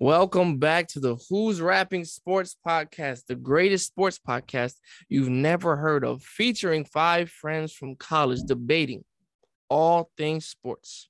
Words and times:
Welcome 0.00 0.58
back 0.58 0.88
to 0.88 1.00
the 1.00 1.14
Who's 1.30 1.60
Rapping 1.60 2.04
Sports 2.04 2.56
Podcast, 2.66 3.26
the 3.26 3.36
greatest 3.36 3.86
sports 3.86 4.18
podcast 4.18 4.74
you've 5.08 5.28
never 5.28 5.76
heard 5.76 6.04
of, 6.04 6.20
featuring 6.20 6.84
five 6.84 7.30
friends 7.30 7.72
from 7.72 7.94
college 7.94 8.40
debating 8.44 9.04
all 9.70 10.10
things 10.16 10.46
sports 10.46 11.08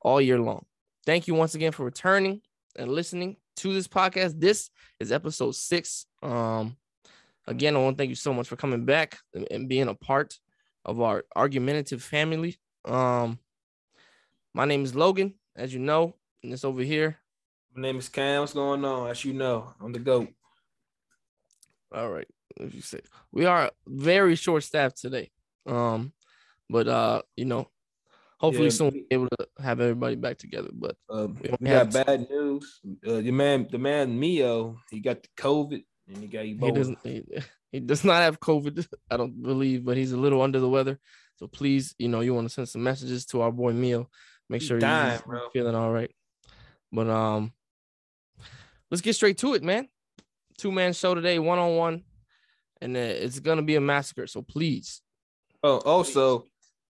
all 0.00 0.20
year 0.20 0.40
long. 0.40 0.64
Thank 1.06 1.28
you 1.28 1.34
once 1.36 1.54
again 1.54 1.70
for 1.70 1.84
returning 1.84 2.40
and 2.74 2.90
listening 2.90 3.36
to 3.58 3.72
this 3.72 3.86
podcast. 3.86 4.40
This 4.40 4.70
is 4.98 5.12
episode 5.12 5.54
six. 5.54 6.06
Um, 6.24 6.76
again, 7.46 7.76
I 7.76 7.78
want 7.78 7.96
to 7.96 8.02
thank 8.02 8.10
you 8.10 8.16
so 8.16 8.34
much 8.34 8.48
for 8.48 8.56
coming 8.56 8.84
back 8.84 9.16
and, 9.48 9.68
being 9.68 9.86
a 9.86 9.94
part 9.94 10.34
of 10.84 11.00
our 11.00 11.22
argumentative 11.36 12.02
family. 12.02 12.56
Um, 12.84 13.38
my 14.52 14.64
name 14.64 14.82
is 14.82 14.96
Logan, 14.96 15.34
as 15.54 15.72
you 15.72 15.78
know, 15.78 16.16
and 16.42 16.52
it's 16.52 16.64
over 16.64 16.82
here. 16.82 17.21
My 17.74 17.82
name 17.82 17.98
is 17.98 18.08
Cam. 18.08 18.40
What's 18.40 18.52
going 18.52 18.84
on? 18.84 19.10
As 19.10 19.24
you 19.24 19.32
know, 19.32 19.72
I'm 19.80 19.92
the 19.92 19.98
GOAT. 19.98 20.28
All 21.94 22.10
right. 22.10 22.26
As 22.60 22.74
you 22.74 22.82
say, 22.82 23.00
we 23.32 23.46
are 23.46 23.70
very 23.86 24.34
short 24.36 24.62
staffed 24.62 24.98
today. 25.00 25.30
Um, 25.66 26.12
but 26.68 26.86
uh, 26.88 27.22
you 27.36 27.46
know, 27.46 27.68
hopefully 28.38 28.66
Yeah. 28.66 28.70
soon 28.70 28.84
we'll 28.92 29.02
be 29.02 29.06
able 29.10 29.28
to 29.38 29.48
have 29.62 29.80
everybody 29.80 30.16
back 30.16 30.36
together. 30.38 30.68
But 30.72 30.96
Uh, 31.08 31.28
We 31.28 31.50
we 31.60 31.68
have- 31.68 31.92
got 31.92 32.06
bad 32.06 32.28
news. 32.30 32.80
Uh, 33.06 33.14
your 33.16 33.32
man, 33.34 33.68
the 33.70 33.78
man 33.78 34.18
Mio, 34.18 34.78
he 34.90 35.00
got 35.00 35.22
the 35.22 35.28
COVID 35.36 35.82
and 36.08 36.16
he 36.18 36.26
got 36.26 36.44
Ebola. 36.44 36.64
he 36.66 36.72
doesn't 36.72 36.98
he, 37.02 37.24
he 37.72 37.80
does 37.80 38.04
not 38.04 38.20
have 38.22 38.38
COVID, 38.40 38.86
I 39.10 39.16
don't 39.16 39.40
believe, 39.42 39.84
but 39.84 39.96
he's 39.96 40.12
a 40.12 40.18
little 40.18 40.42
under 40.42 40.60
the 40.60 40.68
weather. 40.68 40.98
So 41.36 41.46
please, 41.46 41.94
you 41.98 42.08
know, 42.08 42.20
you 42.20 42.34
want 42.34 42.46
to 42.48 42.52
send 42.52 42.68
some 42.68 42.82
messages 42.82 43.24
to 43.26 43.40
our 43.40 43.50
boy 43.52 43.72
Mio. 43.72 44.10
Make 44.50 44.60
sure 44.62 44.78
dying, 44.78 45.12
he's 45.12 45.22
bro. 45.22 45.48
feeling 45.54 45.74
all 45.74 45.90
right. 45.90 46.10
But 46.92 47.08
um, 47.08 47.52
let's 48.92 49.00
get 49.00 49.14
straight 49.14 49.38
to 49.38 49.54
it, 49.54 49.62
man. 49.64 49.88
Two 50.58 50.70
man 50.70 50.92
show 50.92 51.14
today, 51.14 51.38
one 51.40 51.58
on 51.58 51.76
one, 51.76 52.02
and 52.80 52.94
uh, 52.96 53.00
it's 53.00 53.40
gonna 53.40 53.62
be 53.62 53.74
a 53.76 53.80
massacre. 53.80 54.26
So 54.28 54.42
please 54.42 55.00
Oh, 55.64 55.78
also, 55.78 56.46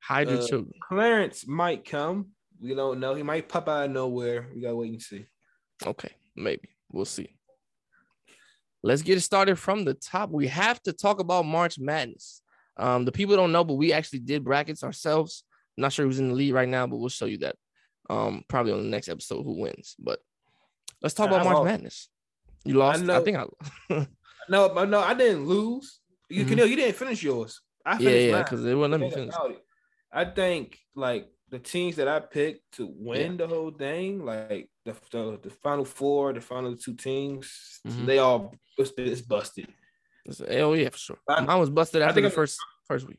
hide 0.00 0.28
your 0.28 0.41
Uh, 0.42 0.47
children. 0.47 0.72
Clarence 0.86 1.47
might 1.47 1.84
come. 1.84 2.33
We 2.61 2.74
don't 2.74 3.00
know. 3.00 3.14
He 3.14 3.22
might 3.22 3.48
pop 3.48 3.69
out 3.69 3.86
of 3.86 3.91
nowhere. 3.92 4.48
We 4.55 4.61
gotta 4.61 4.77
wait 4.77 4.91
and 4.92 5.02
see. 5.02 5.24
Okay, 5.84 6.11
maybe 6.36 6.69
we'll 6.92 7.05
see. 7.05 7.30
Let's 8.83 9.02
get 9.02 9.17
it 9.19 9.22
started 9.22 9.56
from 9.56 9.84
the 9.84 9.94
top. 9.94 10.30
We 10.30 10.47
have 10.48 10.80
to 10.83 10.92
talk 10.92 11.19
about 11.20 11.44
March 11.47 11.78
Madness. 11.78 12.42
Um, 12.77 13.05
the 13.05 13.12
people 13.12 13.36
don't 13.36 13.52
know, 13.52 13.64
but 13.64 13.74
we 13.74 13.92
actually 13.92 14.19
did 14.20 14.44
brackets 14.44 14.84
ourselves. 14.84 15.44
not 15.78 15.92
sure 15.92 16.06
who's 16.06 16.19
in 16.20 16.28
the 16.28 16.34
lead 16.34 16.52
right 16.52 16.69
now, 16.69 16.86
but 16.86 16.97
we'll 16.97 17.08
show 17.08 17.27
you 17.27 17.39
that. 17.39 17.56
Um, 18.08 18.44
probably 18.48 18.72
on 18.72 18.83
the 18.83 18.89
next 18.89 19.08
episode 19.08 19.42
who 19.44 19.61
wins. 19.61 19.97
But 19.98 20.20
let's 21.02 21.14
talk 21.14 21.28
about 21.28 21.41
I 21.41 21.44
March 21.44 21.55
lost. 21.56 21.64
Madness. 21.66 22.08
You 22.64 22.75
lost. 22.75 23.02
I, 23.02 23.05
know. 23.06 23.20
think 23.25 23.36
I. 23.39 24.06
No, 24.48 24.69
but 24.69 24.89
no, 24.89 25.00
I 25.00 25.12
didn't 25.14 25.44
lose. 25.47 25.98
You 26.28 26.44
Mhm. 26.44 26.48
can 26.48 26.58
you 26.70 26.77
didn't 26.77 26.94
finish 26.94 27.20
yours. 27.22 27.61
I 27.84 27.92
yeah, 27.92 27.98
finished 27.98 28.27
yeah, 28.27 28.33
mine. 28.33 28.42
because 28.44 28.62
they 28.62 28.75
wouldn't 28.77 28.92
let 28.92 29.00
me 29.00 29.11
finish. 29.11 29.34
I 30.12 30.24
think 30.24 30.78
like 30.94 31.28
the 31.48 31.58
teams 31.58 31.97
that 31.97 32.06
I 32.08 32.20
picked 32.20 32.62
to 32.77 32.86
win 32.89 33.36
the 33.36 33.47
whole 33.48 33.70
thing, 33.72 34.24
like 34.24 34.70
the, 34.84 34.94
the 35.11 35.39
the 35.42 35.50
final 35.50 35.84
four, 35.84 36.33
the 36.33 36.41
final 36.41 36.77
two 36.77 36.94
teams, 36.94 37.80
Mhm. 37.86 38.06
they 38.06 38.19
all 38.19 38.55
it's, 38.78 38.92
it's 38.97 39.20
busted. 39.20 39.67
Oh 40.48 40.74
yeah, 40.74 40.91
for 40.91 40.98
sure. 40.98 41.19
I- 41.28 41.41
Mine 41.41 41.58
was 41.61 41.70
busted 41.70 42.02
I 42.02 42.06
think 42.12 42.22
the 42.24 42.28
I'm- 42.30 42.34
first 42.41 42.58
first 42.86 43.06
week. 43.08 43.19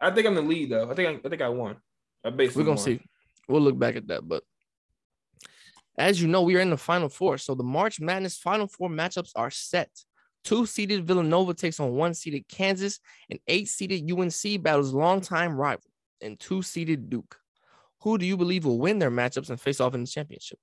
I 0.00 0.10
think 0.10 0.26
I'm 0.26 0.34
the 0.34 0.42
lead 0.42 0.70
though. 0.70 0.90
I 0.90 0.94
think 0.94 1.08
I, 1.08 1.26
I 1.26 1.28
think 1.28 1.42
I 1.42 1.48
won. 1.50 1.76
I 2.24 2.30
basically 2.30 2.62
We're 2.62 2.66
gonna 2.68 2.76
won. 2.76 2.84
see. 2.84 3.00
We'll 3.48 3.60
look 3.60 3.78
back 3.78 3.96
at 3.96 4.06
that. 4.08 4.26
But 4.26 4.42
as 6.00 6.20
you 6.20 6.28
know, 6.28 6.42
we 6.42 6.56
are 6.56 6.60
in 6.60 6.70
the 6.70 6.76
final 6.76 7.08
four. 7.08 7.38
So 7.38 7.54
the 7.54 7.62
March 7.62 8.00
Madness 8.00 8.38
final 8.38 8.66
four 8.66 8.88
matchups 8.88 9.32
are 9.36 9.50
set. 9.50 9.90
Two 10.42 10.64
seeded 10.66 11.06
Villanova 11.06 11.52
takes 11.54 11.78
on 11.80 11.92
one 11.92 12.14
seeded 12.14 12.48
Kansas, 12.48 12.98
and 13.28 13.38
eight 13.46 13.68
seeded 13.68 14.10
UNC 14.10 14.62
battles 14.62 14.94
longtime 14.94 15.54
rival 15.54 15.90
and 16.22 16.38
two 16.40 16.62
seeded 16.62 17.10
Duke. 17.10 17.36
Who 18.02 18.16
do 18.16 18.24
you 18.24 18.36
believe 18.38 18.64
will 18.64 18.78
win 18.78 18.98
their 18.98 19.10
matchups 19.10 19.50
and 19.50 19.60
face 19.60 19.80
off 19.80 19.94
in 19.94 20.00
the 20.00 20.06
championship? 20.06 20.58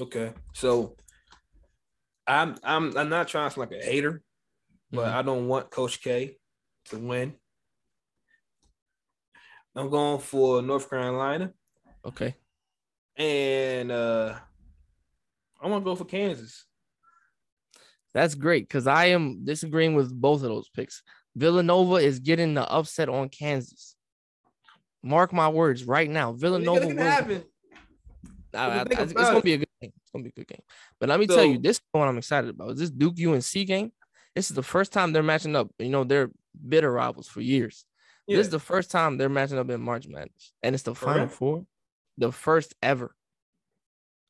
Okay, 0.00 0.32
so 0.52 0.96
I'm 2.26 2.56
I'm 2.62 2.96
I'm 2.96 3.08
not 3.08 3.28
trying 3.28 3.48
to 3.48 3.54
sound 3.54 3.70
like 3.70 3.80
a 3.80 3.84
hater, 3.84 4.22
but 4.90 5.06
Mhm. 5.08 5.14
I 5.14 5.22
don't 5.22 5.48
want 5.48 5.70
Coach 5.70 6.02
K 6.02 6.36
to 6.86 6.98
win. 6.98 7.34
I'm 9.74 9.88
going 9.88 10.20
for 10.20 10.60
North 10.60 10.90
Carolina, 10.90 11.54
Okay. 12.04 12.34
And 13.16 13.90
uh 13.92 14.34
I'm 15.62 15.70
gonna 15.70 15.84
go 15.84 15.94
for 15.94 16.04
Kansas. 16.04 16.64
That's 18.14 18.34
great 18.34 18.68
because 18.68 18.86
I 18.86 19.06
am 19.06 19.44
disagreeing 19.44 19.94
with 19.94 20.12
both 20.12 20.42
of 20.42 20.48
those 20.48 20.68
picks. 20.68 21.02
Villanova 21.34 21.96
is 21.96 22.18
getting 22.18 22.54
the 22.54 22.68
upset 22.70 23.08
on 23.08 23.28
Kansas. 23.30 23.96
Mark 25.02 25.32
my 25.32 25.48
words 25.48 25.84
right 25.84 26.10
now. 26.10 26.32
Villanova 26.32 26.86
wins. 26.86 27.00
happen. 27.00 27.44
I- 28.54 28.58
I- 28.58 28.80
I- 28.80 28.84
it's 29.02 29.12
gonna 29.14 29.40
be 29.40 29.54
a 29.54 29.58
good 29.58 29.68
game. 29.80 29.92
It's 29.96 30.10
gonna 30.12 30.24
be 30.24 30.28
a 30.30 30.32
good 30.32 30.46
game. 30.48 30.62
But 31.00 31.08
let 31.08 31.18
me 31.20 31.26
tell 31.26 31.44
you, 31.44 31.54
So- 31.54 31.60
this 31.62 31.80
one 31.92 32.06
I'm 32.08 32.18
excited 32.18 32.50
about. 32.50 32.70
Is 32.72 32.78
this 32.80 32.90
Duke 32.90 33.18
UNC 33.18 33.64
game? 33.64 33.92
This 34.34 34.50
is 34.50 34.56
the 34.56 34.62
first 34.62 34.92
time 34.92 35.12
they're 35.12 35.22
matching 35.22 35.56
up. 35.56 35.70
You 35.78 35.88
know, 35.88 36.04
they're 36.04 36.30
bitter 36.68 36.92
rivals 36.92 37.28
for 37.28 37.40
years. 37.40 37.86
Yeah. 38.26 38.36
This 38.36 38.46
is 38.46 38.50
the 38.50 38.58
first 38.60 38.90
time 38.90 39.16
they're 39.16 39.28
matching 39.30 39.58
up 39.58 39.70
in 39.70 39.80
March 39.80 40.06
Madness, 40.06 40.52
and 40.62 40.74
it's 40.74 40.84
the 40.84 40.94
final 40.94 41.20
Correct. 41.24 41.32
four, 41.32 41.66
the 42.18 42.32
first 42.32 42.74
ever. 42.82 43.14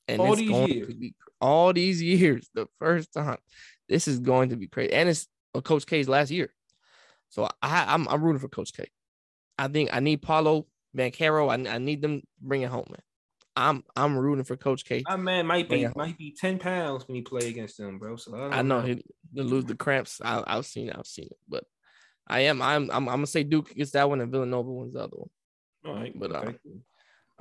And 0.09 0.20
All 0.20 0.32
it's 0.32 0.41
these 0.41 0.50
going 0.50 0.72
years. 0.72 0.88
to 0.88 0.94
be 0.94 1.15
all 1.41 1.72
these 1.72 2.03
years, 2.03 2.48
the 2.54 2.66
first 2.78 3.12
time. 3.12 3.38
This 3.88 4.09
is 4.09 4.19
going 4.20 4.50
to 4.50 4.56
be 4.56 4.69
crazy, 4.69 4.93
and 4.93 5.09
it's 5.09 5.26
Coach 5.65 5.87
K's 5.87 6.09
last 6.09 6.31
year. 6.31 6.53
So 7.28 7.48
I, 7.62 7.84
I'm 7.88 8.09
I'm 8.09 8.22
rooting 8.22 8.41
for 8.41 8.48
Coach 8.48 8.72
K. 8.72 8.87
I 9.59 9.69
think 9.69 9.91
I 9.93 10.00
need 10.00 10.22
Paolo 10.22 10.66
Banchero. 10.97 11.48
I, 11.50 11.75
I 11.75 11.78
need 11.78 12.03
them 12.03 12.20
to 12.20 12.26
bring 12.41 12.62
it 12.62 12.70
home, 12.70 12.87
man. 12.88 13.00
I'm 13.54 13.84
I'm 13.97 14.16
rooting 14.16 14.44
for 14.44 14.56
Coach 14.56 14.84
K. 14.84 15.03
My 15.06 15.16
man 15.16 15.47
might 15.47 15.69
be 15.69 15.87
might 15.94 16.16
be 16.16 16.34
ten 16.38 16.59
pounds 16.59 17.06
when 17.06 17.16
he 17.16 17.22
play 17.22 17.49
against 17.49 17.76
them, 17.76 17.99
bro. 17.99 18.16
So 18.16 18.34
I, 18.34 18.38
don't 18.38 18.53
I 18.53 18.62
know 18.62 18.81
he 18.81 19.04
he'll 19.34 19.44
lose 19.44 19.64
the 19.66 19.75
cramps. 19.75 20.20
I, 20.25 20.43
I've 20.47 20.66
seen 20.66 20.88
it. 20.88 20.97
I've 20.99 21.06
seen 21.06 21.26
it. 21.26 21.38
But 21.49 21.64
I 22.26 22.41
am. 22.41 22.62
I'm. 22.62 22.91
I'm. 22.91 23.09
I'm 23.09 23.16
gonna 23.16 23.26
say 23.26 23.43
Duke 23.43 23.75
gets 23.75 23.91
that 23.93 24.09
one 24.09 24.20
and 24.20 24.32
Villanova 24.32 24.70
wins 24.70 24.94
the 24.94 25.00
other 25.00 25.16
one. 25.16 25.31
All 25.84 25.94
right, 25.94 26.19
but, 26.19 26.32
uh. 26.32 26.53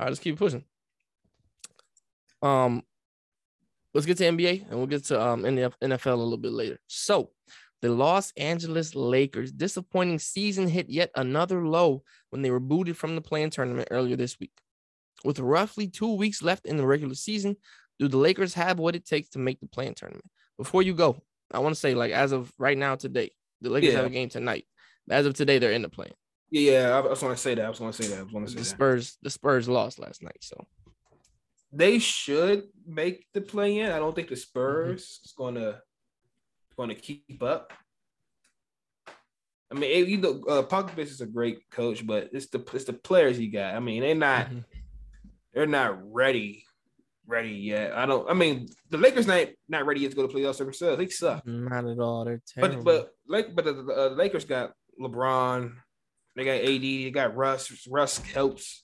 All 0.01 0.05
right, 0.05 0.09
let's 0.09 0.19
keep 0.19 0.39
pushing. 0.39 0.63
Um, 2.41 2.81
let's 3.93 4.07
get 4.07 4.17
to 4.17 4.23
NBA 4.23 4.67
and 4.67 4.79
we'll 4.79 4.87
get 4.87 5.03
to 5.05 5.21
um 5.21 5.43
NFL 5.43 6.13
a 6.13 6.15
little 6.15 6.39
bit 6.39 6.53
later. 6.53 6.79
So, 6.87 7.29
the 7.83 7.89
Los 7.91 8.33
Angeles 8.35 8.95
Lakers 8.95 9.51
disappointing 9.51 10.17
season 10.17 10.67
hit 10.67 10.89
yet 10.89 11.11
another 11.13 11.67
low 11.67 12.01
when 12.31 12.41
they 12.41 12.49
were 12.49 12.59
booted 12.59 12.97
from 12.97 13.13
the 13.13 13.21
play-in 13.21 13.51
tournament 13.51 13.89
earlier 13.91 14.15
this 14.15 14.39
week. 14.39 14.53
With 15.23 15.37
roughly 15.37 15.87
two 15.87 16.15
weeks 16.15 16.41
left 16.41 16.65
in 16.65 16.77
the 16.77 16.87
regular 16.87 17.13
season, 17.13 17.55
do 17.99 18.07
the 18.07 18.17
Lakers 18.17 18.55
have 18.55 18.79
what 18.79 18.95
it 18.95 19.05
takes 19.05 19.29
to 19.29 19.39
make 19.39 19.59
the 19.59 19.67
play-in 19.67 19.93
tournament? 19.93 20.25
Before 20.57 20.81
you 20.81 20.95
go, 20.95 21.21
I 21.51 21.59
want 21.59 21.75
to 21.75 21.79
say, 21.79 21.93
like, 21.93 22.11
as 22.11 22.31
of 22.31 22.51
right 22.57 22.77
now, 22.77 22.95
today, 22.95 23.29
the 23.61 23.69
Lakers 23.69 23.93
have 23.93 24.07
a 24.07 24.09
game 24.09 24.29
tonight. 24.29 24.65
As 25.11 25.27
of 25.27 25.35
today, 25.35 25.59
they're 25.59 25.73
in 25.73 25.83
the 25.83 25.89
play. 25.89 26.11
Yeah. 26.51 26.95
I, 26.95 26.99
was 27.07 27.21
want 27.21 27.35
to 27.35 27.41
say 27.41 27.55
that. 27.55 27.65
I 27.65 27.69
was 27.69 27.79
want 27.79 27.95
to 27.95 28.03
say 28.03 28.09
that. 28.09 28.19
I 28.19 28.23
was 28.23 28.31
want 28.33 28.45
to 28.47 28.51
say 28.51 28.57
The 28.59 28.63
that. 28.63 28.69
Spurs, 28.69 29.17
the 29.23 29.29
Spurs 29.29 29.67
lost 29.67 29.97
last 29.99 30.21
night, 30.21 30.37
so 30.41 30.55
They 31.73 31.99
should 31.99 32.63
make 32.85 33.25
the 33.33 33.41
play 33.41 33.79
in. 33.79 33.91
I 33.91 33.99
don't 33.99 34.13
think 34.15 34.27
the 34.29 34.35
Mm-hmm. 34.35 34.41
Spurs 34.41 35.19
is 35.25 35.33
gonna 35.37 35.81
gonna 36.77 36.95
keep 36.95 37.41
up. 37.41 37.73
I 39.71 39.73
mean, 39.75 39.89
it- 39.89 40.07
you 40.09 40.17
know, 40.17 40.43
uh, 40.49 40.63
Popovich 40.63 40.99
is 41.11 41.21
a 41.21 41.25
great 41.25 41.69
coach, 41.71 42.05
but 42.05 42.29
it's 42.33 42.47
the 42.47 42.59
it's 42.73 42.85
the 42.85 42.93
players 42.93 43.37
he 43.37 43.47
got. 43.47 43.73
I 43.75 43.79
mean, 43.79 44.01
they're 44.01 44.15
not 44.15 44.47
Mhm. 44.49 44.65
they're 45.53 45.65
not 45.67 46.11
ready 46.11 46.65
ready 47.27 47.51
yet. 47.53 47.93
I 47.93 48.05
don't. 48.05 48.29
I 48.29 48.33
mean, 48.33 48.67
the 48.89 48.97
Lakers 48.97 49.27
not 49.27 49.47
not 49.69 49.85
ready 49.85 50.01
yet 50.01 50.11
to 50.11 50.15
go 50.17 50.27
to 50.27 50.33
playoffs 50.33 50.57
themselves. 50.57 50.97
They 50.97 51.07
suck. 51.07 51.45
Not 51.47 51.85
at 51.85 51.99
all. 51.99 52.25
They're 52.25 52.41
terrible. 52.45 52.83
But 52.83 53.03
but 53.03 53.11
like 53.27 53.55
but 53.55 53.63
the, 53.65 53.73
the 53.73 53.93
uh, 53.93 54.09
Lakers 54.15 54.43
got 54.43 54.73
LeBron, 54.99 55.73
they 56.35 56.45
got 56.45 56.51
AD, 56.61 56.81
they 56.81 57.11
got 57.11 57.35
Russ. 57.35 57.87
Russ 57.89 58.17
helps. 58.19 58.83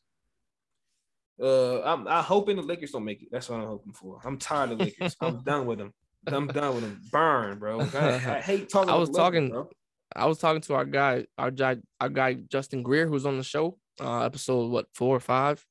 Uh, 1.42 1.82
I'm 1.84 2.08
I 2.08 2.22
hoping 2.22 2.56
the 2.56 2.64
Lakers 2.64 2.92
don't 2.92 3.06
make 3.06 3.22
it. 3.22 3.30
That's 3.32 3.48
what 3.50 3.60
I'm 3.60 3.68
hoping 3.68 3.94
for. 3.94 4.20
I'm 4.26 4.38
tired 4.38 4.72
of 4.72 4.80
Lakers. 4.80 5.16
I'm 5.22 5.42
done 5.44 5.66
with 5.66 5.78
them. 5.78 5.94
I'm 6.26 6.48
done 6.48 6.76
with 6.76 6.84
them. 6.84 7.02
Burn, 7.12 7.60
bro. 7.60 7.82
I, 7.94 8.08
I 8.38 8.42
hate 8.42 8.70
talking. 8.70 8.90
I 8.90 8.96
was 8.96 9.10
Lakers, 9.10 9.18
talking- 9.18 9.50
bro. 9.50 9.70
I 10.16 10.26
was 10.26 10.40
talking 10.40 10.62
to 10.62 10.74
our 10.74 10.86
guy, 10.86 11.26
our 11.38 11.52
guy, 11.52 11.78
our 12.00 12.08
guy 12.10 12.34
Justin 12.36 12.82
Greer, 12.82 13.08
who's 13.08 13.26
on 13.26 13.38
the 13.38 13.44
show, 13.44 13.78
uh, 14.00 14.22
episode 14.22 14.72
what 14.72 14.88
four 14.96 15.16
or 15.16 15.20
five, 15.20 15.64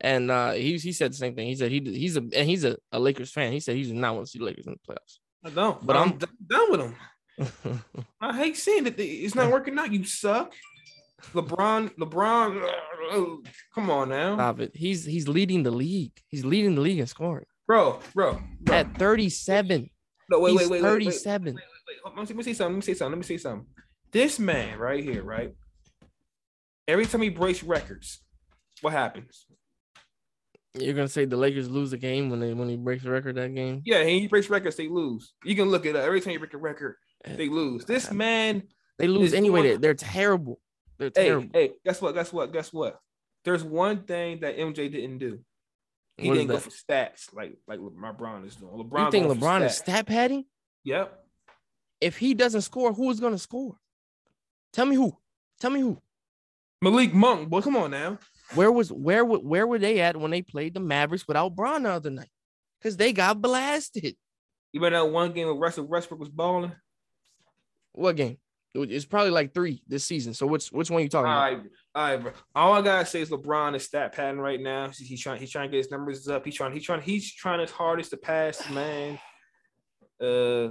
and 0.00 0.28
uh, 0.30 0.50
he 0.52 0.76
he 0.76 0.92
said 0.92 1.12
the 1.12 1.16
same 1.16 1.34
thing. 1.36 1.46
He 1.46 1.54
said 1.54 1.70
he 1.70 1.80
he's 1.80 2.16
a 2.16 2.20
and 2.20 2.48
he's 2.48 2.64
a, 2.64 2.76
a 2.92 2.98
Lakers 2.98 3.30
fan. 3.30 3.52
He 3.52 3.60
said 3.60 3.76
he 3.76 3.84
does 3.84 3.92
not 3.92 4.14
want 4.14 4.26
to 4.26 4.30
see 4.30 4.38
the 4.40 4.44
Lakers 4.44 4.66
in 4.66 4.72
the 4.74 4.92
playoffs. 4.92 5.18
I 5.44 5.50
don't. 5.50 5.78
but 5.78 5.86
But 5.86 5.96
I'm, 5.96 6.08
I'm- 6.08 6.18
done 6.46 6.70
with 6.70 6.80
them. 6.80 7.84
I 8.20 8.36
hate 8.36 8.56
seeing 8.56 8.84
that 8.84 8.98
it's 8.98 9.34
not 9.36 9.52
working 9.52 9.78
out. 9.78 9.92
You 9.92 10.04
suck. 10.04 10.52
LeBron, 11.34 11.90
LeBron, 11.96 13.46
come 13.74 13.90
on 13.90 14.08
now. 14.08 14.36
Stop 14.36 14.60
it. 14.60 14.72
He's 14.74 15.04
he's 15.04 15.28
leading 15.28 15.62
the 15.62 15.70
league. 15.70 16.12
He's 16.28 16.44
leading 16.44 16.74
the 16.74 16.80
league 16.80 16.98
in 16.98 17.06
scoring. 17.06 17.46
bro, 17.66 18.00
bro, 18.14 18.40
bro. 18.60 18.74
At 18.76 18.96
37. 18.96 19.90
No, 20.28 20.40
wait, 20.40 20.56
wait, 20.56 20.68
wait, 20.68 20.82
wait, 20.82 20.82
wait, 20.82 21.04
37. 21.04 21.54
wait, 21.54 21.54
wait. 21.54 22.16
Let 22.16 22.36
me, 22.36 22.42
see 22.42 22.54
something. 22.54 22.74
Let 22.74 22.76
me 22.76 22.82
see 22.82 22.94
something. 22.94 23.12
Let 23.12 23.18
me 23.18 23.24
say 23.24 23.36
something. 23.38 23.66
This 24.12 24.38
man 24.38 24.78
right 24.78 25.02
here, 25.02 25.22
right? 25.22 25.52
Every 26.88 27.06
time 27.06 27.22
he 27.22 27.28
breaks 27.28 27.62
records, 27.62 28.20
what 28.80 28.92
happens? 28.92 29.46
You're 30.78 30.94
gonna 30.94 31.08
say 31.08 31.24
the 31.24 31.36
Lakers 31.36 31.70
lose 31.70 31.92
a 31.92 31.96
game 31.96 32.28
when 32.30 32.38
they 32.40 32.52
when 32.52 32.68
he 32.68 32.76
breaks 32.76 33.02
the 33.02 33.10
record 33.10 33.36
that 33.36 33.54
game? 33.54 33.82
Yeah, 33.84 34.04
he 34.04 34.28
breaks 34.28 34.50
records, 34.50 34.76
they 34.76 34.88
lose. 34.88 35.32
You 35.44 35.56
can 35.56 35.70
look 35.70 35.86
at 35.86 35.96
it. 35.96 36.04
Every 36.04 36.20
time 36.20 36.34
you 36.34 36.38
break 36.38 36.54
a 36.54 36.58
record, 36.58 36.96
eh, 37.24 37.36
they 37.36 37.48
lose. 37.48 37.84
This 37.84 38.10
man, 38.12 38.62
They 38.98 39.08
lose 39.08 39.32
anyway. 39.32 39.76
they're 39.76 39.94
terrible. 39.94 40.60
They're 40.98 41.10
hey, 41.14 41.26
terrible. 41.26 41.50
hey, 41.52 41.72
guess 41.84 42.00
what? 42.00 42.14
Guess 42.14 42.32
what? 42.32 42.52
Guess 42.52 42.72
what? 42.72 42.98
There's 43.44 43.62
one 43.62 44.02
thing 44.04 44.40
that 44.40 44.56
MJ 44.56 44.90
didn't 44.90 45.18
do. 45.18 45.40
He 46.16 46.28
What 46.28 46.34
didn't 46.34 46.48
go 46.48 46.58
for 46.58 46.70
stats 46.70 47.34
like 47.34 47.58
like 47.68 47.78
LeBron 47.78 48.46
is 48.46 48.56
doing. 48.56 48.72
LeBron 48.72 49.04
you 49.06 49.10
think 49.10 49.26
LeBron 49.26 49.66
is 49.66 49.76
stat 49.76 50.06
padding? 50.06 50.46
Yep. 50.84 51.24
If 52.00 52.16
he 52.16 52.34
doesn't 52.34 52.62
score, 52.62 52.92
who 52.92 53.10
is 53.10 53.20
gonna 53.20 53.38
score? 53.38 53.76
Tell 54.72 54.86
me 54.86 54.96
who. 54.96 55.16
Tell 55.60 55.70
me 55.70 55.80
who. 55.80 56.00
Malik 56.80 57.12
Monk, 57.14 57.48
boy, 57.48 57.60
come 57.60 57.76
on 57.76 57.90
now. 57.90 58.18
Where 58.54 58.72
was 58.72 58.90
where 58.90 59.24
were 59.24 59.38
where 59.38 59.66
were 59.66 59.78
they 59.78 60.00
at 60.00 60.16
when 60.16 60.30
they 60.30 60.42
played 60.42 60.74
the 60.74 60.80
Mavericks 60.80 61.26
without 61.28 61.54
Bron 61.54 61.82
the 61.82 61.90
other 61.90 62.10
night? 62.10 62.30
Because 62.78 62.96
they 62.96 63.12
got 63.12 63.40
blasted. 63.40 64.16
You 64.72 64.80
remember 64.80 64.98
that 64.98 65.12
one 65.12 65.32
game 65.32 65.46
where 65.46 65.56
Russell 65.56 65.86
Westbrook 65.86 66.20
was 66.20 66.28
balling? 66.28 66.72
What 67.92 68.16
game? 68.16 68.38
It- 68.82 68.90
It's 68.92 69.04
probably 69.04 69.30
like 69.30 69.54
three 69.54 69.82
this 69.86 70.04
season. 70.04 70.34
So 70.34 70.46
which 70.46 70.68
which 70.68 70.90
one 70.90 71.02
you 71.02 71.06
All 71.06 71.22
talking 71.22 71.30
about? 71.32 71.40
right, 71.40 71.60
all 71.94 72.04
right, 72.10 72.22
bro. 72.22 72.32
All 72.54 72.72
I 72.74 72.82
gotta 72.82 73.06
say 73.06 73.20
is 73.20 73.30
LeBron 73.30 73.74
is 73.74 73.84
stat 73.84 74.12
pattern 74.14 74.40
right 74.40 74.60
now. 74.60 74.88
He's, 74.88 74.98
he's 74.98 75.20
trying, 75.20 75.40
he's 75.40 75.50
trying 75.50 75.68
to 75.68 75.72
get 75.72 75.78
his 75.84 75.90
numbers 75.90 76.28
up. 76.28 76.44
He's 76.44 76.54
trying, 76.54 76.72
he's 76.72 76.84
trying, 76.84 77.00
he's 77.02 77.32
trying 77.32 77.60
his 77.60 77.70
hardest 77.70 78.10
to 78.10 78.16
pass, 78.16 78.68
man. 78.70 79.18
Uh, 80.20 80.70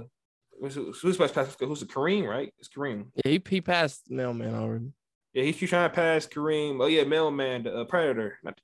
who's 0.60 0.74
who's 0.74 1.00
supposed 1.00 1.34
to 1.34 1.44
pass? 1.44 1.56
Who's 1.60 1.82
it? 1.82 1.88
Kareem, 1.88 2.26
right? 2.28 2.52
It's 2.58 2.68
Kareem. 2.68 3.06
Yeah, 3.24 3.32
he, 3.32 3.42
he 3.48 3.60
passed 3.60 4.10
mailman 4.10 4.54
already. 4.54 4.92
Yeah, 5.32 5.44
he's 5.44 5.68
trying 5.68 5.88
to 5.90 5.94
pass 5.94 6.26
Kareem. 6.26 6.82
Oh 6.82 6.86
yeah, 6.86 7.04
mailman, 7.04 7.64
the 7.64 7.80
uh, 7.80 7.84
predator. 7.84 8.38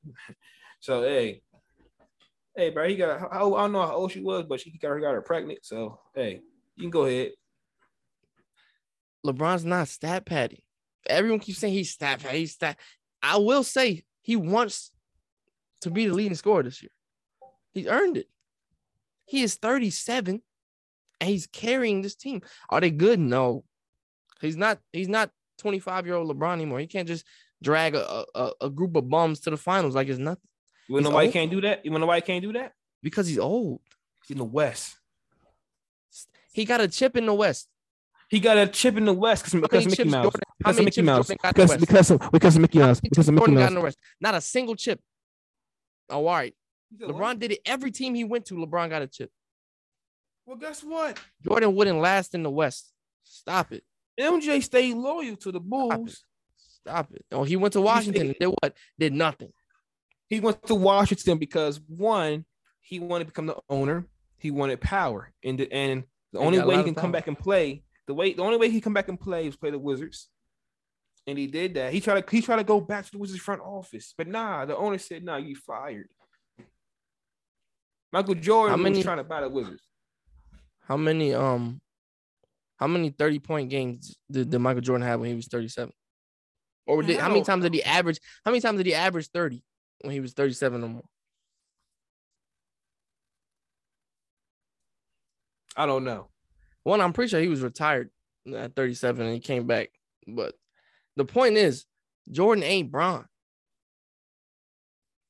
So 0.80 1.02
hey, 1.02 1.42
hey, 2.56 2.70
bro, 2.70 2.88
he 2.88 2.96
got. 2.96 3.20
How, 3.20 3.54
I 3.54 3.60
don't 3.62 3.70
know 3.72 3.86
how 3.86 3.94
old 3.94 4.10
she 4.10 4.20
was, 4.20 4.44
but 4.48 4.58
she 4.58 4.76
got 4.78 4.88
her 4.88 4.98
got 4.98 5.12
her 5.14 5.22
pregnant. 5.22 5.60
So 5.62 6.00
hey, 6.12 6.40
you 6.74 6.82
can 6.82 6.90
go 6.90 7.04
ahead. 7.04 7.30
LeBron's 9.24 9.64
not 9.64 9.88
stat 9.88 10.26
padding. 10.26 10.62
Everyone 11.06 11.40
keeps 11.40 11.58
saying 11.58 11.74
he's 11.74 11.90
stat 11.90 12.22
padding. 12.22 12.40
He's 12.40 12.52
stat. 12.52 12.78
I 13.22 13.36
will 13.36 13.62
say 13.62 14.04
he 14.20 14.36
wants 14.36 14.90
to 15.82 15.90
be 15.90 16.06
the 16.06 16.14
leading 16.14 16.36
scorer 16.36 16.62
this 16.62 16.82
year. 16.82 16.90
He's 17.72 17.86
earned 17.86 18.16
it. 18.16 18.28
He 19.24 19.42
is 19.42 19.54
37 19.54 20.42
and 21.20 21.30
he's 21.30 21.46
carrying 21.46 22.02
this 22.02 22.14
team. 22.14 22.42
Are 22.68 22.80
they 22.80 22.90
good? 22.90 23.18
No. 23.18 23.64
He's 24.40 24.56
not, 24.56 24.78
he's 24.92 25.08
not 25.08 25.30
25 25.58 26.06
year 26.06 26.16
old 26.16 26.28
LeBron 26.36 26.54
anymore. 26.54 26.80
He 26.80 26.86
can't 26.86 27.08
just 27.08 27.24
drag 27.62 27.94
a, 27.94 28.24
a, 28.34 28.50
a 28.62 28.70
group 28.70 28.96
of 28.96 29.08
bums 29.08 29.40
to 29.40 29.50
the 29.50 29.56
finals 29.56 29.94
like 29.94 30.08
it's 30.08 30.18
nothing 30.18 30.48
You 30.88 31.00
know 31.00 31.10
why 31.10 31.26
he 31.26 31.32
can't 31.32 31.50
do 31.50 31.60
that? 31.60 31.84
You 31.84 31.92
know 31.92 32.06
why 32.06 32.16
he 32.16 32.22
can't 32.22 32.42
do 32.42 32.52
that? 32.54 32.72
because 33.02 33.26
he's 33.26 33.38
old. 33.38 33.80
He's 34.22 34.34
in 34.34 34.38
the 34.38 34.44
West. 34.44 34.96
He 36.52 36.64
got 36.64 36.80
a 36.80 36.88
chip 36.88 37.16
in 37.16 37.26
the 37.26 37.34
West. 37.34 37.68
He 38.32 38.40
got 38.40 38.56
a 38.56 38.66
chip 38.66 38.96
in 38.96 39.04
the 39.04 39.12
West 39.12 39.44
because 39.44 39.60
because 39.60 39.86
Mickey 39.86 40.04
Mouse. 40.04 40.22
Jordan- 40.24 40.40
Because 40.58 40.78
of 40.78 40.84
Mickey 40.86 41.02
Mouse. 41.02 41.26
Jordan 41.28 41.38
got 41.42 41.58
in 41.58 41.66
the 41.68 41.76
Because 41.86 41.86
because 41.86 42.10
of 42.10 42.32
because 42.32 42.56
of 42.56 42.62
Mickey 42.62 42.78
Mouse. 42.78 42.98
Because 43.00 43.28
of 43.28 43.34
Mickey 43.34 43.40
Jordan 43.42 43.54
got 43.56 43.60
Mouse. 43.60 43.68
in 43.68 43.74
the 43.74 43.80
West? 43.82 43.98
Not 44.22 44.34
a 44.34 44.40
single 44.40 44.74
chip. 44.74 45.00
Oh, 46.08 46.26
all 46.26 46.34
right. 46.34 46.54
LeBron 46.98 47.38
did 47.38 47.52
it. 47.52 47.58
Every 47.66 47.90
team 47.90 48.14
he 48.14 48.24
went 48.24 48.46
to, 48.46 48.54
LeBron 48.54 48.88
got 48.88 49.02
a 49.02 49.06
chip. 49.06 49.30
Well, 50.46 50.56
guess 50.56 50.82
what? 50.82 51.20
Jordan 51.44 51.74
wouldn't 51.74 51.98
last 52.00 52.34
in 52.34 52.42
the 52.42 52.48
West. 52.50 52.90
Stop 53.22 53.70
it. 53.72 53.84
MJ 54.18 54.62
stayed 54.62 54.94
loyal 54.96 55.36
to 55.36 55.52
the 55.52 55.60
Stop 55.60 55.64
it. 55.64 55.68
Bulls. 55.68 56.24
Stop 56.56 57.12
it. 57.12 57.24
Oh, 57.32 57.44
he 57.44 57.56
went 57.56 57.74
to 57.74 57.82
Washington 57.82 58.28
and 58.28 58.36
did 58.40 58.46
what? 58.62 58.74
Did 58.98 59.12
nothing. 59.12 59.52
He 60.28 60.40
went 60.40 60.66
to 60.68 60.74
Washington 60.74 61.36
because 61.36 61.80
one, 61.86 62.46
he 62.80 62.98
wanted 62.98 63.24
to 63.24 63.30
become 63.30 63.46
the 63.46 63.56
owner. 63.68 64.06
He 64.38 64.50
wanted 64.50 64.80
power, 64.80 65.30
and 65.44 65.58
the, 65.58 65.70
and 65.70 66.04
the 66.32 66.40
He 66.40 66.44
only 66.46 66.60
way 66.62 66.78
he 66.78 66.82
can 66.82 66.94
come 66.94 67.12
back 67.12 67.28
and 67.28 67.38
play 67.38 67.84
the 68.06 68.14
way 68.14 68.32
the 68.34 68.42
only 68.42 68.56
way 68.56 68.70
he 68.70 68.80
come 68.80 68.94
back 68.94 69.08
and 69.08 69.18
play 69.20 69.46
is 69.46 69.56
play 69.56 69.70
the 69.70 69.78
Wizards. 69.78 70.28
And 71.26 71.38
he 71.38 71.46
did 71.46 71.74
that. 71.74 71.92
He 71.92 72.00
tried 72.00 72.26
to 72.26 72.30
he 72.30 72.42
tried 72.42 72.56
to 72.56 72.64
go 72.64 72.80
back 72.80 73.04
to 73.04 73.10
the 73.12 73.18
Wizards 73.18 73.40
front 73.40 73.60
office, 73.62 74.12
but 74.18 74.26
nah, 74.26 74.64
the 74.64 74.76
owner 74.76 74.98
said, 74.98 75.22
"Nah, 75.24 75.36
you 75.36 75.54
fired." 75.54 76.08
Michael 78.12 78.34
Jordan 78.34 78.70
How 78.76 78.82
many- 78.82 78.96
was 78.96 79.04
trying 79.04 79.18
to 79.18 79.24
buy 79.24 79.40
the 79.40 79.48
Wizards. 79.48 79.82
How 80.80 80.96
many 80.96 81.32
um 81.32 81.80
how 82.76 82.88
many 82.88 83.10
30 83.10 83.38
point 83.38 83.70
games 83.70 84.16
did, 84.30 84.50
did 84.50 84.58
Michael 84.58 84.80
Jordan 84.80 85.06
have 85.06 85.20
when 85.20 85.28
he 85.30 85.36
was 85.36 85.46
37? 85.46 85.92
Or 86.86 87.00
did 87.04 87.20
how 87.20 87.28
many 87.28 87.44
times 87.44 87.62
did 87.62 87.72
he 87.72 87.82
average? 87.84 88.18
How 88.44 88.50
many 88.50 88.60
times 88.60 88.78
did 88.78 88.86
he 88.86 88.94
average 88.94 89.28
30 89.28 89.62
when 90.00 90.12
he 90.12 90.18
was 90.18 90.32
37 90.32 90.82
or 90.82 90.88
more? 90.88 91.02
I 95.76 95.86
don't 95.86 96.04
know. 96.04 96.28
One, 96.84 97.00
I'm 97.00 97.12
pretty 97.12 97.30
sure 97.30 97.40
he 97.40 97.48
was 97.48 97.62
retired 97.62 98.10
at 98.54 98.74
37 98.74 99.24
and 99.24 99.34
he 99.34 99.40
came 99.40 99.66
back. 99.66 99.90
But 100.26 100.54
the 101.16 101.24
point 101.24 101.56
is, 101.56 101.84
Jordan 102.30 102.64
ain't 102.64 102.90
Bron. 102.90 103.26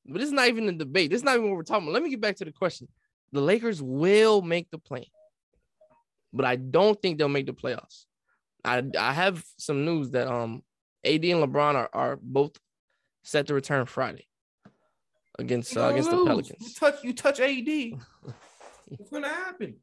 But 0.05 0.19
this 0.19 0.27
is 0.27 0.33
not 0.33 0.47
even 0.47 0.67
a 0.67 0.73
debate. 0.73 1.11
This 1.11 1.19
is 1.19 1.23
not 1.23 1.35
even 1.35 1.49
what 1.49 1.57
we're 1.57 1.63
talking 1.63 1.83
about. 1.83 1.93
Let 1.93 2.03
me 2.03 2.09
get 2.09 2.21
back 2.21 2.35
to 2.37 2.45
the 2.45 2.51
question. 2.51 2.87
The 3.31 3.41
Lakers 3.41 3.81
will 3.81 4.41
make 4.41 4.69
the 4.69 4.77
play, 4.77 5.09
but 6.33 6.45
I 6.45 6.55
don't 6.55 7.01
think 7.01 7.17
they'll 7.17 7.29
make 7.29 7.47
the 7.47 7.53
playoffs. 7.53 8.05
I 8.63 8.83
I 8.99 9.13
have 9.13 9.43
some 9.57 9.85
news 9.85 10.11
that 10.11 10.27
um 10.27 10.61
AD 11.03 11.23
and 11.25 11.43
LeBron 11.43 11.75
are, 11.75 11.89
are 11.93 12.19
both 12.21 12.57
set 13.23 13.47
to 13.47 13.53
return 13.53 13.85
Friday 13.85 14.27
against 15.39 15.75
uh, 15.75 15.85
against 15.85 16.11
the. 16.11 16.23
Pelicans. 16.23 16.61
You 16.61 16.73
touch 16.73 17.03
you 17.03 17.13
touch 17.13 17.39
AD. 17.39 17.99
What's 18.87 19.09
gonna 19.11 19.29
happen? 19.29 19.77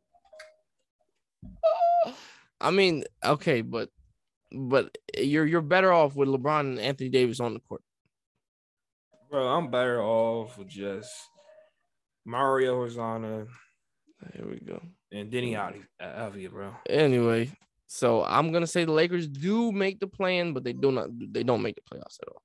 I 2.60 2.70
mean, 2.70 3.04
okay, 3.24 3.62
but 3.62 3.88
but 4.52 4.96
you're 5.16 5.46
you're 5.46 5.60
better 5.60 5.92
off 5.92 6.14
with 6.14 6.28
LeBron 6.28 6.60
and 6.60 6.78
Anthony 6.78 7.08
Davis 7.08 7.40
on 7.40 7.54
the 7.54 7.60
court. 7.60 7.82
Bro, 9.30 9.46
I'm 9.48 9.70
better 9.70 10.02
off 10.02 10.58
with 10.58 10.68
just 10.68 11.10
Mario 12.24 12.76
Hosanna 12.76 13.46
Here 14.34 14.46
we 14.46 14.58
go. 14.60 14.82
and 15.12 15.30
Denny 15.30 15.54
Alvi, 15.54 15.84
Alvia, 16.02 16.50
bro. 16.50 16.74
Anyway, 16.88 17.50
so 17.86 18.24
I'm 18.24 18.52
gonna 18.52 18.66
say 18.66 18.84
the 18.84 18.92
Lakers 18.92 19.28
do 19.28 19.72
make 19.72 20.00
the 20.00 20.06
plan, 20.08 20.52
but 20.52 20.64
they 20.64 20.72
do 20.72 20.92
not 20.92 21.08
they 21.32 21.44
don't 21.44 21.62
make 21.62 21.76
the 21.76 21.96
playoffs 21.96 22.18
at 22.20 22.28
all. 22.28 22.42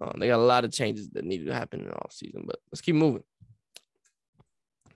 Um, 0.00 0.18
they 0.18 0.26
got 0.26 0.40
a 0.40 0.42
lot 0.42 0.64
of 0.64 0.72
changes 0.72 1.08
that 1.10 1.24
need 1.24 1.46
to 1.46 1.54
happen 1.54 1.80
in 1.80 1.86
the 1.86 1.94
offseason, 1.94 2.44
but 2.44 2.56
let's 2.72 2.80
keep 2.80 2.96
moving. 2.96 3.22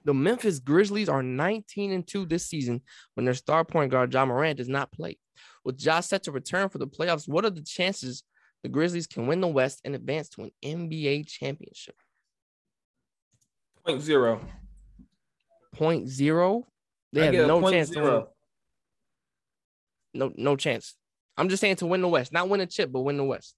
The 0.07 0.15
Memphis 0.15 0.61
Grizzlies 0.61 1.09
are 1.09 1.21
19 1.21 1.91
and 1.91 2.07
2 2.07 2.27
this 2.27 2.47
season 2.47 2.81
when 3.15 3.25
their 3.25 3.35
star 3.35 3.65
point 3.65 3.91
guard 3.91 4.15
Ja 4.15 4.25
Morant 4.25 4.57
does 4.57 4.69
not 4.69 4.93
play. 4.93 5.19
With 5.65 5.77
Josh 5.77 6.07
set 6.07 6.23
to 6.23 6.33
return 6.33 6.69
for 6.69 6.79
the 6.79 6.87
playoffs, 6.87 7.29
what 7.29 7.45
are 7.45 7.51
the 7.51 7.61
chances 7.61 8.23
the 8.63 8.69
Grizzlies 8.69 9.09
can 9.09 9.27
win 9.27 9.41
the 9.41 9.49
West 9.49 9.81
and 9.85 9.97
advance 9.97 10.29
to 10.31 10.45
an 10.45 10.53
NBA 10.65 11.27
championship? 11.27 11.97
Point 13.85 14.01
zero. 14.01 14.41
Point 15.75 16.09
zero. 16.09 16.65
They 17.13 17.23
I 17.23 17.33
have 17.33 17.49
no 17.49 17.69
chance 17.69 17.91
to 17.91 18.01
win. 18.01 18.25
No, 20.15 20.33
no 20.37 20.55
chance. 20.55 20.95
I'm 21.37 21.49
just 21.49 21.61
saying 21.61 21.77
to 21.77 21.87
win 21.87 22.01
the 22.01 22.09
West, 22.09 22.33
not 22.33 22.49
win 22.49 22.61
a 22.61 22.67
chip, 22.67 22.93
but 22.93 23.01
win 23.01 23.17
the 23.17 23.25
West. 23.25 23.57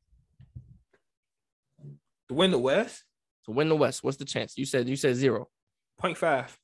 To 2.29 2.35
win 2.35 2.51
the 2.51 2.59
West, 2.59 3.05
To 3.45 3.51
win 3.51 3.69
the 3.69 3.77
West, 3.77 4.03
what's 4.03 4.17
the 4.17 4.25
chance? 4.25 4.57
You 4.57 4.65
said 4.65 4.89
you 4.89 4.97
said 4.97 5.15
zero. 5.15 5.49
Point 5.99 6.17
five. 6.17 6.57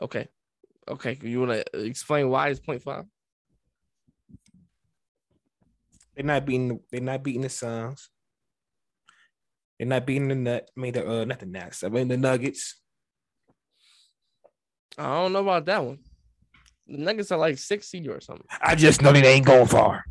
Okay, 0.00 0.28
okay. 0.88 1.18
You 1.22 1.40
want 1.40 1.52
to 1.72 1.80
explain 1.84 2.28
why 2.28 2.48
it's 2.48 2.60
point 2.60 2.82
five? 2.82 3.04
They're 6.14 6.24
not 6.24 6.44
beating. 6.44 6.68
The, 6.68 6.80
they're 6.90 7.00
not 7.00 7.22
beating 7.22 7.42
the 7.42 7.48
Suns. 7.48 8.10
They're 9.78 9.86
not 9.88 10.06
beating 10.06 10.28
the 10.28 10.34
nut. 10.34 10.68
I 10.76 10.80
mean, 10.80 10.92
the 10.92 11.08
uh, 11.08 11.24
not 11.24 11.38
the 11.38 11.46
Nets. 11.46 11.84
I 11.84 11.88
mean 11.88 12.08
the 12.08 12.16
Nuggets. 12.16 12.80
I 14.96 15.04
don't 15.04 15.32
know 15.32 15.40
about 15.40 15.64
that 15.66 15.84
one. 15.84 15.98
The 16.88 16.98
Nuggets 16.98 17.30
are 17.30 17.38
like 17.38 17.58
six 17.58 17.88
seed 17.88 18.08
or 18.08 18.20
something. 18.20 18.46
I 18.60 18.74
just 18.74 19.00
know 19.00 19.12
they 19.12 19.24
ain't 19.32 19.46
going 19.46 19.68
far. 19.68 20.04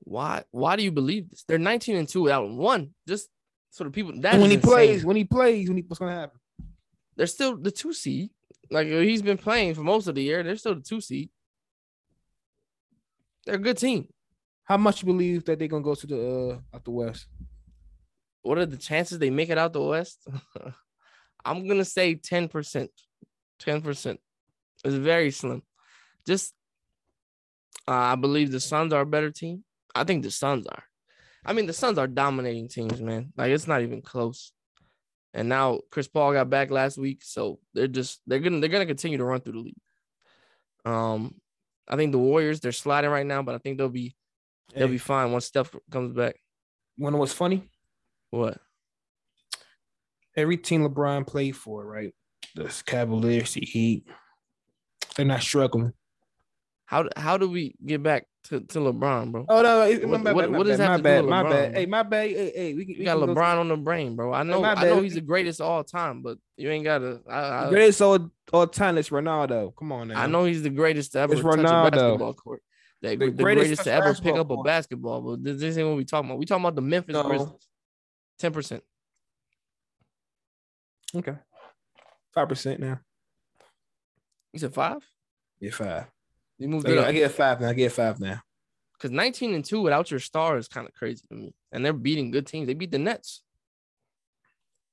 Why? 0.00 0.42
Why 0.50 0.74
do 0.74 0.82
you 0.82 0.90
believe 0.90 1.30
this? 1.30 1.44
They're 1.46 1.58
19 1.58 1.96
and 1.96 2.08
two 2.08 2.30
out 2.30 2.46
and 2.46 2.58
one. 2.58 2.94
Just 3.06 3.28
so 3.70 3.84
the 3.84 3.90
people 3.90 4.12
that 4.22 4.32
And 4.32 4.42
when 4.42 4.50
is 4.50 4.56
he 4.56 4.56
insane. 4.56 4.70
plays, 4.72 5.04
when 5.04 5.16
he 5.16 5.24
plays, 5.24 5.68
when 5.68 5.76
he, 5.76 5.84
what's 5.86 5.98
gonna 6.00 6.14
happen? 6.14 6.37
They're 7.18 7.26
still 7.26 7.56
the 7.56 7.72
two 7.72 7.92
seed. 7.92 8.30
Like 8.70 8.86
he's 8.86 9.22
been 9.22 9.36
playing 9.36 9.74
for 9.74 9.82
most 9.82 10.06
of 10.06 10.14
the 10.14 10.22
year. 10.22 10.42
They're 10.42 10.56
still 10.56 10.76
the 10.76 10.80
two 10.80 11.00
seed. 11.00 11.28
They're 13.44 13.56
a 13.56 13.58
good 13.58 13.76
team. 13.76 14.08
How 14.64 14.76
much 14.76 15.02
you 15.02 15.06
believe 15.06 15.44
that 15.44 15.58
they're 15.58 15.68
gonna 15.68 15.82
go 15.82 15.96
to 15.96 16.06
the 16.06 16.20
uh 16.20 16.76
out 16.76 16.84
the 16.84 16.90
West? 16.92 17.26
What 18.42 18.58
are 18.58 18.66
the 18.66 18.76
chances 18.76 19.18
they 19.18 19.30
make 19.30 19.50
it 19.50 19.58
out 19.58 19.72
the 19.72 19.82
West? 19.82 20.26
I'm 21.44 21.66
gonna 21.66 21.84
say 21.84 22.14
10%. 22.14 22.88
10%. 23.60 24.18
It's 24.84 24.94
very 24.94 25.32
slim. 25.32 25.62
Just 26.24 26.54
uh, 27.88 27.92
I 27.92 28.14
believe 28.14 28.52
the 28.52 28.60
Suns 28.60 28.92
are 28.92 29.00
a 29.00 29.06
better 29.06 29.32
team. 29.32 29.64
I 29.94 30.04
think 30.04 30.22
the 30.22 30.30
Suns 30.30 30.66
are. 30.66 30.84
I 31.44 31.52
mean, 31.52 31.66
the 31.66 31.72
Suns 31.72 31.98
are 31.98 32.06
dominating 32.06 32.68
teams, 32.68 33.00
man. 33.00 33.32
Like 33.36 33.50
it's 33.50 33.66
not 33.66 33.82
even 33.82 34.02
close. 34.02 34.52
And 35.38 35.48
now 35.48 35.80
Chris 35.92 36.08
Paul 36.08 36.32
got 36.32 36.50
back 36.50 36.70
last 36.72 36.98
week, 36.98 37.22
so 37.22 37.60
they're 37.72 37.86
just 37.86 38.20
they're 38.26 38.40
gonna 38.40 38.58
they're 38.58 38.68
gonna 38.68 38.86
continue 38.86 39.18
to 39.18 39.24
run 39.24 39.40
through 39.40 39.52
the 39.52 39.58
league. 39.60 39.80
Um, 40.84 41.36
I 41.86 41.94
think 41.94 42.10
the 42.10 42.18
Warriors 42.18 42.58
they're 42.58 42.72
sliding 42.72 43.10
right 43.10 43.24
now, 43.24 43.42
but 43.42 43.54
I 43.54 43.58
think 43.58 43.78
they'll 43.78 43.88
be 43.88 44.16
they'll 44.74 44.88
Hey. 44.88 44.94
be 44.94 44.98
fine 44.98 45.30
once 45.30 45.44
Steph 45.46 45.72
comes 45.92 46.12
back. 46.12 46.34
You 46.96 47.08
know 47.08 47.18
what's 47.18 47.32
funny? 47.32 47.62
What? 48.30 48.58
Every 50.36 50.56
team 50.56 50.82
LeBron 50.88 51.24
played 51.26 51.56
for, 51.56 51.84
right? 51.84 52.12
The 52.56 52.64
Cavaliers, 52.84 53.54
the 53.54 53.60
Heat, 53.60 54.08
they're 55.16 55.24
not 55.24 55.42
struggling. 55.42 55.92
How 56.86 57.08
how 57.16 57.36
do 57.38 57.48
we 57.48 57.76
get 57.86 58.02
back 58.02 58.26
to, 58.48 58.60
to 58.60 58.78
LeBron, 58.78 59.32
bro? 59.32 59.44
Oh 59.48 59.62
no, 59.62 59.82
it, 59.82 60.06
What- 60.08 60.20
my 60.20 60.24
bad, 60.24 60.34
what- 60.36 60.50
my 60.50 60.58
what 60.58 60.66
does 60.66 60.78
bad, 60.78 60.84
my 60.86 60.90
have 60.92 60.96
to 60.98 61.02
do 61.02 61.02
bad, 61.04 61.24
my 61.24 61.42
LeBron, 61.42 61.50
bad. 61.50 61.74
Hey, 61.74 61.86
my 61.86 62.02
bad. 62.02 62.28
Hey, 62.30 62.52
hey, 62.54 62.74
we, 62.74 62.84
we 62.98 63.04
got 63.04 63.18
can 63.18 63.26
go- 63.26 63.34
LeBron 63.34 63.58
on 63.58 63.68
the 63.68 63.76
brain, 63.76 64.16
bro. 64.16 64.32
I 64.32 64.42
know 64.42 64.60
my 64.62 64.72
I 64.74 64.84
know 64.84 65.00
he's 65.02 65.14
the 65.14 65.20
greatest 65.20 65.60
all 65.60 65.84
time, 65.84 66.22
but 66.22 66.38
you 66.56 66.70
ain't 66.70 66.84
gotta. 66.84 67.20
I, 67.28 67.66
I, 67.66 67.68
Greatest 67.70 68.00
all 68.02 68.30
all 68.52 68.66
time 68.66 68.98
is 68.98 69.10
Ronaldo. 69.10 69.74
Come 69.76 69.92
on 69.92 70.08
now. 70.08 70.20
I 70.20 70.26
know 70.26 70.44
he's 70.44 70.62
the 70.62 70.70
greatest 70.70 71.12
to 71.12 71.20
ever 71.20 71.34
It's 71.34 71.42
touch 71.42 71.54
Ronaldo. 71.58 71.86
a 71.86 71.90
basketball 71.90 72.34
court. 72.34 72.62
The, 73.00 73.08
The 73.10 73.16
the 73.16 73.30
greatest 73.30 73.64
greatest, 73.66 73.84
to 73.84 73.92
ever 73.92 74.14
pick 74.14 74.34
up 74.34 74.50
a 74.50 74.62
basketball, 74.62 75.20
but 75.22 75.44
this, 75.44 75.60
this 75.60 75.76
ain't 75.78 75.86
what 75.86 75.96
we 75.96 76.04
talking 76.04 76.30
about. 76.30 76.38
We 76.40 76.46
talking 76.46 76.64
about 76.64 76.74
the 76.74 76.82
Memphis 76.82 77.12
No. 77.12 77.58
Ten 78.40 78.52
percent. 78.52 78.82
Okay. 81.14 81.34
Five 82.34 82.48
percent 82.48 82.80
now. 82.80 83.00
You 84.52 84.58
said 84.60 84.74
five? 84.74 84.98
Yeah, 85.60 85.70
five. 85.70 86.06
You 86.58 86.68
moved 86.68 86.86
I 86.88 86.90
it 86.90 86.94
get, 86.94 87.02
up 87.02 87.08
I 87.08 87.12
get 87.12 87.30
five 87.32 87.60
now. 87.60 87.68
I 87.68 87.72
get 87.72 87.92
five 87.92 88.20
now. 88.20 88.40
because 88.94 89.10
nineteen 89.10 89.54
and 89.54 89.64
two 89.64 89.80
without 89.80 90.10
your 90.10 90.20
star 90.20 90.58
is 90.58 90.68
kind 90.68 90.86
of 90.88 90.94
crazy 90.94 91.22
to 91.28 91.34
me. 91.34 91.54
And 91.72 91.84
they're 91.84 91.92
beating 91.92 92.30
good 92.30 92.46
teams. 92.46 92.66
They 92.66 92.74
beat 92.74 92.90
the 92.90 92.98
Nets 92.98 93.42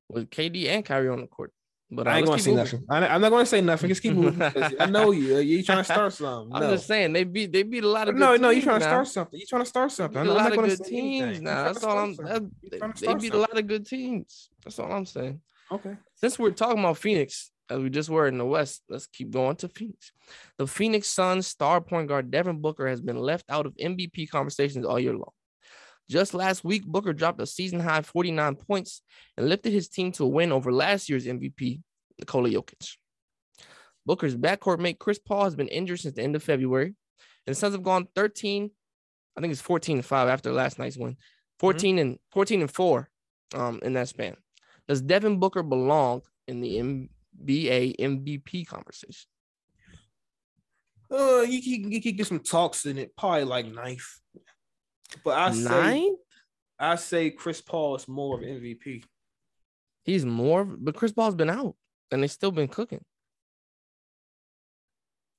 with 0.10 0.30
KD 0.30 0.68
and 0.68 0.86
Kyrie 0.86 1.10
on 1.10 1.22
the 1.22 1.28
court. 1.28 1.52
But 1.92 2.08
uh, 2.08 2.12
I 2.12 2.18
ain't 2.18 2.26
gonna 2.28 2.40
say 2.40 2.52
moving. 2.52 2.64
nothing. 2.64 2.86
I, 2.90 3.14
I'm 3.14 3.22
not 3.22 3.30
gonna 3.30 3.46
say 3.46 3.62
nothing. 3.62 3.90
Just 3.90 4.02
keep 4.02 4.14
moving. 4.14 4.42
I 4.80 4.88
know 4.88 5.12
you. 5.12 5.38
You 5.38 5.64
trying 5.64 5.78
to 5.80 5.84
start 5.84 6.14
something. 6.14 6.54
I'm 6.56 6.62
No. 6.64 6.72
just 6.72 6.88
saying 6.88 7.14
they 7.14 7.24
beat 7.24 7.52
they 7.52 7.62
beat 7.64 7.84
a 7.84 7.88
lot 7.88 8.10
of 8.10 8.16
no, 8.16 8.36
no, 8.36 8.50
you 8.50 8.62
trying 8.62 8.80
to 8.80 8.86
start 8.86 9.08
something. 9.08 9.40
You 9.40 9.46
trying 9.46 9.62
to 9.62 9.70
start 9.70 9.92
something. 9.92 10.18
a 10.18 10.22
I'm, 10.22 10.30
I'm 10.30 10.36
lot 10.36 10.52
of 10.58 10.66
good 10.66 10.84
teams 10.84 11.42
now. 11.42 11.66
That's 11.66 11.84
all 11.84 11.98
I'm. 11.98 12.16
That, 12.16 12.50
they, 12.72 13.14
beat 13.16 13.34
a 13.34 13.38
lot 13.38 13.58
of 13.58 13.68
good 13.68 13.86
teams. 13.86 14.50
That's 14.64 14.80
all 14.80 14.92
I'm 14.92 15.06
saying. 15.06 15.42
Okay. 15.72 15.96
Since 16.16 16.40
we're 16.40 16.52
talking 16.52 16.80
about 16.80 16.98
Phoenix, 16.98 17.52
as 17.70 17.80
we 17.80 17.90
just 17.90 18.10
were 18.10 18.28
in 18.28 18.38
the 18.38 18.46
West, 18.46 18.84
let's 18.90 19.08
keep 19.08 19.32
going 19.32 19.56
to 19.58 19.70
Phoenix. 19.70 20.12
The 20.58 20.68
Phoenix 20.68 21.08
Suns 21.08 21.48
star 21.48 21.82
point 21.82 22.08
guard 22.08 22.32
Devin 22.32 22.62
Booker 22.62 22.88
has 22.88 23.02
been 23.02 23.18
left 23.18 23.46
out 23.50 23.66
of 23.66 23.76
MVP 23.78 24.30
conversations 24.30 24.86
all 24.86 25.00
year 25.00 25.14
long. 25.14 25.32
Just 26.10 26.36
last 26.36 26.64
week, 26.64 26.86
Booker 26.86 27.14
dropped 27.14 27.42
a 27.42 27.48
season 27.48 27.80
high 27.80 28.02
49 28.02 28.56
points 28.56 29.02
and 29.38 29.50
lifted 29.50 29.74
his 29.74 29.90
team 29.90 30.12
to 30.14 30.26
a 30.26 30.28
win 30.28 30.52
over 30.52 30.72
last 30.72 31.10
year's 31.10 31.26
MVP, 31.26 31.82
Nikola 32.20 32.50
Jokic. 32.50 32.98
Booker's 34.06 34.36
backcourt 34.36 34.80
mate 34.80 35.00
Chris 35.00 35.18
Paul 35.18 35.46
has 35.46 35.56
been 35.56 35.68
injured 35.68 36.00
since 36.00 36.16
the 36.16 36.22
end 36.22 36.36
of 36.36 36.44
February, 36.44 36.96
and 37.48 37.56
the 37.56 37.56
Suns 37.56 37.74
have 37.74 37.82
gone 37.82 38.08
13, 38.16 38.70
I 39.36 39.42
think 39.42 39.52
it's 39.52 39.62
14 39.62 39.98
and 39.98 40.06
5 40.06 40.28
after 40.30 40.52
last 40.52 40.78
night's 40.78 40.98
win. 40.98 41.18
14 41.60 41.98
and 41.98 42.20
14 42.32 42.62
and 42.62 42.72
4 42.72 43.10
um, 43.56 43.80
in 43.82 43.94
that 43.94 44.10
span. 44.10 44.36
Does 44.88 45.02
Devin 45.02 45.40
Booker 45.40 45.64
belong 45.64 46.22
in 46.48 46.62
the 46.62 46.78
NBA 47.44 47.98
MVP 48.00 48.68
conversation? 48.68 49.28
Uh, 51.12 51.42
you 51.42 51.62
can 51.62 51.92
you 51.92 52.02
can 52.02 52.16
get 52.16 52.28
some 52.28 52.40
talks 52.40 52.86
in 52.86 52.98
it, 52.98 53.16
probably 53.16 53.44
like 53.44 53.68
knife. 53.68 54.20
But 55.24 55.38
I 55.38 55.52
say 55.52 55.70
Nine? 55.70 56.16
I 56.80 56.96
say 56.96 57.30
Chris 57.30 57.62
Paul 57.62 57.96
is 57.96 58.08
more 58.08 58.38
of 58.38 58.44
MVP. 58.44 59.04
He's 60.04 60.26
more, 60.26 60.66
but 60.66 60.96
Chris 60.96 61.12
Paul's 61.12 61.36
been 61.36 61.50
out 61.50 61.76
and 62.12 62.22
they 62.22 62.28
still 62.28 62.52
been 62.52 62.68
cooking. 62.68 63.04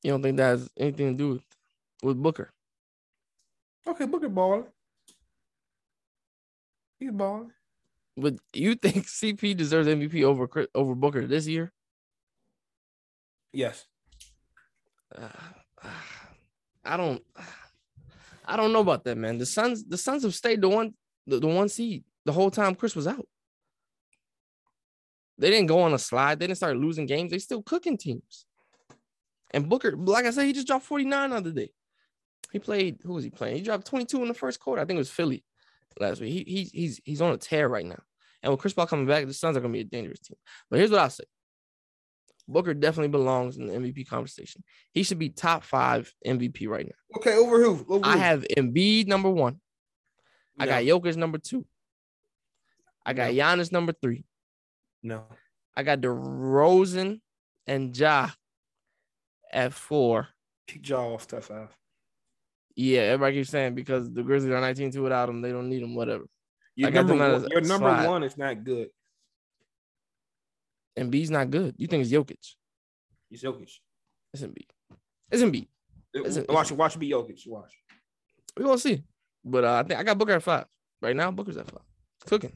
You 0.02 0.12
don't 0.12 0.22
think 0.22 0.36
that 0.36 0.50
has 0.50 0.70
anything 0.78 1.12
to 1.12 1.18
do 1.18 1.28
with, 1.30 1.44
with 2.02 2.22
Booker? 2.22 2.52
Okay, 3.86 4.06
Booker 4.06 4.28
balling. 4.28 4.64
He's 6.98 7.10
balling. 7.10 7.52
But 8.16 8.36
you 8.52 8.74
think 8.74 8.96
CP 9.06 9.56
deserves 9.56 9.88
MVP 9.88 10.22
over 10.24 10.48
over 10.74 10.94
Booker 10.94 11.26
this 11.26 11.46
year? 11.46 11.72
Yes. 13.52 13.84
Uh, 15.16 15.28
I 16.84 16.96
don't. 16.96 17.22
I 18.48 18.56
don't 18.56 18.72
know 18.72 18.80
about 18.80 19.02
that, 19.04 19.18
man. 19.18 19.38
The 19.38 19.46
Suns, 19.46 19.84
the 19.84 19.98
Suns 19.98 20.22
have 20.22 20.32
stayed 20.32 20.60
the 20.60 20.68
one, 20.68 20.94
the, 21.26 21.40
the 21.40 21.48
one 21.48 21.68
seed 21.68 22.04
the 22.24 22.32
whole 22.32 22.48
time 22.48 22.76
Chris 22.76 22.94
was 22.94 23.08
out. 23.08 23.26
They 25.36 25.50
didn't 25.50 25.66
go 25.66 25.80
on 25.80 25.94
a 25.94 25.98
slide. 25.98 26.38
They 26.38 26.46
didn't 26.46 26.58
start 26.58 26.76
losing 26.76 27.06
games. 27.06 27.32
They 27.32 27.40
still 27.40 27.62
cooking 27.62 27.98
teams. 27.98 28.46
And 29.50 29.68
Booker, 29.68 29.96
like 29.96 30.26
I 30.26 30.30
said, 30.30 30.46
he 30.46 30.52
just 30.52 30.68
dropped 30.68 30.84
49 30.84 31.30
the 31.30 31.36
other 31.36 31.50
day. 31.50 31.70
He 32.52 32.58
played, 32.58 32.98
who 33.02 33.14
was 33.14 33.24
he 33.24 33.30
playing? 33.30 33.56
He 33.56 33.62
dropped 33.62 33.86
22 33.86 34.22
in 34.22 34.28
the 34.28 34.34
first 34.34 34.60
quarter. 34.60 34.80
I 34.80 34.84
think 34.84 34.96
it 34.96 34.98
was 34.98 35.10
Philly 35.10 35.44
last 35.98 36.20
week. 36.20 36.32
He, 36.32 36.44
he, 36.44 36.64
he's 36.64 37.00
he's 37.04 37.20
on 37.20 37.32
a 37.32 37.36
tear 37.36 37.68
right 37.68 37.84
now. 37.84 38.02
And 38.42 38.52
with 38.52 38.60
Chris 38.60 38.72
Paul 38.72 38.86
coming 38.86 39.06
back, 39.06 39.26
the 39.26 39.34
Suns 39.34 39.56
are 39.56 39.60
gonna 39.60 39.72
be 39.72 39.80
a 39.80 39.84
dangerous 39.84 40.20
team. 40.20 40.36
But 40.70 40.78
here's 40.78 40.90
what 40.90 41.00
I'll 41.00 41.10
say. 41.10 41.24
Booker 42.48 42.74
definitely 42.74 43.08
belongs 43.08 43.56
in 43.56 43.66
the 43.66 43.72
MVP 43.72 44.08
conversation. 44.08 44.62
He 44.92 45.02
should 45.02 45.18
be 45.18 45.30
top 45.30 45.64
five 45.64 46.12
MVP 46.26 46.68
right 46.68 46.86
now. 46.86 47.16
Okay, 47.18 47.34
over 47.36 47.60
who? 47.62 47.84
Over 47.88 48.06
I 48.06 48.12
who? 48.12 48.18
have 48.18 48.46
Embiid 48.56 49.06
number 49.08 49.30
one. 49.30 49.60
I 50.58 50.66
got 50.66 50.82
Jokic 50.84 51.16
number 51.16 51.38
two. 51.38 51.66
I 53.04 53.12
got 53.12 53.32
No. 53.34 53.38
Giannis 53.42 53.72
number 53.72 53.92
three. 54.00 54.24
no. 55.02 55.24
I 55.78 55.82
got 55.82 56.00
DeRozan 56.00 57.20
and 57.66 57.94
Ja 57.94 58.30
at 59.52 59.74
four. 59.74 60.28
Kick 60.66 60.88
Ja 60.88 61.04
off 61.12 61.26
top 61.26 61.42
five. 61.42 61.68
Yeah, 62.74 63.00
everybody 63.00 63.36
keeps 63.36 63.50
saying 63.50 63.74
because 63.74 64.10
the 64.12 64.22
Grizzlies 64.22 64.52
are 64.52 64.60
19-2 64.62 65.02
without 65.02 65.28
him, 65.28 65.42
they 65.42 65.50
don't 65.52 65.68
need 65.68 65.82
him, 65.82 65.94
whatever. 65.94 66.24
Your 66.76 66.88
I 66.88 66.92
number, 66.92 67.14
one, 67.16 67.46
your 67.50 67.60
number 67.60 68.08
one 68.08 68.22
is 68.22 68.36
not 68.38 68.64
good. 68.64 68.88
Embiid's 70.98 71.30
not 71.30 71.50
good. 71.50 71.74
You 71.78 71.86
think 71.86 72.02
it's 72.02 72.12
Jokic? 72.12 72.54
It's 73.30 73.42
Jokic. 73.42 73.70
It's 74.32 74.42
Embiid. 74.42 74.68
It's 75.30 75.42
Embiid. 75.42 75.68
Is 76.14 76.36
it- 76.38 76.48
watch, 76.48 76.72
watch 76.72 76.98
be 76.98 77.10
Jokic. 77.10 77.46
Watch. 77.46 77.72
We're 78.56 78.64
gonna 78.64 78.78
see. 78.78 79.02
But 79.44 79.64
uh, 79.64 79.74
I 79.74 79.82
think 79.82 80.00
I 80.00 80.02
got 80.02 80.18
Booker 80.18 80.32
at 80.32 80.42
five. 80.42 80.64
Right 81.02 81.14
now, 81.14 81.30
Booker's 81.30 81.56
at 81.58 81.70
five. 81.70 81.82
Cooking. 82.26 82.52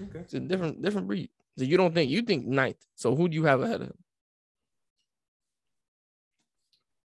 Okay. 0.00 0.20
It's 0.20 0.34
a 0.34 0.40
different 0.40 0.80
different 0.80 1.06
breed. 1.08 1.30
So 1.58 1.64
you 1.64 1.76
don't 1.76 1.92
think 1.92 2.10
you 2.10 2.22
think 2.22 2.46
ninth. 2.46 2.76
So 2.94 3.14
who 3.14 3.28
do 3.28 3.34
you 3.34 3.44
have 3.44 3.60
ahead 3.60 3.82
of 3.82 3.88
him? 3.88 3.98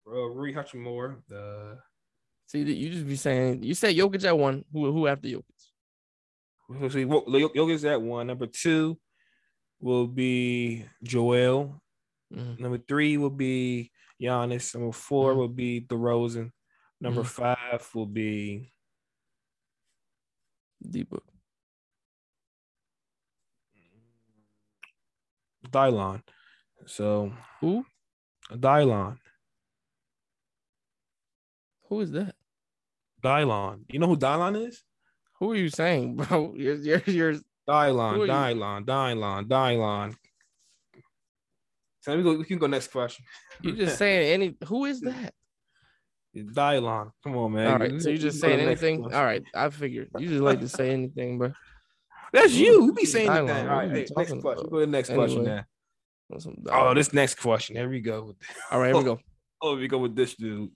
Uh, 0.07 0.29
Rui 0.29 0.53
Hachimura, 0.55 1.17
the 1.29 1.79
See, 2.47 2.63
that 2.63 2.75
you 2.75 2.91
just 2.91 3.07
be 3.09 3.17
saying 3.17 3.65
you 3.65 3.75
said 3.75 3.97
Jokic 3.97 4.25
at 4.25 4.39
one. 4.39 4.65
Who 4.73 4.93
who 4.93 5.07
after 5.09 5.27
Jokic? 5.29 5.43
What- 6.69 7.27
Jokic's 7.27 7.85
at 7.85 8.01
one. 8.01 8.27
Number 8.29 8.47
two 8.47 8.99
will 9.81 10.07
be 10.07 10.87
Joel. 11.03 11.81
Mhm. 12.33 12.59
Number 12.59 12.79
three 12.79 13.17
will 13.19 13.31
be 13.31 13.93
Giannis. 14.21 14.75
Number 14.75 14.93
4 14.93 15.35
Mhm. 15.35 15.37
will 15.37 15.49
be 15.49 15.81
DeRozan. 15.83 16.53
Number 17.01 17.23
Mhm. 17.23 17.27
five 17.27 17.95
will 17.95 18.07
be 18.07 18.73
D 20.81 21.03
book. 21.03 21.25
Dylon. 25.71 26.23
So 26.87 27.33
Who? 27.61 27.85
Dylon. 28.51 29.19
Who 31.89 32.01
is 32.01 32.13
that? 32.13 32.35
Dylon. 33.23 33.85
You 33.91 33.99
know 33.99 34.07
who 34.09 34.17
Dylon 34.17 34.67
is? 34.67 34.85
Who 35.39 35.53
are 35.53 35.57
you 35.57 35.69
saying, 35.69 36.17
bro? 36.17 36.55
You're 36.57 36.77
you're, 36.77 37.03
you're 37.07 37.35
Dylon, 37.69 38.15
Who 38.15 38.23
are 38.23 38.27
you? 38.27 38.33
Dylon, 38.33 38.85
Dylon, 38.85 39.45
Dylon. 39.49 40.17
So 42.01 42.17
we, 42.17 42.23
go, 42.23 42.37
we 42.39 42.45
can 42.45 42.59
go 42.59 42.67
next 42.69 42.93
question. 42.93 43.25
you 43.63 43.73
just 43.73 43.99
saying 44.03 44.33
any 44.33 44.57
who 44.67 44.85
is 44.85 45.01
that? 45.01 45.33
Dylon. 46.37 47.11
Come 47.25 47.37
on, 47.37 47.53
man. 47.53 47.73
All 47.73 47.79
right, 47.79 48.01
so 48.01 48.11
you 48.11 48.19
just 48.19 48.41
saying 48.41 48.61
anything? 48.61 49.03
All 49.05 49.25
right, 49.25 49.43
I 49.55 49.71
figured 49.71 50.11
you 50.19 50.29
just 50.29 50.43
like 50.43 50.61
to 50.61 50.69
say 50.69 50.91
anything, 50.91 51.39
bro. 51.39 51.53
That's 52.33 52.53
you. 52.53 52.85
You 52.85 52.93
be 52.93 53.05
saying 53.07 53.29
Dylon, 53.29 53.49
anything. 53.49 53.57
what 53.57 53.67
All 53.67 53.73
are 53.73 53.77
right, 53.79 53.89
you 53.89 53.91
hey, 53.95 53.99
next 54.01 54.11
talking 54.11 54.41
question. 54.43 54.61
about? 54.67 54.71
Go 54.71 54.79
to 54.81 54.87
the 54.87 54.93
next 54.93 55.13
question 55.13 55.39
Anyway. 55.41 55.57
now. 55.57 55.65
On 56.33 56.91
Oh, 56.91 56.95
this 56.95 57.13
next 57.13 57.37
question. 57.41 57.77
Here 57.77 57.89
we 57.89 58.01
go. 58.01 58.35
All 58.71 58.81
right, 58.81 58.89
here 58.89 58.97
we 58.99 59.05
go. 59.05 59.19
Oh, 59.63 59.77
we 59.77 59.89
go 59.89 59.99
with 59.99 60.15
this 60.15 60.35
dude. 60.35 60.71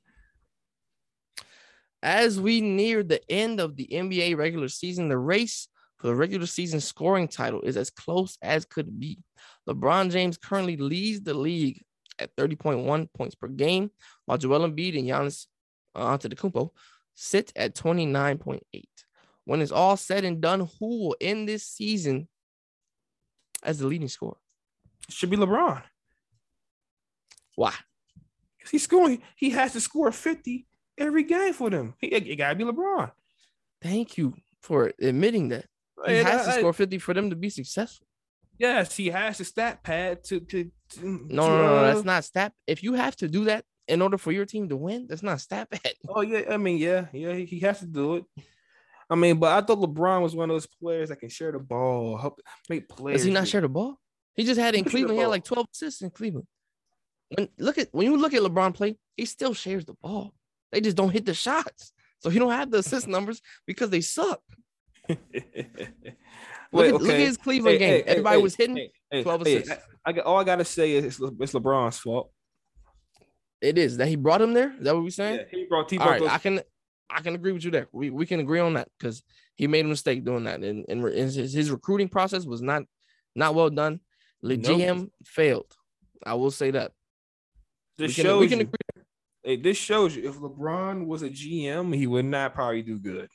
As 2.03 2.41
we 2.41 2.61
near 2.63 3.03
the 3.03 3.21
end 3.31 3.61
of 3.61 3.77
the 3.77 3.87
NBA 3.93 4.37
regular 4.37 4.69
season, 4.69 5.09
the 5.09 5.19
race 5.19 5.69
for 5.70 5.70
the 6.03 6.15
regular 6.15 6.47
season 6.47 6.81
scoring 6.81 7.29
title 7.29 7.61
is 7.63 7.77
as 7.77 7.91
close 7.91 8.39
as 8.43 8.65
could 8.65 8.99
be. 8.99 9.19
LeBron 9.69 10.11
James 10.11 10.39
currently 10.39 10.77
leads 10.77 11.23
the 11.23 11.35
league 11.35 11.83
at 12.19 12.35
30.1 12.37 13.09
points 13.15 13.35
per 13.35 13.49
game, 13.49 13.91
while 14.27 14.39
Joel 14.39 14.69
Embiid 14.69 14.99
and 14.99 15.09
Giannis 15.09 15.47
uh, 15.95 16.17
Antetokounmpo 16.17 16.71
sit 17.15 17.53
at 17.57 17.75
29.8. 17.75 18.61
When 19.45 19.61
it's 19.61 19.73
all 19.73 19.97
said 19.97 20.25
and 20.25 20.41
done, 20.41 20.69
who 20.79 21.01
will 21.01 21.17
end 21.21 21.49
this 21.49 21.67
season 21.67 22.29
as 23.63 23.79
the 23.79 23.87
leading 23.87 24.09
scorer? 24.09 24.37
Should 25.09 25.31
be 25.31 25.37
LeBron. 25.37 25.83
Why? 27.57 27.75
Because 28.59 28.71
He's 28.71 28.85
scoring. 28.85 29.23
He 29.37 29.51
has 29.51 29.73
to 29.73 29.81
score 29.81 30.13
50 30.13 30.67
every 30.99 31.25
game 31.25 31.53
for 31.53 31.69
them. 31.69 31.95
He, 31.99 32.09
it 32.09 32.37
gotta 32.37 32.55
be 32.55 32.65
LeBron. 32.65 33.11
Thank 33.83 34.19
you 34.19 34.35
for 34.63 34.93
admitting 35.01 35.49
that. 35.49 35.67
He 36.07 36.19
And 36.19 36.29
has 36.29 36.47
to 36.47 36.53
score 36.53 36.73
50 36.73 36.99
for 36.99 37.15
them 37.15 37.31
to 37.31 37.37
be 37.37 37.51
successful. 37.51 38.07
Yes, 38.59 38.95
he 38.95 39.09
has 39.09 39.39
the 39.39 39.45
stat 39.45 39.83
pad 39.83 40.23
to 40.25 40.41
to. 40.41 40.71
to 40.91 41.01
No, 41.01 41.09
to, 41.09 41.35
no, 41.35 41.47
no, 41.49 41.63
no, 41.63 41.77
uh, 41.77 41.83
that's 41.95 42.05
not 42.05 42.25
stat. 42.25 42.53
If 42.67 42.83
you 42.83 42.93
have 42.95 43.17
to 43.17 43.29
do 43.29 43.45
that 43.47 43.65
in 43.89 44.03
order 44.03 44.19
for 44.19 44.33
your 44.33 44.45
team 44.45 44.69
to 44.69 44.77
win, 44.77 45.07
that's 45.09 45.23
not 45.23 45.41
stat 45.41 45.71
pad. 45.71 45.95
Oh 46.09 46.21
yeah, 46.21 46.43
I 46.51 46.57
mean 46.59 46.77
yeah, 46.77 47.07
yeah, 47.13 47.33
he, 47.33 47.47
he 47.47 47.61
has 47.61 47.81
to 47.81 47.87
do 47.87 48.17
it. 48.17 48.25
I 49.09 49.15
mean, 49.17 49.39
but 49.39 49.53
I 49.53 49.67
thought 49.67 49.79
LeBron 49.79 50.23
was 50.23 50.37
one 50.37 50.51
of 50.51 50.55
those 50.55 50.67
players 50.67 51.09
that 51.09 51.17
can 51.17 51.31
share 51.31 51.53
the 51.53 51.59
ball, 51.59 52.17
help 52.17 52.41
make 52.69 52.89
plays. 52.89 53.17
Does 53.17 53.25
he 53.25 53.33
not 53.33 53.49
share 53.49 53.63
the 53.63 53.69
ball? 53.69 53.99
He 54.37 54.45
just 54.45 54.61
had 54.61 54.75
it 54.75 54.79
in 54.79 54.85
He 54.85 54.91
share 54.91 55.01
the 55.01 55.07
Cleveland. 55.07 55.19
He 55.19 55.23
had 55.23 55.31
like 55.31 55.45
12 55.45 55.67
assists 55.73 56.03
in 56.03 56.11
Cleveland. 56.11 56.47
When 57.31 57.49
look 57.59 57.79
at 57.79 57.89
when 57.93 58.07
you 58.07 58.17
look 58.17 58.35
at 58.35 58.43
LeBron 58.43 58.75
play, 58.75 58.99
he 59.17 59.25
still 59.25 59.55
shares 59.55 59.85
the 59.85 59.95
ball. 59.95 60.35
They 60.71 60.81
just 60.81 60.97
don't 60.97 61.11
hit 61.11 61.27
the 61.27 61.35
shots. 61.35 61.93
So 62.21 62.29
he 62.29 62.39
don't 62.39 62.53
have 62.53 62.71
the 62.71 62.79
assist 62.79 63.09
numbers 63.09 63.41
because 63.67 63.91
they 63.91 64.03
suck. 64.03 64.43
Look, 65.09 66.87
at, 66.87 66.93
look 66.93 67.09
at 67.09 67.19
his 67.19 67.37
Cleveland 67.37 67.73
Hey, 67.75 67.79
game. 67.79 67.95
hey, 67.95 68.03
Everybody 68.03 68.37
hey, 68.37 68.43
was 68.43 68.55
hitting. 68.55 68.77
hey, 68.77 68.93
hey, 69.11 69.23
12 69.23 69.47
hey, 69.47 69.57
assists. 69.57 69.85
I, 70.05 70.11
I 70.13 70.19
all 70.21 70.39
I 70.39 70.45
gotta 70.45 70.65
say 70.65 70.93
is 70.93 71.05
it's, 71.05 71.21
Le- 71.21 71.33
it's 71.41 71.53
LeBron's 71.53 71.99
fault. 71.99 72.31
It 73.61 73.77
is 73.77 73.97
that 73.99 74.07
he 74.09 74.17
brought 74.17 74.41
him 74.41 74.55
there. 74.55 74.73
Is 74.79 74.85
that 74.85 74.95
what 74.95 75.03
we're 75.03 75.11
saying? 75.11 75.41
Yeah, 75.41 75.45
he 75.51 75.67
brought 75.67 75.91
he 75.91 75.99
brought 75.99 76.11
right, 76.11 76.21
those 76.21 76.31
I 76.31 76.39
can 76.39 76.61
I 77.11 77.21
can 77.21 77.35
agree 77.35 77.53
with 77.53 77.65
you 77.65 77.71
there. 77.71 77.89
We 77.93 78.11
we 78.11 78.25
can 78.25 78.41
agree 78.41 78.61
on 78.61 78.75
that 78.75 78.89
because 78.99 79.23
he 79.57 79.67
made 79.67 79.85
a 79.85 79.89
mistake 79.89 80.25
doing 80.25 80.45
that, 80.45 80.63
and, 80.63 80.87
and 80.89 81.03
his, 81.03 81.35
his 81.53 81.71
recruiting 81.71 82.09
process 82.09 82.47
was 82.47 82.63
not 82.63 82.85
not 83.35 83.55
well 83.55 83.69
done. 83.69 84.01
The 84.43 84.57
Nope. 84.57 84.81
GM 84.81 85.11
failed. 85.25 85.75
I 86.25 86.35
will 86.35 86.51
say 86.51 86.71
that. 86.71 86.93
This 87.99 88.09
we 88.11 88.15
can, 88.15 88.25
shows 88.25 88.41
we 88.41 88.49
can 88.49 88.59
you. 88.61 88.65
agree. 88.65 89.05
Hey, 89.43 89.57
this 89.57 89.77
shows 89.77 90.17
you 90.17 90.29
if 90.29 90.37
LeBron 90.37 91.07
was 91.07 91.23
a 91.23 91.29
GM, 91.29 91.95
he 91.95 92.07
would 92.07 92.25
not 92.25 92.55
probably 92.55 92.83
do 92.83 92.99
good. 92.99 93.29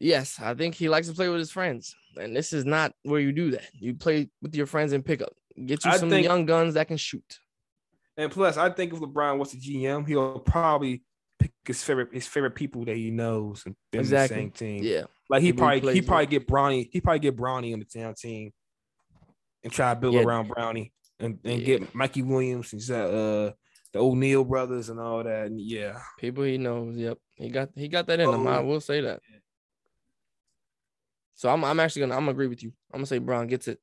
Yes, 0.00 0.38
I 0.40 0.54
think 0.54 0.74
he 0.74 0.88
likes 0.88 1.08
to 1.08 1.14
play 1.14 1.28
with 1.28 1.38
his 1.38 1.50
friends, 1.50 1.94
and 2.20 2.34
this 2.36 2.52
is 2.52 2.64
not 2.64 2.92
where 3.02 3.20
you 3.20 3.32
do 3.32 3.50
that. 3.52 3.68
You 3.74 3.94
play 3.94 4.28
with 4.42 4.54
your 4.54 4.66
friends 4.66 4.92
and 4.92 5.04
pick 5.04 5.22
up. 5.22 5.32
Get 5.64 5.84
you 5.84 5.90
I 5.90 5.96
some 5.96 6.10
think- 6.10 6.24
young 6.26 6.46
guns 6.46 6.74
that 6.74 6.88
can 6.88 6.96
shoot. 6.96 7.38
And 8.18 8.30
plus, 8.32 8.56
I 8.56 8.70
think 8.70 8.92
if 8.94 8.98
LeBron 9.00 9.38
was 9.38 9.52
a 9.52 9.58
GM, 9.58 10.06
he'll 10.06 10.38
probably 10.40 11.02
pick 11.38 11.52
his 11.66 11.82
favorite 11.82 12.08
his 12.14 12.26
favorite 12.26 12.54
people 12.54 12.84
that 12.86 12.96
he 12.96 13.10
knows 13.10 13.62
and 13.66 13.76
on 13.94 14.06
the 14.06 14.26
same 14.28 14.50
team. 14.50 14.82
Yeah, 14.82 15.04
Like 15.28 15.40
he 15.42 15.48
he 15.48 15.52
probably 15.52 15.92
he 15.94 16.00
probably 16.00 16.26
get 16.26 16.46
Bronny 16.48 16.88
he 16.90 17.00
probably 17.02 17.18
get 17.18 17.36
Bronny 17.36 17.74
on 17.74 17.78
the 17.80 17.84
town 17.84 18.14
team 18.14 18.52
and 19.62 19.70
try 19.70 19.92
to 19.92 20.00
build 20.00 20.14
Yeah. 20.14 20.22
around 20.22 20.48
Bronny 20.48 20.92
and, 21.20 21.38
and 21.44 21.60
Yeah. 21.60 21.66
get 21.78 21.94
Mikey 21.94 22.22
Williams 22.22 22.72
and 22.72 22.82
uh 22.90 23.52
the 23.92 23.98
O'Neal 23.98 24.44
brothers 24.44 24.88
and 24.88 24.98
all 24.98 25.22
that. 25.22 25.46
And 25.48 25.60
yeah, 25.60 26.00
people 26.18 26.44
he 26.44 26.56
knows. 26.56 26.96
Yep, 26.96 27.18
he 27.34 27.50
got 27.50 27.68
he 27.76 27.88
got 27.88 28.06
that 28.06 28.18
in 28.20 28.30
him. 28.30 28.46
I 28.46 28.58
Oh. 28.60 28.64
will 28.64 28.80
say 28.80 29.02
that. 29.02 29.20
So 31.36 31.48
I'm 31.48 31.64
I'm 31.64 31.78
actually 31.80 32.00
gonna 32.00 32.14
I'm 32.14 32.22
gonna 32.22 32.32
agree 32.32 32.48
with 32.48 32.62
you. 32.62 32.72
I'm 32.92 32.98
gonna 32.98 33.06
say 33.06 33.18
Bron 33.18 33.46
gets 33.46 33.68
it. 33.68 33.78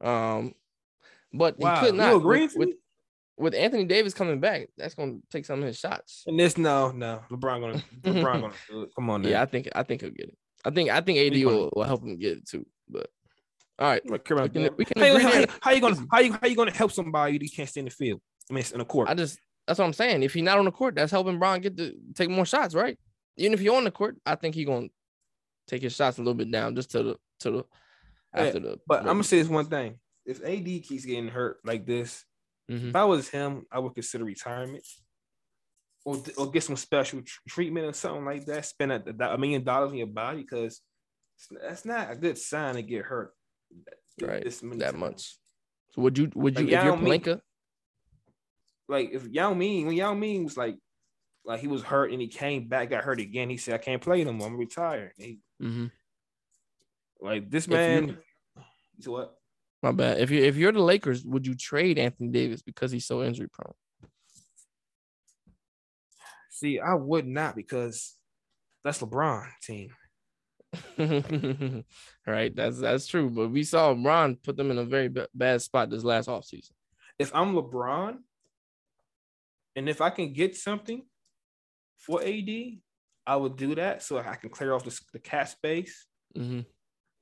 Um, 0.00 0.54
but 1.32 1.58
wow, 1.58 1.74
he 1.80 1.86
could 1.86 1.94
not 1.96 2.10
you 2.12 2.16
agreeing 2.18 2.48
with, 2.54 2.68
with 2.68 2.76
with 3.38 3.54
Anthony 3.54 3.84
Davis 3.84 4.14
coming 4.14 4.40
back. 4.40 4.68
That's 4.76 4.94
gonna 4.94 5.18
take 5.30 5.44
some 5.46 5.60
of 5.60 5.66
his 5.66 5.78
shots. 5.78 6.22
And 6.26 6.38
this 6.38 6.56
no 6.58 6.90
no 6.92 7.22
LeBron 7.30 7.60
gonna 7.60 7.82
LeBron 8.02 8.40
gonna 8.42 8.52
do 8.70 8.82
it. 8.82 8.90
Come 8.94 9.10
on, 9.10 9.24
Yeah, 9.24 9.42
I 9.42 9.46
think 9.46 9.68
I 9.74 9.82
think 9.82 10.02
he'll 10.02 10.10
get 10.10 10.28
it. 10.28 10.38
I 10.64 10.70
think 10.70 10.90
I 10.90 11.00
think 11.00 11.18
AD 11.18 11.44
will, 11.44 11.70
will 11.74 11.84
help 11.84 12.02
him 12.04 12.16
get 12.18 12.38
it 12.38 12.48
too. 12.48 12.66
But 12.88 13.08
all 13.78 13.88
right, 13.88 14.08
Like, 14.08 14.24
come 14.24 14.38
on, 14.38 14.44
we 14.44 14.48
can- 14.50 14.74
we 14.76 14.84
can 14.84 15.00
how, 15.02 15.06
you- 15.06 15.18
how, 15.18 15.44
how 15.62 15.70
you 15.72 15.80
gonna 15.80 16.06
how 16.12 16.20
you 16.20 16.32
how 16.34 16.46
you 16.46 16.54
gonna 16.56 16.70
help 16.72 16.92
somebody 16.92 17.38
that 17.38 17.52
can't 17.56 17.68
stay 17.68 17.80
in 17.80 17.86
the 17.86 17.90
field? 17.90 18.20
I 18.50 18.54
mean, 18.54 18.64
in 18.72 18.78
the 18.78 18.84
court. 18.84 19.08
I 19.08 19.14
just 19.14 19.38
that's 19.66 19.78
what 19.78 19.86
I'm 19.86 19.92
saying. 19.94 20.22
If 20.22 20.34
he's 20.34 20.42
not 20.42 20.58
on 20.58 20.66
the 20.66 20.70
court, 20.72 20.94
that's 20.94 21.10
helping 21.12 21.38
Bron 21.38 21.60
get 21.62 21.76
to 21.78 21.94
take 22.14 22.28
more 22.28 22.44
shots, 22.44 22.74
right? 22.74 22.98
Even 23.38 23.54
if 23.54 23.62
you're 23.62 23.76
on 23.76 23.84
the 23.84 23.90
court, 23.90 24.16
I 24.26 24.34
think 24.34 24.54
he's 24.54 24.66
gonna 24.66 24.88
take 25.66 25.82
your 25.82 25.90
shots 25.90 26.18
a 26.18 26.20
little 26.20 26.34
bit 26.34 26.50
down 26.50 26.74
just 26.76 26.90
to 26.92 27.02
the 27.02 27.16
to 27.40 27.50
the 27.50 27.64
Yeah, 28.36 28.42
after 28.44 28.60
the. 28.60 28.78
But 28.86 29.00
I'm 29.00 29.06
gonna 29.06 29.24
say 29.24 29.38
this 29.38 29.48
one 29.48 29.66
thing: 29.66 29.98
if 30.24 30.42
AD 30.42 30.64
keeps 30.82 31.04
getting 31.04 31.28
hurt 31.28 31.58
like 31.64 31.86
this, 31.86 32.24
Mhm. 32.70 32.90
if 32.90 32.96
I 32.96 33.04
was 33.04 33.28
him, 33.28 33.64
I 33.70 33.78
would 33.78 33.94
consider 33.94 34.24
retirement, 34.24 34.84
or 36.04 36.22
or 36.38 36.50
get 36.50 36.62
some 36.64 36.76
special 36.76 37.22
tr- 37.22 37.40
treatment 37.48 37.86
or 37.86 37.92
something 37.92 38.24
like 38.24 38.46
that. 38.46 38.64
Spend 38.66 38.92
a, 38.92 39.32
a 39.32 39.38
million 39.38 39.64
dollars 39.64 39.90
on 39.90 39.96
your 39.98 40.06
body 40.06 40.42
because 40.42 40.80
that's 41.50 41.84
not 41.84 42.10
a 42.10 42.16
good 42.16 42.38
sign 42.38 42.74
to 42.76 42.82
get 42.82 43.04
hurt. 43.04 43.32
right 44.20 44.44
this 44.44 44.62
many 44.62 44.78
that 44.80 44.92
times. 44.92 45.00
much. 45.00 45.38
So 45.94 46.02
would 46.02 46.16
you 46.18 46.30
would 46.34 46.58
you 46.58 46.66
Like, 46.66 46.72
if 46.74 46.84
you're 46.84 46.94
Yao 46.94 47.00
Palenka? 47.00 47.40
Like 48.88 49.10
if 49.12 49.26
Yao 49.28 49.54
Ming, 49.54 49.86
when 49.86 49.96
Yao 49.96 50.14
Ming 50.14 50.44
was 50.44 50.56
like, 50.56 50.76
like 51.44 51.60
he 51.60 51.66
was 51.68 51.82
hurt 51.82 52.12
and 52.12 52.20
he 52.20 52.28
came 52.28 52.68
back, 52.68 52.90
got 52.90 53.04
hurt 53.04 53.20
again. 53.20 53.50
He 53.50 53.56
said, 53.56 53.74
"I 53.74 53.78
can't 53.78 54.00
play 54.02 54.22
no 54.24 54.32
more. 54.32 54.46
I'm 54.48 54.56
retired." 54.56 55.12
He, 55.16 55.40
Mhm. 55.60 55.90
like 57.20 57.50
this 57.50 57.64
If 57.64 57.70
you- 57.70 57.76
man. 57.76 58.18
What? 59.06 59.36
My 59.82 59.90
bad. 59.90 60.20
If 60.20 60.30
you 60.30 60.42
if 60.44 60.56
you're 60.56 60.70
the 60.72 60.80
Lakers, 60.80 61.24
would 61.24 61.44
you 61.46 61.54
trade 61.56 61.98
Anthony 61.98 62.28
Davis 62.30 62.62
because 62.62 62.92
he's 62.92 63.06
so 63.06 63.22
injury 63.24 63.48
prone? 63.48 63.74
See, 66.50 66.78
I 66.78 66.94
would 66.94 67.26
not 67.26 67.56
because 67.56 68.14
that's 68.84 69.00
LeBron 69.00 69.48
team. 69.62 69.90
right, 72.26 72.54
that's 72.54 72.78
that's 72.78 73.06
true. 73.06 73.28
But 73.30 73.48
we 73.50 73.64
saw 73.64 73.96
Ron 73.98 74.36
put 74.36 74.56
them 74.56 74.70
in 74.70 74.78
a 74.78 74.84
very 74.84 75.08
ba- 75.08 75.28
bad 75.34 75.60
spot 75.62 75.90
this 75.90 76.04
last 76.04 76.28
offseason. 76.28 76.70
if 77.18 77.34
I'm 77.34 77.54
LeBron, 77.54 78.18
and 79.76 79.88
if 79.88 80.00
I 80.00 80.10
can 80.10 80.32
get 80.32 80.56
something 80.56 81.04
for 82.04 82.22
AD, 82.22 82.50
I 83.26 83.36
would 83.36 83.56
do 83.56 83.74
that 83.76 84.02
so 84.02 84.18
I 84.18 84.34
can 84.34 84.50
clear 84.50 84.72
off 84.72 84.84
the, 84.84 85.00
the 85.12 85.18
cap 85.18 85.48
space. 85.48 86.06
hmm 86.36 86.60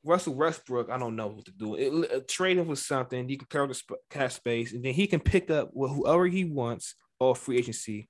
Russell 0.03 0.35
Westbrook, 0.35 0.89
I 0.89 0.99
don't 0.99 1.15
know 1.15 1.27
what 1.27 1.45
to 1.45 1.51
do. 1.51 1.75
It, 1.75 2.11
uh, 2.11 2.21
trade 2.27 2.57
him 2.57 2.69
for 2.69 2.77
something. 2.77 3.29
You 3.29 3.37
can 3.37 3.47
clear 3.49 3.65
off 3.65 3.69
the 3.69 3.75
sp- 3.77 4.01
cap 4.09 4.33
space, 4.33 4.73
and 4.73 4.83
then 4.83 4.95
he 4.95 5.07
can 5.07 5.21
pick 5.21 5.51
up 5.51 5.71
with 5.75 5.91
whoever 5.91 6.27
he 6.27 6.47
wants 6.47 6.95
off 7.19 7.41
free 7.41 7.59
agency 7.59 8.09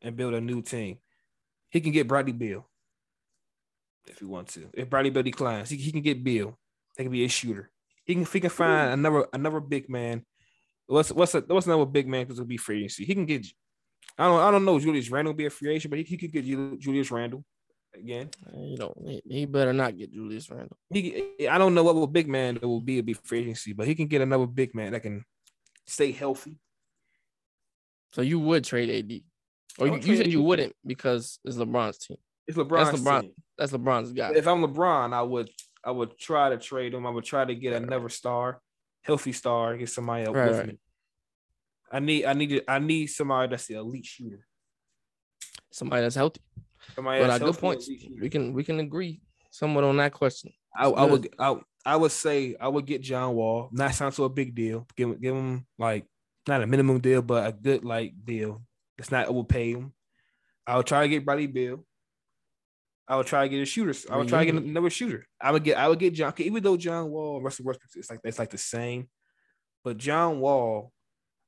and 0.00 0.14
build 0.14 0.34
a 0.34 0.40
new 0.40 0.62
team. 0.62 0.98
He 1.70 1.80
can 1.80 1.90
get 1.90 2.06
Bradley 2.06 2.32
Beal 2.32 2.70
if 4.06 4.20
he 4.20 4.24
wants 4.24 4.54
to. 4.54 4.68
If 4.72 4.88
Bradley 4.88 5.10
Beal 5.10 5.24
declines, 5.24 5.70
he, 5.70 5.76
he 5.78 5.90
can 5.90 6.02
get 6.02 6.22
Beal. 6.22 6.56
He 6.96 7.02
can 7.02 7.12
be 7.12 7.24
a 7.24 7.28
shooter. 7.28 7.70
He 8.04 8.14
can 8.14 8.22
if 8.22 8.32
he 8.32 8.38
can 8.40 8.50
find 8.50 8.92
another 8.92 9.26
another 9.32 9.60
big 9.60 9.88
man. 9.88 10.24
What's 10.86 11.10
what's 11.10 11.34
a, 11.34 11.40
what's 11.40 11.66
another 11.66 11.86
big 11.86 12.06
man 12.06 12.24
because 12.24 12.38
it'll 12.38 12.48
be 12.48 12.56
free 12.56 12.78
agency. 12.78 13.04
He 13.04 13.14
can 13.14 13.26
get. 13.26 13.46
I 14.18 14.24
don't 14.24 14.40
I 14.40 14.50
don't 14.50 14.64
know. 14.64 14.78
Julius 14.78 15.10
Randle 15.10 15.34
be 15.34 15.46
a 15.46 15.50
free 15.50 15.74
agent, 15.74 15.90
but 15.90 15.98
he, 15.98 16.04
he 16.04 16.16
could 16.16 16.32
get 16.32 16.44
Julius 16.44 17.10
Randle 17.10 17.44
again. 17.94 18.28
You 18.54 18.76
know, 18.76 18.94
he, 19.06 19.22
he 19.28 19.44
better 19.46 19.72
not 19.72 19.96
get 19.96 20.12
Julius 20.12 20.50
Randle. 20.50 20.76
He, 20.90 21.46
I 21.48 21.58
don't 21.58 21.74
know 21.74 21.82
what 21.84 21.94
a 21.96 22.06
big 22.06 22.28
man 22.28 22.54
that 22.54 22.66
will 22.66 22.80
be 22.80 22.96
to 22.96 23.02
be 23.02 23.14
free 23.14 23.40
agency, 23.40 23.72
but 23.72 23.86
he 23.86 23.94
can 23.94 24.06
get 24.06 24.20
another 24.22 24.46
big 24.46 24.74
man 24.74 24.92
that 24.92 25.00
can 25.00 25.24
stay 25.86 26.12
healthy. 26.12 26.58
So 28.12 28.20
you 28.22 28.38
would 28.40 28.64
trade 28.64 28.90
AD, 28.90 29.20
or 29.78 29.88
you, 29.88 30.02
you 30.02 30.16
said 30.16 30.26
you 30.30 30.42
wouldn't 30.42 30.74
because 30.86 31.38
it's 31.44 31.56
LeBron's 31.56 31.98
team. 31.98 32.18
It's 32.46 32.58
LeBron's 32.58 32.90
That's 32.90 33.02
LeBron. 33.02 33.20
team. 33.22 33.32
That's 33.56 33.72
LeBron's 33.72 34.12
guy. 34.12 34.32
If 34.34 34.46
I'm 34.46 34.62
LeBron, 34.62 35.14
I 35.14 35.22
would 35.22 35.48
I 35.84 35.90
would 35.90 36.18
try 36.18 36.50
to 36.50 36.58
trade 36.58 36.92
him. 36.94 37.06
I 37.06 37.10
would 37.10 37.24
try 37.24 37.44
to 37.44 37.54
get 37.54 37.72
another 37.72 38.08
star, 38.08 38.60
healthy 39.02 39.32
star, 39.32 39.76
get 39.76 39.88
somebody 39.88 40.24
else 40.24 40.36
Right, 40.36 40.48
with 40.48 40.58
right. 40.58 40.66
me. 40.68 40.78
I 41.92 42.00
need 42.00 42.24
I 42.24 42.32
need 42.32 42.62
I 42.66 42.78
need 42.78 43.06
somebody 43.08 43.50
that's 43.50 43.66
the 43.66 43.74
elite 43.74 44.06
shooter. 44.06 44.46
Somebody 45.70 46.02
that's 46.02 46.14
healthy. 46.14 46.40
Somebody 46.94 47.20
But 47.20 47.26
that's 47.28 47.44
good 47.44 47.58
points. 47.58 47.88
We 47.88 48.28
can 48.30 48.52
we 48.54 48.64
can 48.64 48.80
agree 48.80 49.20
somewhat 49.50 49.84
on 49.84 49.98
that 49.98 50.12
question. 50.12 50.52
I, 50.74 50.88
I 50.88 51.04
would 51.04 51.28
I, 51.38 51.56
I 51.84 51.96
would 51.96 52.12
say 52.12 52.56
I 52.58 52.68
would 52.68 52.86
get 52.86 53.02
John 53.02 53.34
Wall. 53.34 53.68
Not 53.72 53.94
sound 53.94 54.14
so 54.14 54.24
a 54.24 54.30
big 54.30 54.54
deal. 54.54 54.86
Give 54.96 55.10
him 55.10 55.18
give 55.20 55.34
him 55.34 55.66
like 55.78 56.06
not 56.48 56.62
a 56.62 56.66
minimum 56.66 57.00
deal, 57.00 57.22
but 57.22 57.46
a 57.46 57.52
good 57.52 57.84
like 57.84 58.14
deal. 58.24 58.62
It's 58.98 59.10
not 59.10 59.28
overpay 59.28 59.72
him. 59.72 59.92
I 60.66 60.76
would 60.76 60.86
try 60.86 61.02
to 61.02 61.08
get 61.08 61.24
Bradley 61.24 61.46
Beal. 61.46 61.84
I 63.08 63.16
would 63.16 63.26
try 63.26 63.42
to 63.42 63.48
get 63.48 63.60
a 63.60 63.66
shooter. 63.66 63.94
I 64.10 64.16
would 64.16 64.28
try 64.28 64.40
to 64.40 64.46
get 64.46 64.54
mm-hmm. 64.54 64.70
another 64.70 64.90
shooter. 64.90 65.26
I 65.40 65.50
would 65.50 65.64
get 65.64 65.76
I 65.76 65.88
would 65.88 65.98
get 65.98 66.14
John 66.14 66.32
even 66.38 66.62
though 66.62 66.76
John 66.76 67.10
Wall 67.10 67.36
and 67.36 67.44
Russell 67.44 67.64
Westbrook 67.64 67.90
it's 67.96 68.10
like 68.10 68.20
it's 68.24 68.38
like 68.38 68.50
the 68.50 68.58
same. 68.58 69.08
But 69.84 69.98
John 69.98 70.38
Wall, 70.40 70.92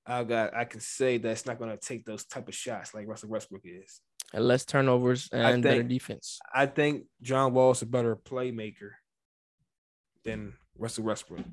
I 0.07 0.23
got 0.25 0.55
I 0.55 0.64
can 0.64 0.81
say 0.81 1.19
that's 1.19 1.47
not 1.47 1.59
gonna 1.59 1.77
take 1.77 2.05
those 2.05 2.25
type 2.25 2.49
of 2.49 2.55
shots 2.55 2.95
like 2.95 3.07
Russell 3.09 3.31
Westbrook 3.31 3.62
is. 3.64 4.01
and 4.33 4.45
less 4.47 4.64
turnovers 4.64 5.29
and 5.33 5.62
better 5.62 5.83
defense. 5.83 6.38
I 6.55 6.67
think 6.67 7.05
John 7.23 7.55
Wall's 7.55 7.83
a 7.83 7.87
better 7.87 8.14
playmaker 8.17 8.90
than 10.25 10.55
Russell 10.79 11.05
Westbrook. 11.05 11.45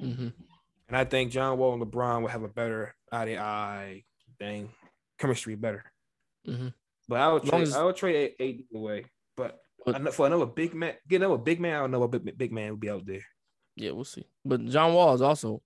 hmm 0.00 0.28
And 0.88 0.96
I 0.96 1.04
think 1.04 1.30
John 1.32 1.58
Wall 1.58 1.74
and 1.74 1.82
LeBron 1.82 2.20
will 2.22 2.28
have 2.28 2.42
a 2.42 2.48
better 2.48 2.94
eye 3.10 3.24
to 3.26 3.38
eye 3.38 4.04
thing, 4.38 4.70
chemistry 5.18 5.54
better. 5.54 5.84
hmm 6.44 6.68
But 7.08 7.20
I 7.20 7.32
would 7.32 7.44
trade, 7.44 7.62
as- 7.62 7.74
I 7.76 7.84
would 7.84 7.96
trade 7.96 8.34
AD 8.40 8.64
away. 8.74 9.04
But 9.36 9.58
But- 9.84 10.14
for 10.14 10.26
another 10.26 10.46
big 10.46 10.74
man, 10.74 10.94
get 11.08 11.16
another 11.22 11.38
big 11.38 11.60
man, 11.60 11.76
I 11.76 11.80
don't 11.80 11.90
know 11.90 12.00
what 12.00 12.10
big, 12.10 12.36
big 12.38 12.52
man 12.52 12.70
would 12.72 12.80
be 12.80 12.90
out 12.90 13.04
there. 13.06 13.24
Yeah, 13.76 13.90
we'll 13.92 14.04
see. 14.04 14.24
But 14.44 14.64
John 14.66 14.92
Wall 14.94 15.14
is 15.14 15.22
also 15.22 15.62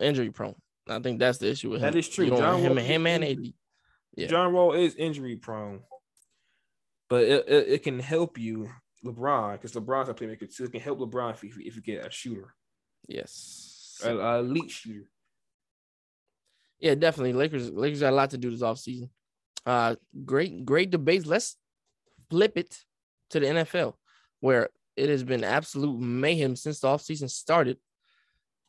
injury 0.00 0.30
prone. 0.30 0.54
I 0.88 1.00
think 1.00 1.18
that's 1.18 1.38
the 1.38 1.50
issue 1.50 1.70
with 1.70 1.80
him. 1.82 1.90
That 1.92 1.98
is 1.98 2.08
true. 2.08 2.26
You 2.26 2.30
John 2.36 2.60
him, 2.60 2.68
Wall 2.70 2.78
and 2.78 2.86
him 2.86 3.06
is 3.06 3.12
and. 3.14 3.24
AD. 3.24 3.52
Yeah. 4.16 4.26
John 4.26 4.52
Wall 4.52 4.72
is 4.72 4.94
injury 4.96 5.36
prone, 5.36 5.80
but 7.08 7.24
it, 7.24 7.44
it, 7.48 7.68
it 7.68 7.82
can 7.82 7.98
help 8.00 8.38
you, 8.38 8.68
LeBron, 9.04 9.52
because 9.52 9.72
LeBron's 9.72 10.08
a 10.08 10.14
playmaker 10.14 10.52
too. 10.54 10.64
It 10.64 10.72
can 10.72 10.80
help 10.80 10.98
LeBron 10.98 11.34
if 11.34 11.44
you, 11.44 11.52
if 11.58 11.76
you 11.76 11.82
get 11.82 12.04
a 12.06 12.10
shooter, 12.10 12.54
Yes. 13.06 14.00
a, 14.04 14.16
a 14.16 14.38
elite 14.40 14.70
shooter. 14.70 15.08
Yeah, 16.80 16.94
definitely. 16.94 17.32
Lakers 17.32 17.70
Lakers 17.70 18.00
got 18.00 18.12
a 18.12 18.16
lot 18.16 18.30
to 18.30 18.38
do 18.38 18.50
this 18.50 18.62
offseason. 18.62 19.10
Uh 19.66 19.96
great, 20.24 20.64
great 20.64 20.90
debates. 20.90 21.26
Let's 21.26 21.56
flip 22.30 22.56
it 22.56 22.76
to 23.30 23.40
the 23.40 23.46
NFL, 23.46 23.94
where 24.40 24.68
it 24.96 25.08
has 25.08 25.22
been 25.24 25.44
absolute 25.44 25.98
mayhem 26.00 26.56
since 26.56 26.80
the 26.80 26.88
offseason 26.88 27.30
started. 27.30 27.78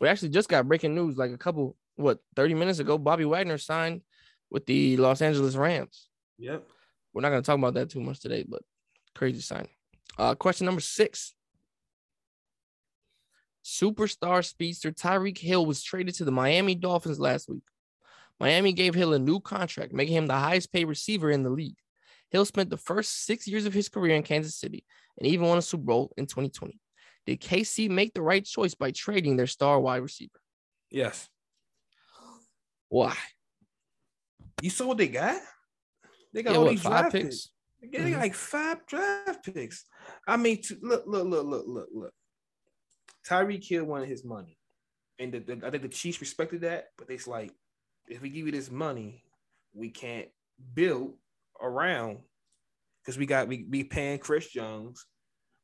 we 0.00 0.08
actually 0.08 0.30
just 0.30 0.48
got 0.48 0.66
breaking 0.68 0.94
news 0.94 1.16
like 1.16 1.32
a 1.32 1.38
couple, 1.38 1.76
what, 1.96 2.18
30 2.36 2.54
minutes 2.54 2.78
ago. 2.78 2.98
Bobby 2.98 3.24
Wagner 3.24 3.58
signed 3.58 4.02
with 4.50 4.66
the 4.66 4.96
Los 4.96 5.22
Angeles 5.22 5.56
Rams. 5.56 6.08
Yep. 6.38 6.64
We're 7.12 7.22
not 7.22 7.30
going 7.30 7.42
to 7.42 7.46
talk 7.46 7.58
about 7.58 7.74
that 7.74 7.90
too 7.90 8.00
much 8.00 8.20
today, 8.20 8.44
but 8.48 8.62
crazy 9.14 9.40
signing. 9.40 9.70
Uh, 10.18 10.34
question 10.34 10.66
number 10.66 10.80
six. 10.80 11.34
Superstar 13.64 14.44
speedster 14.44 14.92
Tyreek 14.92 15.38
Hill 15.38 15.66
was 15.66 15.82
traded 15.82 16.14
to 16.16 16.24
the 16.24 16.32
Miami 16.32 16.74
Dolphins 16.74 17.20
last 17.20 17.48
week. 17.48 17.64
Miami 18.40 18.72
gave 18.72 18.94
Hill 18.94 19.12
a 19.12 19.18
new 19.18 19.40
contract, 19.40 19.92
making 19.92 20.14
him 20.14 20.26
the 20.26 20.34
highest 20.34 20.72
paid 20.72 20.84
receiver 20.84 21.30
in 21.30 21.42
the 21.42 21.50
league. 21.50 21.76
Hill 22.30 22.44
spent 22.44 22.70
the 22.70 22.76
first 22.76 23.26
six 23.26 23.46
years 23.46 23.66
of 23.66 23.74
his 23.74 23.88
career 23.88 24.14
in 24.14 24.22
Kansas 24.22 24.54
City 24.54 24.84
and 25.18 25.26
even 25.26 25.46
won 25.46 25.58
a 25.58 25.62
Super 25.62 25.84
Bowl 25.84 26.12
in 26.16 26.26
2020. 26.26 26.78
Did 27.28 27.42
KC 27.42 27.90
make 27.90 28.14
the 28.14 28.22
right 28.22 28.42
choice 28.42 28.74
by 28.74 28.90
trading 28.90 29.36
their 29.36 29.46
star 29.46 29.78
wide 29.78 29.98
receiver? 30.00 30.40
Yes. 30.90 31.28
Why? 32.88 33.14
You 34.62 34.70
saw 34.70 34.86
what 34.86 34.96
they 34.96 35.08
got? 35.08 35.38
They 36.32 36.42
got 36.42 36.52
Yeah, 36.52 36.56
all 36.56 36.64
what, 36.64 36.70
these 36.70 36.80
five 36.80 37.10
draft 37.10 37.12
picks? 37.12 37.24
picks. 37.26 37.50
They 37.82 37.88
got 37.88 38.06
Mhm. 38.06 38.18
like 38.18 38.34
five 38.34 38.86
draft 38.86 39.44
picks. 39.44 39.84
I 40.26 40.38
mean, 40.38 40.62
t- 40.62 40.76
look, 40.80 41.04
look, 41.06 41.26
look, 41.26 41.44
look, 41.46 41.66
look, 41.66 41.88
look. 41.92 42.14
Tyreek 43.28 43.62
Hill 43.62 43.84
wanted 43.84 44.08
his 44.08 44.24
money, 44.24 44.58
and 45.18 45.30
the, 45.34 45.40
the- 45.40 45.66
I 45.66 45.70
think 45.70 45.82
the 45.82 45.90
Chiefs 45.90 46.22
respected 46.22 46.62
that. 46.62 46.86
But 46.96 47.10
it's 47.10 47.26
like, 47.28 47.52
if 48.06 48.22
we 48.22 48.30
give 48.30 48.46
you 48.46 48.52
this 48.52 48.70
money, 48.70 49.22
we 49.74 49.90
can't 49.90 50.28
build 50.72 51.18
around 51.60 52.20
because 53.02 53.18
we 53.18 53.26
got 53.26 53.48
we 53.48 53.64
we 53.68 53.84
paying 53.84 54.18
Chris 54.18 54.48
Jones, 54.48 55.04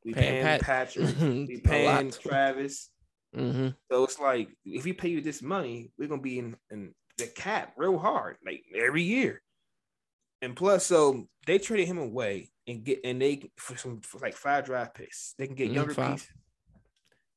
we 0.05 0.13
Paying 0.13 0.45
paying, 0.45 0.61
Patrick, 0.61 1.17
we 1.49 1.61
paying. 1.65 2.11
Travis. 2.11 2.91
hmm 3.35 3.69
So 3.91 4.05
it's 4.05 4.19
like 4.19 4.49
if 4.65 4.85
we 4.85 4.93
pay 4.93 5.09
you 5.09 5.21
this 5.21 5.43
money, 5.43 5.93
we're 5.99 6.09
gonna 6.09 6.23
be 6.23 6.39
in, 6.39 6.57
in 6.71 6.95
the 7.19 7.27
cap 7.27 7.75
real 7.77 7.99
hard, 7.99 8.37
like 8.45 8.63
every 8.75 9.03
year. 9.03 9.43
And 10.43 10.55
plus, 10.55 10.85
so 10.87 11.27
they 11.47 11.59
traded 11.59 11.87
him 11.87 11.99
away 11.99 12.51
and 12.67 12.85
get 12.85 13.01
and 13.05 13.21
they 13.21 13.51
for 13.57 13.77
some 13.77 14.01
for 14.01 14.19
like 14.19 14.37
five 14.37 14.67
draft 14.67 14.95
picks. 14.95 15.35
They 15.39 15.47
can 15.47 15.57
get 15.57 15.71
Mhm, 15.71 15.75
younger 15.75 15.95
five. 15.95 16.13
pieces, 16.13 16.29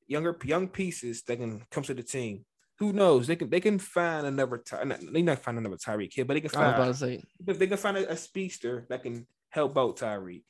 younger 0.08 0.38
young 0.44 0.68
pieces 0.68 1.24
that 1.24 1.38
can 1.38 1.64
come 1.72 1.84
to 1.84 1.94
the 1.94 2.04
team. 2.04 2.46
Who 2.80 2.94
knows? 2.94 3.28
They 3.28 3.36
can 3.38 3.50
they 3.50 3.62
can 3.62 3.80
find 3.80 4.28
another 4.28 4.58
Ty, 4.58 4.84
not, 4.84 5.00
they 5.12 5.22
not 5.22 5.40
find 5.40 5.58
another 5.58 5.78
Tyreek 5.78 6.12
kid, 6.12 6.28
but 6.28 6.34
they 6.34 6.42
can 6.42 6.52
I 6.56 6.68
was 6.68 6.74
about 6.74 6.96
find 6.98 7.24
if 7.48 7.60
they 7.60 7.68
can 7.68 7.78
find 7.78 7.98
a, 7.98 8.12
a 8.12 8.18
speedster 8.18 8.86
that 8.90 9.04
can 9.04 9.26
help 9.50 9.78
out 9.78 9.98
Tyreek. 9.98 10.44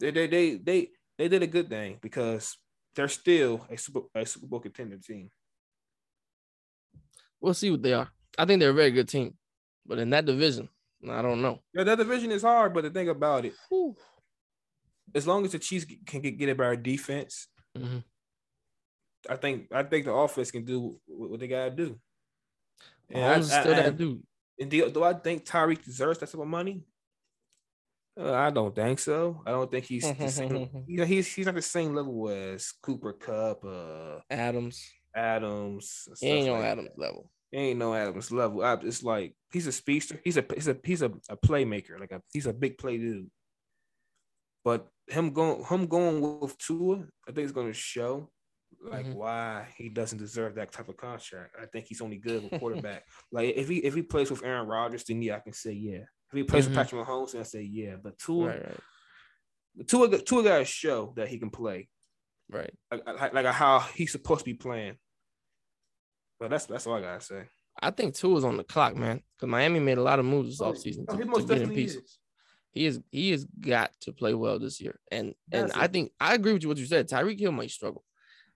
They, 0.00 0.10
they 0.10 0.26
they 0.26 0.54
they 0.56 0.88
they 1.18 1.28
did 1.28 1.42
a 1.42 1.46
good 1.46 1.68
thing 1.68 1.98
because 2.02 2.56
they're 2.94 3.08
still 3.08 3.66
a 3.70 3.76
Super 3.76 4.00
a 4.14 4.26
Super 4.26 4.46
Bowl 4.46 4.60
contender 4.60 4.98
team. 4.98 5.30
we'll 7.40 7.54
see 7.54 7.70
what 7.70 7.82
they 7.82 7.92
are. 7.92 8.08
I 8.38 8.44
think 8.44 8.60
they're 8.60 8.70
a 8.70 8.74
very 8.74 8.90
good 8.90 9.08
team, 9.08 9.34
but 9.86 9.98
in 9.98 10.10
that 10.10 10.24
division, 10.24 10.68
I 11.08 11.22
don't 11.22 11.42
know. 11.42 11.60
Yeah, 11.74 11.84
that 11.84 11.98
division 11.98 12.30
is 12.32 12.42
hard, 12.42 12.74
but 12.74 12.82
the 12.84 12.90
thing 12.90 13.08
about 13.08 13.44
it, 13.44 13.54
Whew. 13.68 13.96
as 15.14 15.26
long 15.26 15.44
as 15.44 15.52
the 15.52 15.58
Chiefs 15.58 15.86
can 16.06 16.20
get, 16.20 16.38
get 16.38 16.48
it 16.48 16.56
by 16.56 16.64
our 16.64 16.76
defense, 16.76 17.48
Mhm. 17.76 18.02
I 19.28 19.36
think 19.36 19.68
I 19.72 19.82
think 19.84 20.04
the 20.06 20.12
offense 20.12 20.50
can 20.50 20.64
do 20.64 21.00
what 21.06 21.40
they 21.40 21.48
gotta 21.48 21.70
do. 21.70 21.98
And, 23.10 23.22
Mahomes 23.42 23.52
I, 23.52 23.60
still 23.60 23.74
I- 23.74 23.82
that 23.82 23.96
dude. 23.96 24.22
and 24.58 24.70
do, 24.70 24.90
do 24.90 25.02
I 25.04 25.14
think 25.14 25.44
Tyreek 25.44 25.84
deserves 25.84 26.18
that 26.18 26.30
type 26.30 26.40
of 26.40 26.46
money? 26.48 26.82
Uh, 28.18 28.32
I 28.32 28.50
don't 28.50 28.74
think 28.74 28.98
so. 29.00 29.42
I 29.46 29.50
don't 29.50 29.70
think 29.70 29.84
he's 29.86 30.02
the 30.16 30.28
same, 30.30 30.68
you 30.86 30.98
know, 30.98 31.04
he's 31.04 31.26
he's 31.34 31.46
not 31.46 31.54
the 31.56 31.62
same 31.62 31.94
level 31.94 32.28
as 32.28 32.72
Cooper 32.82 33.12
Kupp, 33.12 33.64
uh, 33.64 34.20
Adams. 34.30 34.88
Adams. 35.16 36.08
He 36.20 36.28
ain't 36.28 36.44
stuff 36.44 36.54
on 36.54 36.60
like 36.60 36.68
Adams 36.70 36.88
that. 36.96 37.02
level. 37.02 37.30
He 37.50 37.58
ain't 37.58 37.78
no 37.78 37.94
Adams 37.94 38.30
level. 38.32 38.62
I, 38.64 38.74
it's 38.82 39.02
like 39.02 39.34
he's 39.52 39.66
a 39.66 39.72
speedster. 39.72 40.20
He's 40.24 40.36
a 40.36 40.44
he's 40.54 40.68
a 40.68 40.76
he's 40.84 41.02
a, 41.02 41.12
a 41.28 41.36
playmaker. 41.36 41.98
Like 41.98 42.12
a 42.12 42.20
he's 42.32 42.46
a 42.46 42.52
big 42.52 42.78
play 42.78 42.98
dude. 42.98 43.30
But 44.64 44.88
him 45.08 45.32
going 45.32 45.64
him 45.64 45.86
going 45.86 46.20
with 46.40 46.56
Tua, 46.58 47.04
I 47.28 47.32
think 47.32 47.44
it's 47.44 47.52
going 47.52 47.66
to 47.68 47.74
show 47.74 48.30
like 48.82 49.06
Mhm. 49.06 49.14
why 49.14 49.66
he 49.76 49.88
doesn't 49.88 50.18
deserve 50.18 50.54
that 50.56 50.72
type 50.72 50.88
of 50.88 50.96
contract. 50.96 51.54
I 51.60 51.66
think 51.66 51.86
he's 51.86 52.00
only 52.00 52.16
good 52.18 52.44
with 52.50 52.60
quarterback. 52.60 53.04
like 53.32 53.54
if 53.56 53.68
he 53.68 53.78
if 53.78 53.94
he 53.94 54.02
plays 54.02 54.30
with 54.30 54.44
Aaron 54.44 54.66
Rodgers, 54.66 55.04
then 55.04 55.20
yeah, 55.22 55.36
I 55.36 55.40
can 55.40 55.52
say 55.52 55.72
yeah. 55.72 56.04
If 56.34 56.38
he 56.38 56.42
plays 56.44 56.64
Mhm. 56.64 56.68
with 56.70 56.76
Patrick 56.76 57.06
Mahomes, 57.06 57.32
then 57.32 57.40
I 57.42 57.44
say 57.44 57.62
yeah. 57.62 57.94
But 58.02 58.18
Tua, 58.18 58.48
Right, 58.48 58.66
right, 58.66 59.88
Tua, 59.88 60.18
Tua 60.18 60.42
got 60.42 60.58
to 60.58 60.64
show 60.64 61.12
that 61.16 61.28
he 61.28 61.38
can 61.38 61.50
play 61.50 61.88
right. 62.50 62.74
like, 62.90 63.06
like 63.06 63.32
like 63.34 63.46
how 63.46 63.78
he's 63.80 64.10
supposed 64.12 64.40
to 64.40 64.44
be 64.44 64.54
playing. 64.54 64.96
But 66.40 66.50
that's 66.50 66.66
that's 66.66 66.86
all 66.86 66.94
I 66.94 67.00
gotta 67.00 67.20
say. 67.20 67.44
I 67.80 67.90
think 67.92 68.14
two 68.14 68.36
is 68.36 68.44
on 68.44 68.56
the 68.56 68.64
clock, 68.64 68.96
man. 68.96 69.22
Because 69.36 69.48
Miami 69.50 69.78
made 69.80 69.98
a 69.98 70.02
lot 70.02 70.18
of 70.18 70.24
moves 70.24 70.50
this 70.50 70.60
Oh, 70.60 70.72
offseason 70.72 71.04
oh, 71.08 71.16
to, 71.16 71.24
he 71.24 71.30
to 71.46 71.46
get 71.54 71.62
in 71.62 71.70
pieces. 71.70 72.02
is. 72.02 72.18
He 72.72 72.86
is 72.86 73.00
he 73.12 73.30
has 73.30 73.44
got 73.44 73.92
to 74.00 74.12
play 74.12 74.34
well 74.34 74.58
this 74.58 74.80
year. 74.80 74.98
And 75.12 75.34
and 75.52 75.68
That's 75.70 75.76
I 75.76 75.86
think 75.86 76.12
I 76.18 76.34
agree 76.34 76.52
with 76.52 76.62
you 76.62 76.68
what 76.68 76.78
you 76.78 76.86
said. 76.86 77.08
Tyreek 77.08 77.38
Hill 77.38 77.52
might 77.52 77.70
struggle 77.70 78.04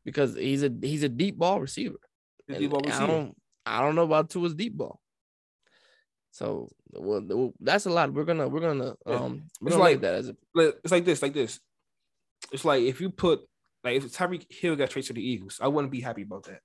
because 0.04 0.34
he's 0.34 0.64
a 0.64 0.72
he's 0.82 1.04
a 1.04 1.08
deep 1.08 1.38
ball 1.38 1.60
receiver. 1.60 2.00
And 2.48 2.58
deep 2.58 2.70
ball 2.70 2.82
I 2.90 3.06
don't 3.06 3.36
I 3.64 3.80
don't 3.80 3.94
know 3.94 4.04
about 4.04 4.30
Tua's 4.30 4.54
deep 4.54 4.76
ball. 4.76 5.00
So 6.38 6.68
well, 6.92 7.52
that's 7.58 7.86
a 7.86 7.90
lot. 7.90 8.12
We're 8.12 8.22
gonna 8.24 8.46
we're 8.46 8.60
gonna 8.60 8.94
um 9.06 9.42
we're 9.60 9.68
It's 9.68 9.76
gonna 9.76 9.78
like- 9.78 10.00
that 10.02 10.14
as 10.14 10.28
a 10.28 10.36
it's 10.56 10.92
like 10.92 11.04
this, 11.04 11.20
like 11.20 11.34
this. 11.34 11.58
It's 12.52 12.64
like 12.64 12.84
if 12.84 13.00
you 13.00 13.10
put 13.10 13.40
like 13.82 13.96
if 13.96 14.04
Tyreek 14.16 14.46
Hill 14.48 14.76
got 14.76 14.90
traded 14.90 15.08
to 15.08 15.12
the 15.14 15.28
Eagles, 15.28 15.58
I 15.60 15.66
wouldn't 15.66 15.90
be 15.90 16.00
happy 16.00 16.22
about 16.22 16.44
that 16.44 16.60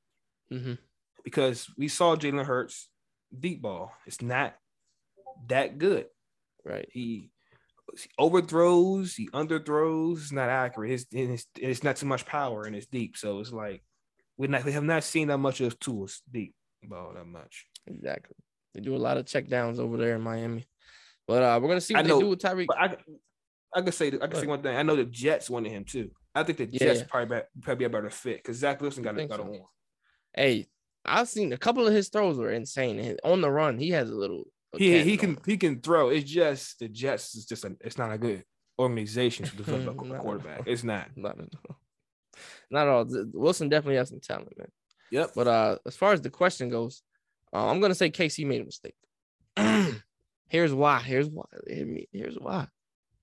mhm. 0.52 0.78
because 1.24 1.68
we 1.76 1.88
saw 1.88 2.16
Jalen 2.16 2.46
Hurts 2.46 2.88
deep 3.38 3.64
ball. 3.64 3.92
It's 4.06 4.22
not 4.22 4.54
that 5.48 5.80
good. 5.80 6.06
right. 6.64 6.88
He, 6.92 7.32
he 7.98 8.10
overthrows, 8.20 9.16
he 9.16 9.28
underthrows. 9.30 10.18
It's 10.18 10.32
not 10.32 10.50
accurate. 10.50 10.92
It's, 10.92 11.06
it's 11.12 11.48
it's 11.60 11.84
not 11.84 11.96
too 11.96 12.06
much 12.06 12.28
power 12.28 12.62
and 12.66 12.76
it's 12.76 12.86
deep. 12.86 13.18
So 13.18 13.40
it's 13.40 13.52
like 13.52 13.82
we 14.38 14.46
not 14.48 14.66
we 14.66 14.72
have 14.74 14.84
not 14.84 15.04
seen 15.04 15.30
that 15.30 15.40
much 15.40 15.62
of 15.62 15.80
tools 15.80 16.22
deep 16.32 16.54
ball 16.84 17.14
that 17.16 17.26
much. 17.26 17.66
Exactly. 17.88 18.36
They 18.74 18.82
do 18.82 18.96
a 18.96 18.98
lot 18.98 19.18
of 19.18 19.26
check 19.26 19.48
downs 19.48 19.80
over 19.80 19.98
there 19.98 20.16
in 20.16 20.22
Miami. 20.22 20.68
But 21.28 21.44
uh 21.44 21.60
we're 21.62 21.70
gonna 21.70 21.82
see 21.82 21.96
I 21.96 22.00
what 22.00 22.08
know, 22.08 22.16
they 22.18 22.24
do 22.24 22.30
with 22.30 22.40
Tyreek. 22.40 22.68
I 22.78 22.98
I 23.76 23.82
could 23.82 23.94
say 23.94 24.08
I 24.08 24.28
can 24.28 24.36
say 24.40 24.48
one 24.48 24.62
thing. 24.62 24.76
I 24.76 24.84
know 24.84 24.96
the 24.96 25.06
Jets 25.06 25.50
wanted 25.50 25.72
him 25.72 25.84
too. 25.86 26.12
I 26.36 26.44
think 26.44 26.58
the 26.58 26.66
Yeah, 26.72 26.80
Jets 26.80 27.00
yeah. 27.02 27.06
probably 27.10 27.38
be, 27.38 27.44
probably 27.62 27.86
a 27.86 27.90
better 27.90 28.10
fit 28.10 28.38
because 28.38 28.58
Zach 28.58 28.82
Wilson 28.82 29.04
got, 29.04 29.16
got 29.16 29.38
so. 29.38 29.44
a 29.44 29.46
one. 29.46 29.60
Hey, 30.36 30.68
I've 31.06 31.28
seen 31.28 31.54
a 31.54 31.58
couple 31.58 31.86
of 31.88 31.94
his 31.94 32.10
throws 32.10 32.38
were 32.38 32.52
insane. 32.52 33.18
On 33.24 33.42
the 33.42 33.52
run, 33.52 33.78
he 33.78 33.90
has 33.92 34.10
a 34.10 34.16
little. 34.16 34.46
a 34.74 34.78
He 34.80 35.04
he 35.04 35.18
can 35.18 35.38
he 35.46 35.58
can 35.58 35.80
throw. 35.82 36.10
It's 36.10 36.30
just 36.30 36.80
the 36.80 36.88
Jets 36.88 37.36
is 37.36 37.46
just 37.46 37.66
a 37.66 37.76
it's 37.82 37.98
not 37.98 38.12
a 38.12 38.18
good 38.18 38.44
organization 38.80 39.46
to 39.46 39.56
develop 39.56 40.02
a 40.12 40.18
quarterback. 40.20 40.64
It's 40.66 40.84
not. 40.84 41.10
Not 41.16 41.40
at 41.40 41.48
all. 41.70 41.78
Not 42.72 42.88
at 42.88 42.94
all. 42.94 43.26
Wilson 43.34 43.70
definitely 43.70 43.98
has 43.98 44.10
some 44.10 44.20
talent, 44.20 44.58
man. 44.58 44.68
Yep. 45.12 45.32
But 45.36 45.48
uh, 45.48 45.78
as 45.86 45.96
far 45.96 46.14
as 46.14 46.22
the 46.22 46.32
question 46.32 46.70
goes, 46.70 47.04
uh, 47.54 47.70
I'm 47.70 47.80
gonna 47.82 47.96
say 47.96 48.10
KC 48.10 48.46
made 48.46 48.62
a 48.62 48.66
mistake. 48.66 48.96
Here's 50.48 50.74
why. 50.74 51.00
Here's 51.00 51.30
why. 51.30 51.46
Here's 51.68 52.36
why. 52.36 52.68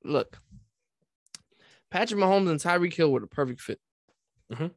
Look, 0.04 0.38
Patrick 1.90 2.20
Mahomes 2.20 2.50
and 2.50 2.60
Tyreek 2.60 2.94
Hill 2.94 3.12
were 3.12 3.20
the 3.20 3.26
perfect 3.26 3.60
fit. 3.60 3.80
Mhm. 4.52 4.72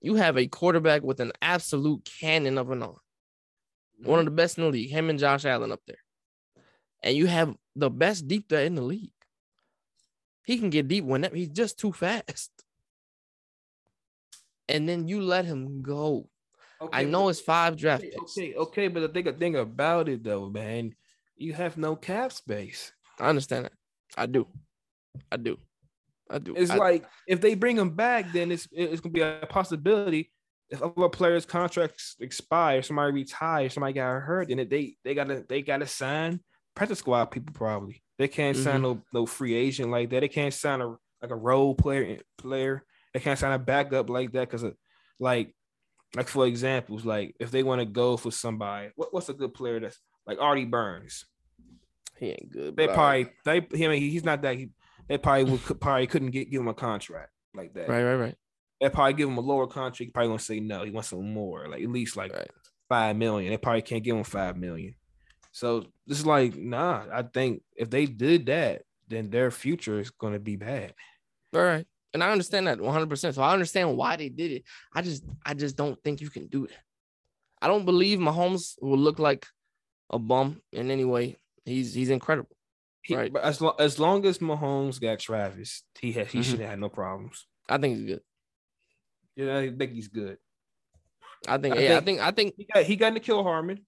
You 0.00 0.16
have 0.16 0.36
a 0.36 0.46
quarterback 0.48 1.02
with 1.02 1.20
an 1.20 1.32
absolute 1.40 2.08
cannon 2.20 2.58
of 2.58 2.70
an 2.70 2.82
arm, 2.82 2.96
one 4.02 4.18
of 4.18 4.24
the 4.24 4.30
best 4.32 4.58
in 4.58 4.64
the 4.64 4.70
league. 4.70 4.90
Him 4.90 5.10
and 5.10 5.18
Josh 5.18 5.44
Allen 5.44 5.72
up 5.72 5.80
there. 5.86 5.98
and 7.04 7.16
you 7.16 7.26
have 7.26 7.54
the 7.76 7.90
best 7.90 8.28
deep 8.28 8.48
threat 8.48 8.66
in 8.66 8.74
the 8.76 8.82
league. 8.82 9.10
He 10.44 10.58
can 10.58 10.70
get 10.70 10.88
deep 10.88 11.04
whenever 11.04 11.34
he's 11.36 11.48
just 11.48 11.78
too 11.78 11.92
fast. 11.92 12.50
And 14.68 14.88
then 14.88 15.06
you 15.08 15.20
let 15.20 15.44
him 15.44 15.82
go. 15.82 16.28
Okay, 16.82 16.98
I 16.98 17.04
know 17.04 17.28
it's 17.28 17.40
five 17.40 17.76
draft 17.76 18.02
okay, 18.04 18.12
picks. 18.18 18.36
okay, 18.38 18.54
okay, 18.54 18.88
but 18.88 19.00
the 19.00 19.08
thing, 19.08 19.38
thing 19.38 19.56
about 19.56 20.08
it 20.08 20.22
though, 20.24 20.48
man, 20.50 20.94
you 21.36 21.52
have 21.52 21.76
no 21.76 21.96
cap 21.96 22.32
space. 22.32 22.92
I 23.20 23.28
understand 23.28 23.66
that. 23.66 23.72
I 24.16 24.26
do. 24.26 24.46
I 25.30 25.36
do. 25.36 25.58
I 26.30 26.38
do. 26.38 26.54
It's 26.56 26.70
I- 26.70 26.76
like 26.76 27.04
if 27.28 27.40
they 27.40 27.54
bring 27.54 27.76
him 27.76 27.90
back, 27.90 28.32
then 28.32 28.50
it's 28.50 28.66
it's 28.72 29.00
gonna 29.00 29.12
be 29.12 29.20
a 29.20 29.46
possibility. 29.48 30.32
If 30.70 30.80
other 30.82 31.08
players' 31.10 31.44
contracts 31.44 32.16
expire, 32.20 32.80
somebody 32.80 33.12
retires, 33.12 33.74
somebody 33.74 33.92
got 33.92 34.20
hurt, 34.20 34.48
then 34.48 34.66
they 34.68 34.96
they 35.04 35.14
gotta 35.14 35.44
they 35.48 35.60
gotta 35.62 35.86
sign 35.86 36.40
practice 36.74 37.00
squad 37.00 37.26
people 37.26 37.52
probably. 37.54 38.02
They 38.18 38.28
can't 38.28 38.56
sign 38.56 38.76
Mm-hmm. 38.76 38.82
no 38.82 39.02
no 39.12 39.26
free 39.26 39.54
agent 39.54 39.90
like 39.90 40.08
that. 40.10 40.20
They 40.20 40.28
can't 40.28 40.54
sign 40.54 40.80
a 40.80 40.88
like 41.20 41.30
a 41.30 41.36
role 41.36 41.74
player 41.74 42.18
player. 42.38 42.84
They 43.12 43.20
can't 43.20 43.38
sign 43.38 43.52
a 43.52 43.58
backup 43.58 44.08
like 44.08 44.32
that 44.32 44.48
because 44.50 44.64
like 45.20 45.54
like 46.16 46.28
for 46.28 46.46
examples, 46.46 47.04
like 47.04 47.34
if 47.40 47.50
they 47.50 47.62
want 47.62 47.80
to 47.80 47.86
go 47.86 48.16
for 48.16 48.30
somebody, 48.30 48.90
what, 48.96 49.12
what's 49.14 49.28
a 49.28 49.34
good 49.34 49.54
player 49.54 49.80
that's 49.80 49.98
like 50.26 50.38
Artie 50.40 50.64
Burns? 50.66 51.24
he 52.18 52.28
ain't 52.30 52.50
good. 52.52 52.76
They 52.76 52.86
probably 52.88 53.30
they 53.44 53.66
him 53.76 53.90
he's 53.92 54.24
not 54.24 54.42
that 54.42 54.56
he, 54.56 54.70
they 55.08 55.18
probably 55.18 55.44
would 55.44 55.64
could- 55.64 55.80
probably 55.80 56.06
couldn't 56.06 56.30
get 56.30 56.50
give 56.50 56.60
him 56.60 56.68
a 56.68 56.74
contract 56.74 57.30
like 57.54 57.74
that. 57.74 57.88
right, 57.88 58.02
right, 58.04 58.14
right. 58.16 58.34
They 58.80 58.88
probably 58.88 59.14
give 59.14 59.28
him 59.28 59.38
a 59.38 59.42
lower 59.42 59.66
contract. 59.66 59.98
He 59.98 60.10
probably 60.10 60.28
gonna 60.28 60.38
say 60.38 60.60
no. 60.60 60.84
He 60.84 60.90
wants 60.90 61.08
some 61.08 61.32
more, 61.32 61.66
like 61.68 61.82
at 61.82 61.88
least 61.88 62.16
like 62.16 62.32
Right. 62.32 62.50
five 62.88 63.16
million. 63.16 63.50
They 63.50 63.56
probably 63.56 63.82
can't 63.82 64.02
give 64.04 64.16
him 64.16 64.24
five 64.24 64.56
million. 64.56 64.94
So 65.52 65.84
this 66.06 66.18
is 66.18 66.26
like 66.26 66.56
nah. 66.56 67.04
I 67.12 67.22
think 67.22 67.62
if 67.76 67.90
they 67.90 68.06
did 68.06 68.46
that, 68.46 68.82
then 69.08 69.30
their 69.30 69.50
future 69.50 69.98
is 70.00 70.10
gonna 70.10 70.38
be 70.38 70.56
bad. 70.56 70.94
All 71.54 71.62
right. 71.62 71.86
And 72.14 72.22
I 72.22 72.30
understand 72.30 72.66
that 72.66 72.78
100%. 72.78 73.34
So 73.34 73.42
I 73.42 73.52
understand 73.52 73.96
why 73.96 74.16
they 74.16 74.28
did 74.28 74.50
it. 74.52 74.64
I 74.94 75.02
just 75.02 75.24
I 75.44 75.54
just 75.54 75.76
don't 75.76 75.98
think 76.02 76.20
you 76.20 76.28
can 76.30 76.46
do 76.48 76.66
that. 76.66 76.78
I 77.60 77.68
don't 77.68 77.84
believe 77.84 78.18
Mahomes 78.18 78.74
will 78.82 78.98
look 78.98 79.18
like 79.18 79.46
a 80.10 80.18
bum 80.18 80.60
in 80.72 80.90
any 80.90 81.04
way. 81.04 81.36
He's 81.64 81.94
he's 81.94 82.10
incredible. 82.10 82.54
He, 83.02 83.16
Right. 83.16 83.32
But 83.32 83.44
as 83.44 83.60
long 83.60 83.74
as 83.78 83.98
long 83.98 84.26
as 84.26 84.38
Mahomes 84.38 85.00
got 85.00 85.18
Travis, 85.20 85.82
he 85.98 86.12
he 86.12 86.20
Mhm. 86.20 86.44
should 86.44 86.60
have 86.60 86.70
had 86.70 86.80
no 86.80 86.88
problems. 86.88 87.46
I 87.68 87.78
think 87.78 87.96
he's 87.96 88.06
good. 88.06 88.22
Yeah, 89.36 89.58
I 89.58 89.70
think 89.70 89.92
he's 89.92 90.08
good. 90.08 90.38
I 91.48 91.56
think 91.58 91.76
I 91.76 91.78
yeah, 91.80 92.00
think- 92.00 92.00
I 92.00 92.04
think 92.04 92.20
I 92.20 92.30
think 92.32 92.54
He 92.58 92.64
got 92.64 92.84
he 92.84 92.96
got 92.96 93.12
Mecole 93.14 93.42
Hardman. 93.42 93.86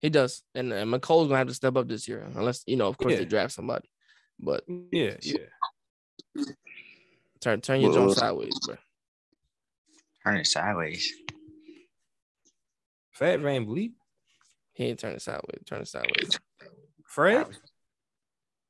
he 0.00 0.10
does. 0.10 0.42
And, 0.54 0.72
and 0.72 0.90
Mecole's 0.92 1.26
gonna 1.28 1.38
have 1.38 1.48
to 1.48 1.54
step 1.54 1.76
up 1.76 1.88
this 1.88 2.06
year, 2.06 2.22
unless 2.36 2.62
you 2.66 2.76
know, 2.76 2.86
of 2.88 2.96
course, 2.98 3.16
they 3.16 3.24
draft 3.24 3.52
somebody. 3.52 3.88
But 4.38 4.64
Yeah, 4.92 5.16
yeah. 5.22 5.46
Turn 7.44 7.60
turn 7.60 7.80
your 7.80 7.92
joint 7.92 8.12
sideways, 8.12 8.58
bro. 8.66 8.76
Turn 10.24 10.36
it 10.38 10.46
sideways. 10.46 11.12
Fat 13.12 13.40
Van 13.40 13.66
Bleep. 13.66 13.92
He 14.72 14.86
ain't 14.86 14.98
turning 14.98 15.18
sideways. 15.20 15.62
Turn 15.66 15.82
it 15.82 15.88
sideways. 15.88 16.38
Fred. 17.06 17.46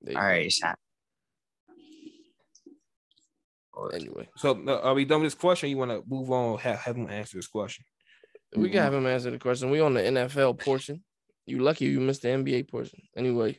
There 0.03 0.13
you 0.13 0.19
All 0.19 0.23
go. 0.23 0.29
right, 0.29 0.53
side. 0.53 0.75
Anyway, 3.93 4.29
So 4.37 4.57
uh, 4.69 4.81
are 4.83 4.95
we 4.95 5.05
done 5.05 5.21
with 5.21 5.27
this 5.33 5.41
question? 5.41 5.69
You 5.69 5.79
want 5.79 5.91
to 5.91 6.03
move 6.07 6.31
on? 6.31 6.59
Have, 6.59 6.79
have 6.79 6.97
him 6.97 7.11
answer 7.11 7.39
this 7.39 7.49
question. 7.49 7.85
we 8.55 8.71
can 8.71 8.81
have 8.81 8.95
him 8.95 9.07
answer 9.07 9.33
the 9.33 9.39
question. 9.39 9.71
We 9.71 9.81
on 9.81 9.95
the 9.95 10.01
NFL 10.01 10.61
portion. 10.61 11.03
You 11.47 11.59
lucky 11.59 11.87
you 11.87 12.01
missed 12.01 12.23
the 12.23 12.29
NBA 12.29 12.71
portion. 12.71 13.01
Anyway, 13.17 13.59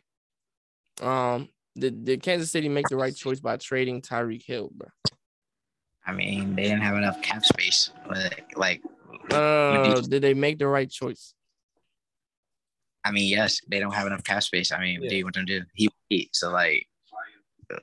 um, 1.02 1.50
did, 1.78 2.06
did 2.06 2.24
Kansas 2.24 2.52
City 2.52 2.70
make 2.70 2.88
the 2.88 2.96
right 2.96 3.16
choice 3.16 3.40
by 3.40 3.58
trading 3.58 4.02
Tyreek 4.02 4.44
Hill, 4.46 4.72
bro? 4.74 4.88
I 6.06 6.14
mean, 6.14 6.56
they 6.56 6.64
didn't 6.64 6.82
have 6.82 6.96
enough 6.98 7.22
cap 7.22 7.44
space. 7.46 7.90
Like, 8.10 8.54
like, 8.56 8.82
No, 9.30 9.38
no, 9.40 9.74
no, 9.74 9.84
no, 9.84 9.94
no. 9.96 10.02
Did 10.02 10.22
they 10.22 10.34
make 10.34 10.60
the 10.60 10.68
right 10.68 10.90
choice? 10.90 11.34
I 13.04 13.12
mean, 13.12 13.30
yes, 13.30 13.60
they 13.68 13.80
don't 13.80 13.94
have 13.94 14.08
enough 14.08 14.24
cap 14.24 14.44
space. 14.44 14.72
I 14.72 14.80
mean, 14.80 15.00
what 15.00 15.10
do 15.10 15.16
you 15.16 15.26
want 15.26 15.36
them 15.36 15.46
to 15.48 15.60
do? 15.62 15.66
He 15.74 15.88
will 15.88 15.94
eat. 16.10 16.36
So, 16.36 16.52
like, 16.52 16.88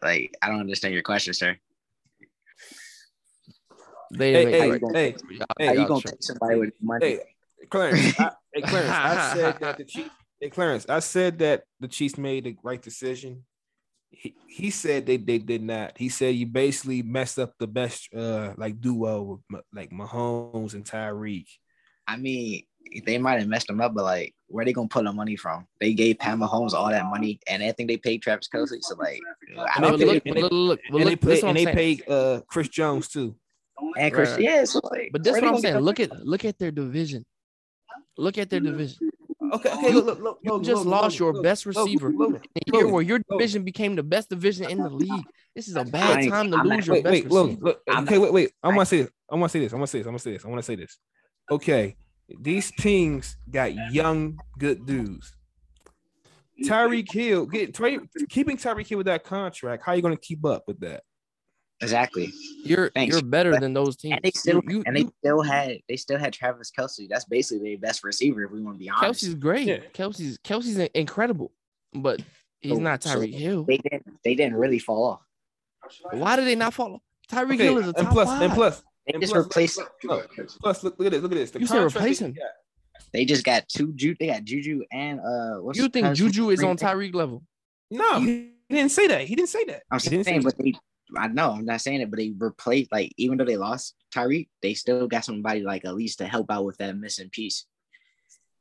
like, 0.03 0.33
I 0.41 0.49
don't 0.49 0.61
understand 0.61 0.95
your 0.95 1.03
question, 1.03 1.35
sir. 1.35 1.57
They 4.15 4.33
Hey, 4.33 4.45
didn't 4.45 4.53
hey, 4.53 4.71
right 4.71 4.81
hey, 4.93 5.13
choice. 5.13 5.23
Y'all- 5.31 5.47
hey, 5.59 5.67
How 5.67 5.73
you 5.73 5.87
gonna 5.87 6.01
tripping. 6.01 6.19
take 6.19 6.23
somebody 6.23 6.59
with 6.59 6.75
money? 6.81 7.07
Hey, 7.07 7.21
Clarence. 7.71 8.19
I, 8.19 8.33
hey, 8.53 8.63
Clarence. 8.63 8.97
I 8.97 9.33
said 9.33 9.61
that 9.61 9.79
the 9.79 9.85
Chiefs. 9.85 10.11
Hey, 10.41 10.51
Clarence. 10.51 10.87
I 10.89 10.99
said 10.99 11.39
that 11.39 11.65
the 11.81 11.89
Chiefs 11.89 12.19
made 12.19 12.45
the 12.45 12.57
right 12.63 12.83
decision. 12.83 13.45
He, 14.13 14.35
he 14.47 14.71
said 14.71 15.07
they 15.07 15.17
they 15.17 15.39
did 15.39 15.63
not. 15.63 15.97
He 15.97 16.09
said 16.09 16.35
you 16.35 16.47
basically 16.47 17.03
messed 17.03 17.39
up 17.39 17.55
the 17.59 17.67
best 17.67 18.13
uh 18.15 18.53
like 18.57 18.81
duo 18.81 19.41
with 19.51 19.63
like 19.73 19.91
Mahomes 19.91 20.75
and 20.75 20.85
Tyreek. 20.85 21.47
I 22.07 22.17
mean, 22.17 22.65
they 23.07 23.17
might 23.19 23.39
have 23.39 23.49
messed 23.49 23.69
them 23.69 23.81
up, 23.81 23.95
but 23.95 24.05
like, 24.05 24.35
where 24.49 24.65
they 24.65 24.73
gonna 24.73 24.89
pull 24.89 25.05
the 25.05 25.13
money 25.13 25.37
from? 25.37 25.67
They 25.81 25.95
gave 25.95 26.19
Pat 26.19 26.37
Mahomes 26.37 26.73
all 26.73 26.91
that 26.91 27.07
money, 27.07 27.41
and 27.49 27.63
I 27.63 27.73
think 27.73 27.89
they 27.89 27.97
paid 27.97 28.23
Travis 28.23 28.49
Kelce. 28.53 28.83
So, 28.83 28.97
like, 28.97 29.21
I 29.57 29.81
don't 29.81 29.93
But 29.93 29.97
they 29.99 30.05
look, 30.07 30.23
think. 30.25 30.37
and 30.37 30.43
look, 30.43 30.53
look, 30.53 30.81
they 30.93 31.05
look, 31.05 31.21
this 31.21 31.41
paid 31.41 31.49
and 31.49 31.57
they 31.57 31.67
paid 31.67 32.09
uh 32.09 32.41
Chris 32.49 32.69
Jones 32.69 33.09
too. 33.09 33.35
And 33.97 34.13
Chris, 34.13 34.33
Right. 34.33 34.41
yeah, 34.41 34.65
so 34.65 34.81
like, 34.91 35.11
But 35.13 35.23
this 35.25 35.33
where 35.33 35.39
is 35.39 35.41
they 35.43 35.47
what 35.49 35.55
I'm 35.57 35.61
saying. 35.63 35.79
Look 35.79 36.01
at 36.01 36.25
look 36.25 36.45
at 36.45 36.59
their 36.59 36.71
division. 36.71 37.25
Look 38.19 38.37
at 38.39 38.51
their 38.51 38.61
division. 38.61 39.11
Okay, 39.53 39.71
okay. 39.71 39.89
You- 39.91 39.95
look, 40.01 40.07
look, 40.07 40.21
look, 40.21 40.39
You 40.43 40.53
look, 40.53 40.63
just 40.65 40.85
look, 40.85 40.91
lost 40.93 41.15
look, 41.15 41.21
your 41.21 41.33
look, 41.35 41.43
best 41.43 41.67
look, 41.67 41.77
receiver 41.77 42.11
look, 42.11 42.29
in 42.31 42.37
a 42.37 42.77
year 42.77 42.85
look, 42.85 42.93
where 42.95 43.03
your 43.03 43.19
look. 43.19 43.39
division 43.39 43.63
became 43.65 43.95
the 43.97 44.03
best 44.03 44.31
division 44.31 44.71
in 44.71 44.79
the 44.79 44.89
league. 45.05 45.25
This 45.55 45.69
is 45.69 45.77
a 45.77 45.81
I 45.81 45.85
bad 45.85 46.19
ain't- 46.21 46.31
time 46.33 46.51
to 46.51 46.57
I'm 46.57 46.67
lose 46.67 46.79
not- 46.79 46.87
your 46.87 46.95
wait, 46.97 47.05
best 47.05 47.13
wait, 47.13 47.31
look, 47.31 47.47
receiver. 47.49 47.65
look. 47.67 47.83
I'm 47.89 48.05
Okay, 48.05 48.19
wait, 48.19 48.33
wait. 48.33 48.53
I 48.63 48.69
want 48.69 48.81
to 48.81 48.87
say 48.87 49.03
this. 49.03 49.11
I 49.31 49.35
want 49.37 49.51
to 49.51 49.59
say 49.59 49.61
this. 49.65 49.73
I 49.73 49.77
want 49.77 49.89
to 49.89 49.93
say 49.93 49.99
this. 49.99 50.07
I 50.07 50.09
want 50.11 50.19
to 50.19 50.23
say 50.25 50.33
this. 50.33 50.45
I 50.45 50.49
want 50.49 50.59
to 50.59 50.63
say 50.63 50.75
this. 50.77 50.99
Okay, 51.51 51.97
these 52.41 52.71
teams 52.79 53.37
got 53.51 53.75
young, 53.93 54.39
good 54.59 54.87
dudes. 54.87 55.35
Tyreek 56.65 57.11
Hill, 57.11 57.47
get 57.47 57.75
Ty- 57.75 57.99
keeping 58.29 58.57
Tyreek 58.57 58.87
Hill 58.87 58.99
with 58.99 59.07
that 59.07 59.25
contract. 59.25 59.83
How 59.85 59.93
are 59.93 59.97
you 59.97 60.03
going 60.03 60.15
to 60.17 60.21
keep 60.21 60.45
up 60.45 60.65
with 60.67 60.81
that? 60.81 61.03
Exactly. 61.83 62.33
You're 62.65 62.91
Thanks. 62.91 63.13
you're 63.15 63.23
better 63.25 63.59
than 63.59 63.75
those 63.75 63.97
teams. 63.97 64.15
And 64.15 64.23
they 64.23 64.31
still 64.31 64.61
you, 64.69 64.77
you, 64.79 64.83
and 64.87 64.95
they 64.97 65.01
you- 65.01 65.13
still 65.19 65.43
had 65.43 65.79
they 65.89 65.97
still 65.97 66.19
had 66.19 66.33
Travis 66.33 66.71
Kelce. 66.71 67.09
That's 67.09 67.25
basically 67.25 67.71
their 67.71 67.79
best 67.79 68.05
receiver 68.05 68.45
if 68.45 68.51
we 68.53 68.61
want 68.63 68.77
to 68.77 68.79
be 68.79 68.89
honest. 68.89 69.25
Kelce's 69.25 69.35
great. 69.35 69.67
Yeah. 69.67 69.79
Kelce's 69.93 70.39
Kelce's 70.39 70.79
incredible, 70.95 71.51
but 71.93 72.21
he's 72.61 72.73
So- 72.77 72.79
not 72.81 73.03
so 73.03 73.11
Tyreek 73.19 73.35
Hill. 73.35 73.65
They 73.65 73.79
didn't 73.79 74.07
they 74.25 74.35
didn't 74.35 74.57
really 74.57 74.79
fall 74.79 75.05
off. 75.05 75.21
Why 76.13 76.37
did 76.37 76.47
they 76.47 76.55
not 76.55 76.73
follow? 76.75 77.03
Tyreek 77.31 77.55
Okay, 77.55 77.65
Hill 77.65 77.79
is 77.79 77.87
a 77.87 77.89
and 77.89 77.97
top 77.97 78.13
plus, 78.13 78.29
five. 78.29 78.43
and 78.43 78.53
plus, 78.53 78.83
They 79.07 79.13
and 79.15 79.21
just 79.23 79.33
plus, 79.33 79.45
replaced 79.45 79.79
look, 80.05 80.31
plus, 80.61 80.85
look, 80.85 80.99
look 80.99 81.07
at 81.07 81.13
this. 81.13 81.23
Look 81.23 81.33
at 81.33 81.39
this. 81.39 81.51
The 81.51 81.61
You 81.61 81.67
said 81.67 81.75
contract 81.79 81.97
replace 81.97 82.19
him. 82.21 82.37
they 83.13 83.25
just 83.25 83.45
got 83.45 83.69
two 83.69 83.93
Ju 83.95 84.15
they 84.21 84.29
got 84.29 84.45
Juju 84.45 84.83
and 84.93 85.19
uh 85.21 85.57
what's 85.61 85.79
you 85.79 85.89
think 85.89 86.15
Juju 86.15 86.51
is 86.51 86.63
on 86.63 86.77
Tyreek 86.77 87.15
level? 87.15 87.43
No, 87.91 88.21
he 88.21 88.53
didn't 88.71 88.93
say 88.93 89.07
that. 89.09 89.23
He 89.23 89.35
didn't 89.35 89.49
say 89.51 89.65
that. 89.65 89.83
I'm 89.91 89.99
He 89.99 90.09
say 90.09 90.23
saying, 90.23 90.43
that. 90.43 90.55
but 90.57 90.65
they 90.65 90.75
I 91.17 91.29
know 91.29 91.51
I'm 91.53 91.65
not 91.65 91.81
saying 91.81 92.01
it, 92.01 92.11
but 92.11 92.19
they 92.19 92.33
replaced 92.37 92.93
like 92.93 93.13
even 93.17 93.39
though 93.39 93.45
they 93.45 93.57
lost 93.57 93.95
Tyreek, 94.15 94.49
they 94.63 94.75
still 94.75 95.07
got 95.09 95.25
somebody 95.25 95.63
like 95.63 95.85
at 95.85 95.95
least 95.95 96.19
to 96.19 96.27
help 96.27 96.51
out 96.51 96.65
with 96.65 96.79
that 96.79 96.97
missing 96.97 97.31
piece. 97.31 97.67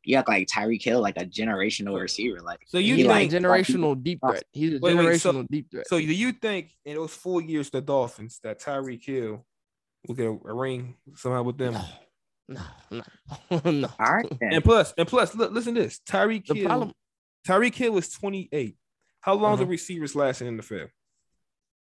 You 0.03 0.15
got 0.15 0.27
like 0.27 0.47
Tyreek 0.47 0.83
Hill, 0.83 0.99
like 1.01 1.17
a 1.17 1.25
generational 1.25 1.99
receiver. 1.99 2.41
Like 2.41 2.59
So 2.65 2.77
you 2.79 2.95
He's 2.95 3.05
a 3.05 3.09
think? 3.09 3.31
generational 3.31 4.01
deep 4.01 4.19
threat. 4.25 4.43
He's 4.51 4.73
a 4.73 4.79
Wait, 4.79 4.95
wait, 4.95 5.21
so- 5.21 5.31
generational 5.31 5.47
deep 5.49 5.69
threat. 5.71 5.87
So 5.87 5.97
do 5.99 6.03
you 6.05 6.31
think 6.31 6.71
in 6.85 6.95
those 6.95 7.13
four 7.13 7.41
years, 7.41 7.69
the 7.69 7.81
Dolphins, 7.81 8.39
that 8.43 8.59
Tyreek 8.59 9.05
Hill 9.05 9.45
will 10.07 10.15
get 10.15 10.25
a, 10.25 10.29
a 10.49 10.53
ring 10.53 10.95
somehow 11.15 11.43
with 11.43 11.57
them? 11.57 11.73
No, 12.49 12.61
no, 12.89 13.03
no, 13.51 13.61
no. 13.71 13.89
all 13.99 14.13
right, 14.13 14.25
then. 14.41 14.53
And 14.53 14.63
plus, 14.63 14.93
and 14.97 15.07
plus, 15.07 15.35
look, 15.35 15.51
listen 15.51 15.75
to 15.75 15.83
this. 15.83 16.01
Tyreek 16.09 16.47
The 16.47 16.55
Hill. 16.55 16.67
problem, 16.67 16.91
Tyreek 17.47 17.75
Hill 17.75 17.93
was 17.93 18.09
28. 18.09 18.75
How 19.21 19.35
long 19.35 19.55
do 19.57 19.61
Uh-huh. 19.63 19.69
receivers 19.69 20.15
last 20.15 20.41
in 20.41 20.57
the 20.57 20.63
field? 20.63 20.89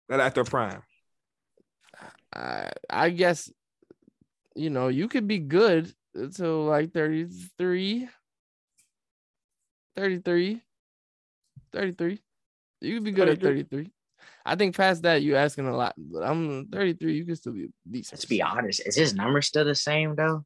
That 0.08 0.20
at 0.20 0.34
their 0.34 0.44
prime. 0.44 0.82
I, 2.34 2.70
I 2.88 3.10
guess, 3.10 3.50
you 4.54 4.70
know, 4.70 4.88
you 4.88 5.08
could 5.08 5.26
be 5.26 5.38
good 5.38 5.92
until 6.14 6.64
like 6.64 6.92
33, 6.92 8.08
33, 9.96 10.62
33. 11.72 12.22
You 12.80 12.94
could 12.94 13.04
be 13.04 13.12
good 13.12 13.28
at 13.28 13.40
33. 13.40 13.62
33. 13.62 13.92
I 14.44 14.56
think 14.56 14.76
past 14.76 15.02
that, 15.02 15.22
you're 15.22 15.36
asking 15.36 15.66
a 15.66 15.76
lot, 15.76 15.94
but 15.96 16.22
I'm 16.22 16.66
33. 16.68 17.16
You 17.16 17.24
can 17.26 17.36
still 17.36 17.52
be 17.52 17.68
decent. 17.88 18.18
Let's 18.18 18.24
be 18.24 18.40
honest. 18.40 18.86
Is 18.86 18.96
his 18.96 19.14
number 19.14 19.42
still 19.42 19.64
the 19.64 19.74
same 19.74 20.14
though? 20.14 20.44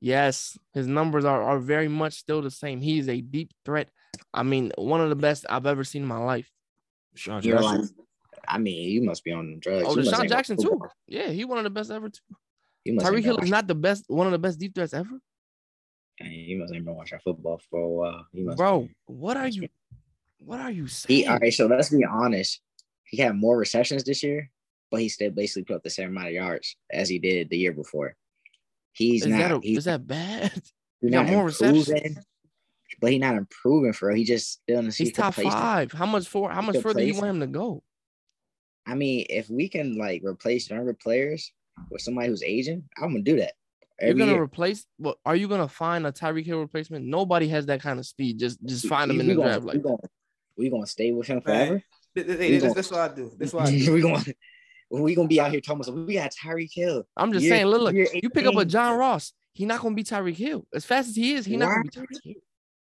Yes, 0.00 0.58
his 0.74 0.86
numbers 0.86 1.24
are, 1.24 1.42
are 1.42 1.58
very 1.58 1.88
much 1.88 2.14
still 2.14 2.42
the 2.42 2.50
same. 2.50 2.80
He 2.80 2.98
is 2.98 3.08
a 3.08 3.20
deep 3.20 3.52
threat. 3.64 3.88
I 4.34 4.42
mean, 4.42 4.72
one 4.76 5.00
of 5.00 5.08
the 5.08 5.16
best 5.16 5.46
I've 5.48 5.66
ever 5.66 5.84
seen 5.84 6.02
in 6.02 6.08
my 6.08 6.18
life. 6.18 6.50
Sean 7.14 7.42
You're 7.42 7.58
Jackson. 7.58 7.80
like, 7.80 7.90
I 8.48 8.58
mean, 8.58 8.90
you 8.90 9.02
must 9.02 9.24
be 9.24 9.32
on 9.32 9.58
drugs. 9.60 9.86
Oh, 9.86 9.96
DeSean 9.96 10.28
Jackson 10.28 10.56
too. 10.56 10.80
Yeah, 11.06 11.28
he 11.28 11.44
one 11.44 11.58
of 11.58 11.64
the 11.64 11.70
best 11.70 11.90
ever 11.90 12.08
too. 12.08 12.20
Tyreek 12.86 13.24
Hill 13.24 13.38
is 13.38 13.50
not 13.50 13.66
the 13.66 13.74
best, 13.74 14.04
one 14.08 14.26
of 14.26 14.32
the 14.32 14.38
best 14.38 14.58
deep 14.58 14.74
threats 14.74 14.92
ever. 14.92 15.18
Hey, 16.16 16.28
You 16.28 16.58
must 16.58 16.72
ain't 16.72 16.84
been 16.84 16.94
watching 16.94 17.18
football 17.24 17.60
for 17.70 17.80
a 17.80 17.88
while. 17.88 18.26
You 18.32 18.46
must 18.46 18.58
Bro, 18.58 18.88
what 19.06 19.36
are 19.36 19.48
you? 19.48 19.68
What 20.38 20.60
are 20.60 20.70
you 20.70 20.86
saying? 20.86 21.22
He 21.22 21.26
all 21.26 21.38
right. 21.38 21.52
So 21.52 21.66
let's 21.66 21.88
be 21.88 22.04
honest. 22.04 22.60
He 23.04 23.18
had 23.18 23.36
more 23.36 23.56
receptions 23.56 24.04
this 24.04 24.22
year, 24.22 24.50
but 24.90 25.00
he 25.00 25.08
still 25.08 25.30
basically 25.30 25.64
put 25.64 25.76
up 25.76 25.82
the 25.82 25.90
same 25.90 26.08
amount 26.08 26.28
of 26.28 26.32
yards 26.34 26.76
as 26.90 27.08
he 27.08 27.18
did 27.18 27.48
the 27.50 27.56
year 27.56 27.72
before. 27.72 28.16
He's 28.92 29.22
is 29.22 29.28
not. 29.28 29.38
that 29.38 29.52
a, 29.52 29.60
he's, 29.60 29.78
is 29.78 29.84
that 29.84 30.06
bad? 30.06 30.52
he's 31.00 31.10
got 31.10 31.26
not 31.26 31.32
more 31.32 31.48
improving, 31.48 31.80
receptions? 31.80 32.18
but 33.00 33.12
he's 33.12 33.20
not 33.20 33.36
improving 33.36 33.92
for 33.92 34.08
real. 34.08 34.16
He 34.16 34.24
just 34.24 34.52
still 34.52 34.78
in 34.78 34.86
the 34.86 34.92
He's 34.92 35.12
top 35.12 35.34
five. 35.34 35.92
How 35.92 36.06
much 36.06 36.28
for? 36.28 36.50
How 36.50 36.62
much 36.62 36.78
further 36.78 37.02
you 37.02 37.14
want 37.14 37.26
him 37.26 37.40
to 37.40 37.46
go? 37.46 37.82
I 38.86 38.94
mean, 38.94 39.26
if 39.30 39.48
we 39.48 39.68
can 39.68 39.96
like 39.96 40.22
replace 40.24 40.68
younger 40.70 40.94
players 40.94 41.52
with 41.90 42.02
somebody 42.02 42.28
who's 42.28 42.42
aging, 42.42 42.84
I'm 42.98 43.10
gonna 43.12 43.22
do 43.22 43.36
that. 43.36 43.52
You're 44.02 44.14
gonna 44.14 44.32
year. 44.32 44.42
replace. 44.42 44.86
What 44.98 45.18
are 45.24 45.36
you 45.36 45.48
gonna 45.48 45.68
find 45.68 46.06
a 46.06 46.12
Tyreek 46.12 46.44
Hill 46.46 46.58
replacement? 46.60 47.04
Nobody 47.06 47.48
has 47.48 47.66
that 47.66 47.80
kind 47.80 47.98
of 47.98 48.06
speed. 48.06 48.38
Just 48.38 48.62
just 48.64 48.86
find 48.86 49.10
him 49.10 49.16
we, 49.16 49.20
in 49.20 49.26
the 49.28 49.32
we 49.32 49.36
gonna, 49.36 49.48
draft. 49.60 49.64
we 49.64 49.72
Like 49.72 49.82
gonna, 49.82 49.96
we 50.58 50.70
gonna 50.70 50.86
stay 50.86 51.12
with 51.12 51.26
him 51.26 51.40
forever. 51.40 51.82
th- 52.14 52.26
th- 52.26 52.38
We 52.38 52.60
th- 52.60 52.74
That's 52.74 52.90
what 52.90 53.00
I 53.10 53.14
do. 53.14 53.32
That's 53.38 53.52
what 53.52 53.66
I 53.68 53.70
do. 53.78 53.92
we 53.92 54.00
gonna 54.02 54.22
we 54.90 55.14
gonna 55.14 55.28
be 55.28 55.40
out 55.40 55.50
here 55.50 55.60
talking 55.60 55.82
about 55.88 56.06
we 56.06 56.14
got 56.14 56.32
Tyreek 56.32 56.70
Hill. 56.72 57.06
I'm 57.16 57.32
just 57.32 57.44
Year- 57.44 57.54
saying, 57.54 57.66
look, 57.66 57.82
look, 57.94 57.94
you 58.22 58.28
pick 58.30 58.46
up 58.46 58.56
a 58.56 58.64
John 58.64 58.98
Ross. 58.98 59.32
He 59.54 59.64
not 59.64 59.80
gonna 59.80 59.94
be 59.94 60.04
Tyreek 60.04 60.36
Hill. 60.36 60.66
As 60.74 60.84
fast 60.84 61.08
as 61.08 61.16
he 61.16 61.34
is, 61.34 61.46
he 61.46 61.56
not 61.56 61.68
gonna 61.68 61.82
be 61.84 61.90
Why? 61.94 62.02
Tyreek 62.04 62.24
Hill. 62.24 62.34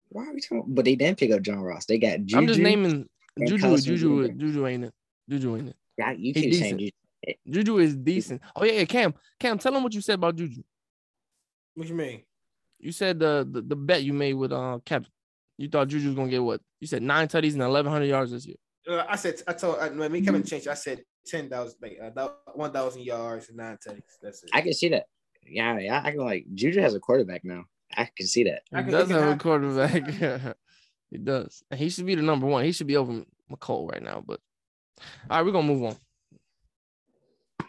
Why 0.08 0.26
are 0.26 0.34
we 0.34 0.40
talking? 0.40 0.64
But 0.68 0.84
they 0.86 0.94
didn't 0.96 1.18
pick 1.18 1.30
up 1.30 1.42
John 1.42 1.60
Ross. 1.60 1.84
They 1.86 1.98
got 1.98 2.18
Juju. 2.20 2.36
I'm 2.38 2.46
just 2.46 2.60
naming 2.60 3.08
and 3.36 3.48
Juju. 3.48 3.62
Cousins 3.62 3.84
Juju. 3.84 4.24
either. 4.24 4.32
Juju 4.34 4.66
ain't 4.66 4.84
it. 4.84 4.94
Juju 5.30 5.56
ain't 5.56 5.68
it. 5.68 5.76
Yeah, 5.98 6.12
you 6.12 6.32
He 6.34 6.42
keep 6.42 6.54
saying 6.54 6.76
decent. 6.76 6.94
Juju. 7.26 7.38
Juju 7.50 7.78
is 7.78 7.96
decent. 7.96 8.42
Oh 8.56 8.64
yeah, 8.64 8.72
yeah. 8.72 8.84
Cam, 8.84 9.14
Cam, 9.38 9.58
tell 9.58 9.74
him 9.74 9.82
what 9.82 9.94
you 9.94 10.00
said 10.00 10.14
about 10.14 10.36
Juju. 10.36 10.62
What 11.74 11.88
you 11.88 11.94
mean? 11.94 12.22
You 12.78 12.92
said 12.92 13.18
the 13.18 13.46
the, 13.50 13.62
the 13.62 13.76
bet 13.76 14.02
you 14.02 14.12
made 14.12 14.34
with 14.34 14.52
uh 14.52 14.80
Kevin. 14.84 15.08
You 15.58 15.68
thought 15.68 15.88
Juju 15.88 16.08
was 16.08 16.16
gonna 16.16 16.30
get 16.30 16.42
what? 16.42 16.60
You 16.80 16.86
said 16.86 17.02
nine 17.02 17.28
tutties 17.28 17.52
and 17.52 17.60
1,100 17.60 18.06
yards 18.06 18.32
this 18.32 18.46
year. 18.46 18.56
Uh, 18.88 19.04
I 19.08 19.16
said 19.16 19.40
I 19.46 19.52
told 19.52 19.78
I, 19.78 19.88
when 19.90 20.10
me 20.10 20.22
Kevin 20.22 20.42
changed. 20.42 20.66
I 20.66 20.74
said 20.74 21.02
ten 21.24 21.48
thousand, 21.48 21.78
like 21.80 21.98
uh, 22.02 22.28
one 22.54 22.72
thousand 22.72 23.02
yards 23.02 23.48
and 23.48 23.58
nine 23.58 23.76
tutties. 23.76 24.02
That's 24.20 24.42
it. 24.42 24.50
I 24.52 24.60
can 24.60 24.72
see 24.72 24.88
that. 24.88 25.06
Yeah, 25.46 25.78
yeah. 25.78 26.02
I 26.02 26.10
can 26.10 26.20
like 26.20 26.46
Juju 26.52 26.80
has 26.80 26.94
a 26.94 27.00
quarterback 27.00 27.44
now. 27.44 27.64
I 27.96 28.08
can 28.16 28.26
see 28.26 28.44
that. 28.44 28.62
He 28.74 28.90
does 28.90 29.10
it 29.10 29.14
have 29.14 29.36
a 29.36 29.36
quarterback. 29.36 30.56
he 31.10 31.18
does. 31.18 31.62
And 31.70 31.78
he 31.78 31.90
should 31.90 32.06
be 32.06 32.14
the 32.14 32.22
number 32.22 32.46
one. 32.46 32.64
He 32.64 32.72
should 32.72 32.86
be 32.86 32.96
over 32.96 33.24
Mecole 33.50 33.90
right 33.90 34.02
now. 34.02 34.22
But 34.26 34.40
all 34.98 35.36
right, 35.38 35.44
we're 35.44 35.52
gonna 35.52 35.66
move 35.66 35.84
on. 35.84 35.96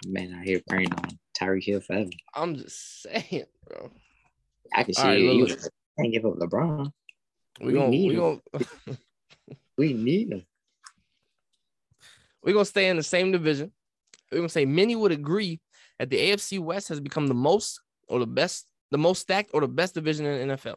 Man, 0.06 0.38
I 0.40 0.44
hear 0.44 0.62
praying 0.68 0.92
on 0.94 1.18
Tyreek 1.40 1.64
Hill 1.64 1.80
forever. 1.82 2.10
I'm 2.36 2.56
just 2.56 3.02
saying, 3.04 3.46
bro. 3.68 3.90
I 4.74 4.84
can 4.84 4.94
see 4.94 5.02
right, 5.04 5.20
you 5.20 5.46
look. 5.46 5.60
can't 6.00 6.12
give 6.12 6.26
up 6.26 6.36
LeBron. 6.36 6.92
We 7.60 7.68
We 7.68 7.74
gonna 7.74 7.90
need 7.90 8.08
we 8.10 8.16
him. 8.16 8.42
gonna 8.54 8.98
We 9.78 9.94
need 9.94 10.32
him. 10.32 10.46
we're 12.44 12.54
gonna 12.54 12.66
stay 12.66 12.90
in 12.90 12.98
the 12.98 13.04
same 13.04 13.32
division. 13.32 13.72
We're 14.32 14.40
gonna 14.40 14.50
say 14.50 14.66
many 14.66 14.96
would 14.96 15.12
agree 15.12 15.62
that 16.00 16.10
the 16.10 16.18
AFC 16.18 16.60
West 16.60 16.90
has 16.90 17.00
become 17.00 17.28
the 17.28 17.34
most 17.34 17.80
or 18.08 18.20
the 18.20 18.28
best, 18.28 18.68
the 18.92 18.98
most 18.98 19.22
stacked 19.22 19.52
or 19.54 19.62
the 19.62 19.68
best 19.68 19.94
division 19.94 20.26
in 20.26 20.48
the 20.48 20.56
NFL. 20.56 20.76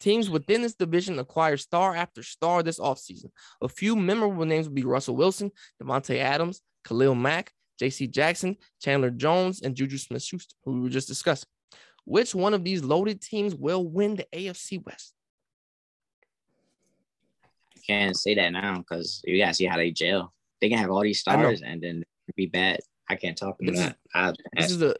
Teams 0.00 0.30
within 0.30 0.62
this 0.62 0.74
division 0.74 1.18
acquire 1.18 1.56
star 1.58 1.94
after 1.94 2.22
star 2.22 2.62
this 2.62 2.80
offseason. 2.80 3.30
A 3.60 3.68
few 3.68 3.94
memorable 3.94 4.46
names 4.46 4.66
would 4.66 4.74
be 4.74 4.82
Russell 4.84 5.14
Wilson, 5.14 5.50
Davante 5.82 6.16
Adams, 6.18 6.62
Khalil 6.84 7.14
Mack, 7.14 7.52
J.C. 7.78 8.06
Jackson, 8.06 8.56
Chandler 8.82 9.10
Jones, 9.10 9.60
and 9.62 9.74
Juju 9.74 9.98
Smith-Schuster, 9.98 10.54
who 10.64 10.72
we 10.72 10.80
were 10.80 10.88
just 10.88 11.06
discussing. 11.08 11.48
Which 12.06 12.34
one 12.34 12.54
of 12.54 12.64
these 12.64 12.82
loaded 12.82 13.20
teams 13.20 13.54
will 13.54 13.86
win 13.86 14.16
the 14.16 14.26
AFC 14.34 14.84
West? 14.84 15.12
I 17.76 17.80
can't 17.86 18.16
say 18.16 18.34
that 18.34 18.50
now 18.52 18.78
because 18.78 19.20
you 19.24 19.38
gotta 19.38 19.54
see 19.54 19.66
how 19.66 19.76
they 19.76 19.90
gel. 19.90 20.32
They 20.60 20.68
can 20.68 20.78
have 20.78 20.90
all 20.90 21.02
these 21.02 21.20
stars 21.20 21.62
and 21.62 21.80
then 21.82 22.04
be 22.36 22.46
bad. 22.46 22.80
I 23.08 23.16
can't 23.16 23.36
talk 23.36 23.56
about 23.60 23.72
This 23.72 23.80
is- 23.80 23.86
that. 23.86 23.96
I, 24.14 24.32
This 24.56 24.70
is 24.70 24.82
a 24.82 24.94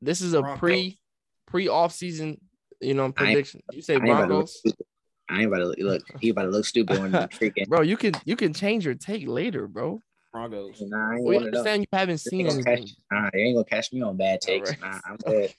this 0.00 0.20
is 0.20 0.32
a 0.34 0.40
Broncos. 0.40 0.58
pre 0.60 0.98
pre 1.46 1.68
off 1.68 1.92
season, 1.92 2.40
you 2.80 2.94
know, 2.94 3.12
prediction. 3.12 3.62
You 3.72 3.82
say 3.82 3.94
I 3.94 3.96
ain't 3.96 4.04
about 4.06 4.26
to 4.26 4.34
look 4.34 4.46
Broncos, 4.46 4.58
stupid. 4.58 4.86
I 5.28 5.38
ain't 5.38 5.46
about 5.46 5.58
to 5.58 5.66
look. 5.66 5.78
look 5.78 6.02
he 6.20 6.30
about 6.30 6.42
to 6.44 6.48
look 6.50 6.64
stupid 6.64 7.00
when 7.00 7.12
you 7.12 7.18
freaking. 7.18 7.68
bro. 7.68 7.82
You 7.82 7.96
can 7.96 8.14
you 8.24 8.36
can 8.36 8.52
change 8.52 8.84
your 8.84 8.94
take 8.94 9.26
later, 9.26 9.66
bro. 9.66 10.02
Broncos. 10.32 10.82
Nah, 10.86 11.10
I 11.10 11.14
ain't 11.16 11.24
We 11.24 11.34
one 11.34 11.46
of 11.46 11.52
those. 11.52 11.58
understand 11.60 11.82
you 11.82 11.98
haven't 11.98 12.18
seen 12.18 12.46
ain't 12.46 12.64
gonna 12.64 12.70
anything. 12.70 12.86
catch, 12.86 13.22
nah, 13.22 13.30
they 13.32 13.40
ain't 13.40 13.56
gonna 13.56 13.64
catch 13.64 13.92
me 13.92 14.02
on 14.02 14.16
bad 14.16 14.40
takes. 14.40 14.70
Alright. 14.70 14.80
Nah, 14.80 15.00
I'm 15.10 15.16
good. 15.16 15.52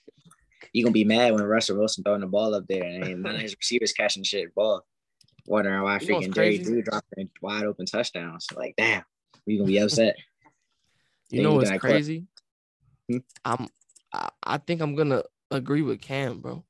You 0.72 0.84
gonna 0.84 0.92
be 0.92 1.04
mad 1.04 1.32
when 1.34 1.42
Russell 1.42 1.78
Wilson 1.78 2.04
throwing 2.04 2.20
the 2.20 2.26
ball 2.26 2.54
up 2.54 2.66
there 2.68 2.84
and 2.84 3.22
none 3.22 3.34
of 3.34 3.40
his 3.40 3.56
receivers 3.56 3.92
catching 3.92 4.22
shit 4.22 4.54
ball. 4.54 4.84
Wondering 5.46 5.82
why 5.82 5.94
You 5.94 6.06
freaking 6.06 6.32
Jerry? 6.34 6.58
Drew 6.58 6.82
dropping 6.82 7.30
wide 7.40 7.64
open 7.64 7.86
touchdowns. 7.86 8.46
Like, 8.54 8.74
damn, 8.76 9.02
you 9.46 9.58
gonna 9.58 9.66
be 9.66 9.78
upset. 9.78 10.16
You 11.30 11.38
Then 11.38 11.44
know 11.44 11.52
you 11.52 11.58
what's 11.58 11.70
got 11.70 11.80
Clark. 11.80 11.94
crazy? 11.94 12.26
Hmm? 13.08 13.18
I'm 13.44 13.68
I, 14.12 14.30
I 14.42 14.58
think 14.58 14.80
I'm 14.80 14.94
gonna 14.94 15.22
agree 15.50 15.82
with 15.82 16.00
Cam, 16.00 16.40
bro. 16.40 16.64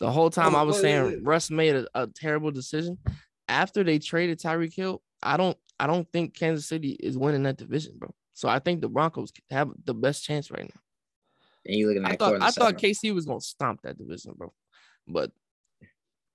The 0.00 0.10
whole 0.10 0.30
time 0.30 0.54
Oh, 0.54 0.58
I 0.58 0.62
was 0.62 0.76
wait, 0.76 0.82
saying. 0.82 1.24
Russ 1.24 1.50
made 1.50 1.74
a, 1.74 1.86
a 1.94 2.06
terrible 2.06 2.50
decision. 2.50 2.98
After 3.48 3.82
they 3.84 3.98
traded 3.98 4.38
Tyreek 4.38 4.74
Hill, 4.74 5.02
I 5.22 5.36
don't 5.36 5.56
I 5.78 5.86
don't 5.86 6.10
think 6.12 6.34
Kansas 6.34 6.66
City 6.66 6.90
is 7.00 7.16
winning 7.16 7.44
that 7.44 7.56
division, 7.56 7.94
bro. 7.98 8.14
So 8.34 8.48
I 8.48 8.58
think 8.58 8.80
the 8.80 8.88
Broncos 8.88 9.32
have 9.50 9.70
the 9.84 9.94
best 9.94 10.24
chance 10.24 10.50
right 10.50 10.62
now. 10.64 10.80
And 11.64 11.76
you 11.76 11.88
looking 11.88 12.04
at 12.04 12.12
I 12.12 12.16
thought 12.16 12.42
I 12.42 12.50
thought 12.50 12.76
KC 12.76 13.14
was 13.14 13.24
gonna 13.26 13.40
stomp 13.40 13.82
that 13.82 13.98
division, 13.98 14.34
bro. 14.36 14.52
But 15.08 15.30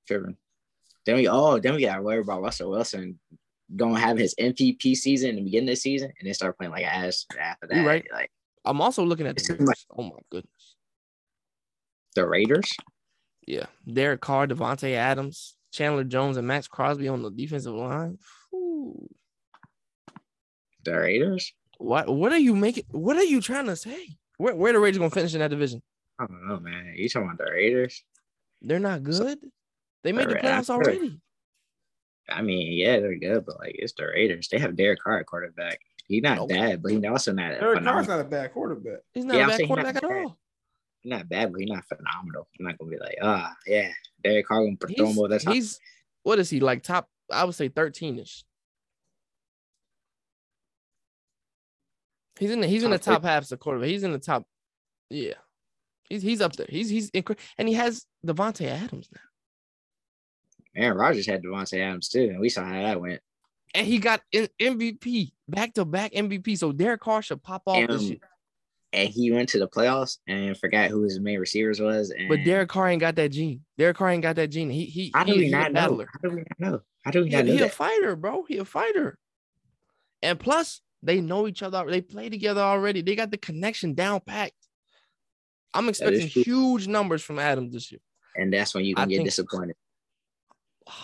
tripping. 0.08 0.38
Then 1.06 1.16
we 1.16 1.28
oh 1.28 1.60
then 1.60 1.76
we 1.76 1.82
got 1.82 2.04
worried 2.04 2.20
about 2.20 2.42
Russell 2.42 2.72
Wilson 2.72 3.20
gonna 3.76 4.00
have 4.00 4.18
his 4.18 4.36
MVP 4.36 4.96
season 4.96 5.32
in 5.32 5.36
the 5.38 5.42
beginning 5.44 5.70
of 5.70 5.74
the 5.74 5.82
season 5.82 6.12
and 6.20 6.28
then 6.28 6.34
start 6.34 6.58
playing 6.58 6.72
like 6.72 6.86
ass 6.86 7.26
after 7.40 7.68
that. 7.68 7.78
You 7.78 7.88
right. 7.88 8.06
Like 8.12 8.32
I'm 8.66 8.82
also 8.82 9.04
looking 9.04 9.28
at 9.28 9.36
the 9.38 9.54
Raiders. 9.54 9.86
Oh 9.98 10.04
my 10.04 10.20
goodness. 10.30 10.76
the 12.16 12.28
Raiders. 12.28 12.72
Yeah. 13.48 13.66
Derek 13.92 14.22
Carr, 14.22 14.48
Davante 14.48 14.94
Adams, 14.94 15.56
Chandler 15.72 16.04
Jones, 16.04 16.38
and 16.38 16.48
Maxx 16.48 16.68
Crosby 16.68 17.08
on 17.08 17.22
the 17.24 17.32
defensive 17.32 17.74
line. 17.74 18.18
Ooh. 18.54 19.08
The 20.84 20.98
Raiders? 20.98 21.54
What 21.78 22.10
what 22.14 22.32
are 22.32 22.38
you 22.40 22.56
making? 22.56 22.86
What 22.92 23.18
are 23.18 23.24
you 23.24 23.42
trying 23.42 23.66
to 23.68 23.76
say? 23.76 24.08
Where 24.38 24.56
where 24.56 24.74
the 24.74 24.80
Raiders 24.80 24.98
gonna 25.00 25.10
finish 25.10 25.34
in 25.34 25.40
that 25.40 25.50
division? 25.50 25.82
I 26.20 26.26
don't 26.28 26.48
know, 26.48 26.60
man. 26.60 26.94
You 26.96 27.10
talking 27.10 27.28
about 27.28 27.38
the 27.46 27.52
Raiders? 27.52 28.04
They're 28.62 28.80
not 28.80 29.04
good. 29.04 29.40
They 30.04 30.12
made 30.12 30.30
the 30.30 30.38
Alright, 30.38 30.44
playoffs 30.44 30.70
I 30.70 30.74
already. 30.76 31.20
I 32.30 32.42
mean, 32.42 32.72
yeah, 32.74 33.00
they're 33.00 33.18
good, 33.18 33.46
but 33.46 33.60
like 33.60 33.76
it's 33.78 33.94
the 33.94 34.06
Raiders. 34.06 34.48
They 34.50 34.60
have 34.60 34.76
Derek 34.76 35.00
Carr 35.04 35.20
at 35.20 35.26
quarterback. 35.26 35.80
He's 36.08 36.22
not 36.24 36.40
Okay. 36.40 36.54
bad, 36.56 36.82
but 36.84 36.92
he's 36.92 37.04
also 37.06 37.32
not 37.34 37.60
Derek 37.60 37.84
Carr's 37.84 38.08
not 38.08 38.20
a 38.20 38.24
bad 38.24 38.54
quarterback. 38.54 39.00
He's 39.14 39.26
not 39.26 39.36
Yeah, 39.36 39.42
a 39.42 39.44
I'm 39.44 39.50
bad 39.50 39.58
saying 39.58 39.70
not 39.70 39.76
quarterback 39.76 39.96
at 40.04 40.10
bad. 40.10 40.24
all. 40.26 40.38
Not 41.04 41.30
bad, 41.30 41.52
but 41.52 41.62
he's 41.62 41.70
not 41.70 41.86
phenomenal. 41.86 42.48
I'm 42.60 42.66
not 42.66 42.78
gonna 42.78 42.92
be 42.92 42.98
like, 43.00 43.18
ah, 43.22 43.54
yeah, 43.66 43.90
Derek 44.24 44.48
Carr 44.48 44.64
gonna 44.64 44.78
throw 44.78 44.90
He's, 44.90 45.00
him 45.00 45.20
over 45.20 45.28
that 45.30 45.42
top. 45.42 45.54
he's 45.54 45.80
what 46.24 46.40
is 46.40 46.50
he 46.50 46.60
like? 46.60 46.84
Top, 46.84 47.10
I 47.32 47.44
would 47.44 47.56
say 47.56 47.70
13ish. 47.70 48.44
He's 52.40 52.52
in 52.52 52.62
the 52.62 52.68
he's 52.68 52.84
in 52.84 52.90
the 52.90 52.98
Top 52.98 53.24
as 53.24 53.52
a 53.52 53.58
quarterback. 53.58 53.90
He's 53.90 54.04
in 54.04 54.14
the 54.14 54.18
top, 54.18 54.46
yeah. 55.12 55.36
He's 56.10 56.24
he's 56.24 56.42
up 56.42 56.56
there. 56.56 56.66
He's 56.68 56.90
he's 56.90 57.12
incre- 57.12 57.38
and 57.58 57.68
he 57.68 57.76
has 57.76 58.06
Davante 58.26 58.66
Adams 58.66 59.10
now. 59.14 59.22
Aaron 60.76 60.98
Rodgers 60.98 61.28
had 61.28 61.44
Davante 61.44 61.80
Adams 61.80 62.10
too, 62.10 62.30
and 62.32 62.40
we 62.40 62.50
saw 62.50 62.64
how 62.64 62.82
that 62.82 63.00
went. 63.00 63.22
And 63.76 63.86
he 63.86 64.00
got 64.00 64.22
MVP, 64.34 65.34
back 65.48 65.74
to 65.76 65.86
back 65.86 66.14
MVP. 66.14 66.58
So 66.58 66.72
Derek 66.72 67.02
Carr 67.02 67.22
should 67.22 67.44
pop 67.44 67.62
off 67.68 67.88
this 67.88 68.02
year. 68.04 68.18
And 68.94 69.08
he 69.08 69.32
went 69.32 69.48
to 69.50 69.60
the 69.60 69.68
playoffs 69.70 70.18
and 70.28 70.58
forgot 70.58 70.90
who 70.90 71.04
his 71.04 71.20
main 71.20 71.40
receivers 71.40 71.80
was. 71.80 72.10
And 72.10 72.28
But 72.28 72.44
Derek 72.44 72.68
Carr 72.70 72.90
ain't 72.90 73.00
got 73.00 73.16
that 73.16 73.30
gene. 73.30 73.62
Derek 73.78 73.96
Carr 73.96 74.10
ain't 74.10 74.22
got 74.24 74.36
that 74.36 74.50
gene. 74.50 74.70
He 74.70 74.86
he 74.86 75.12
How 75.14 75.24
do 75.24 75.34
we 75.34 75.50
not 75.50 75.72
know? 75.72 75.80
battler. 75.82 76.08
How 76.12 76.30
do 76.30 76.36
we 76.36 76.42
not 76.42 76.60
know? 76.60 76.82
How 77.06 77.12
do 77.12 77.24
we 77.24 77.30
He, 77.30 77.36
not 77.36 77.46
know 77.46 77.54
he 77.54 77.62
a 77.62 77.70
fighter, 77.70 78.16
bro. 78.18 78.44
He 78.48 78.58
a 78.58 78.66
fighter. 78.66 79.18
And 80.22 80.38
plus, 80.40 80.82
they 81.02 81.22
know 81.22 81.48
each 81.48 81.64
other. 81.64 81.84
They 81.90 82.02
play 82.02 82.30
together 82.30 82.62
already. 82.62 83.02
They 83.02 83.16
got 83.16 83.32
the 83.32 83.38
connection 83.38 83.94
down 83.94 84.20
packed. 84.20 84.54
I'm 85.74 85.88
expecting 85.88 86.28
huge 86.28 86.88
numbers 86.88 87.24
from 87.24 87.40
Adams 87.40 87.74
this 87.74 87.92
year. 87.94 88.02
And 88.36 88.52
that's 88.54 88.76
when 88.76 88.84
you 88.84 88.96
I 88.98 89.02
can 89.04 89.10
get 89.10 89.16
think- 89.18 89.28
disappointed. 89.30 89.76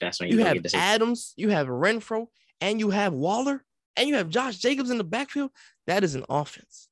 That's 0.00 0.18
when 0.18 0.30
you, 0.30 0.38
You 0.38 0.44
have 0.44 0.54
get 0.54 0.62
disappointed. 0.64 0.86
Adams, 0.86 1.34
you 1.36 1.50
have 1.50 1.66
Renfrow, 1.68 2.26
and 2.60 2.80
you 2.80 2.90
have 2.90 3.12
Waller, 3.12 3.64
and 3.96 4.08
you 4.08 4.14
have 4.16 4.28
Josh 4.28 4.58
Jacobs 4.58 4.90
in 4.90 4.98
the 4.98 5.04
backfield. 5.04 5.50
That 5.86 6.04
is 6.04 6.14
an 6.14 6.24
offense. 6.28 6.88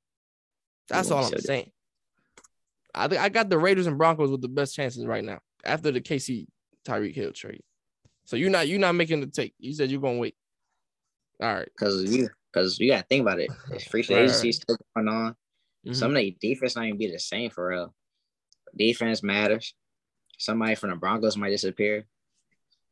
That's 0.88 1.10
all 1.10 1.24
I'm 1.24 1.38
saying. 1.38 1.70
I 2.94 3.08
think 3.08 3.20
I 3.20 3.28
got 3.28 3.50
the 3.50 3.58
Raiders 3.58 3.86
and 3.86 3.98
Broncos 3.98 4.30
with 4.30 4.40
the 4.40 4.48
best 4.48 4.74
chances 4.74 5.06
right 5.06 5.22
now 5.24 5.40
after 5.64 5.90
the 5.90 6.00
KC 6.00 6.46
Tyreek 6.86 7.14
Hill 7.14 7.32
trade. 7.32 7.62
So 8.24 8.36
you're 8.36 8.50
not 8.50 8.68
you're 8.68 8.78
not 8.78 8.94
making 8.94 9.20
the 9.20 9.26
take. 9.26 9.54
You 9.58 9.72
said 9.74 9.90
you're 9.90 10.00
gonna 10.00 10.18
wait. 10.18 10.34
All 11.40 11.54
right. 11.54 11.68
Because 11.76 12.02
you 12.04 12.28
because 12.52 12.78
you 12.80 12.90
gotta 12.90 13.06
think 13.08 13.22
about 13.22 13.40
it. 13.40 13.50
It's 13.70 13.84
free 13.84 14.00
Right, 14.10 14.18
agency 14.22 14.52
still 14.52 14.76
going 14.96 15.08
on. 15.08 15.36
Mhm. 15.86 15.94
Some 15.94 16.10
of 16.10 16.16
the 16.16 16.36
defense 16.40 16.76
not 16.76 16.86
even 16.86 16.98
be 16.98 17.10
the 17.10 17.18
same 17.18 17.50
for 17.50 17.68
real. 17.68 17.94
Defense 18.76 19.22
matters. 19.22 19.74
Somebody 20.38 20.74
from 20.74 20.90
the 20.90 20.96
Broncos 20.96 21.36
might 21.36 21.50
disappear, 21.50 22.06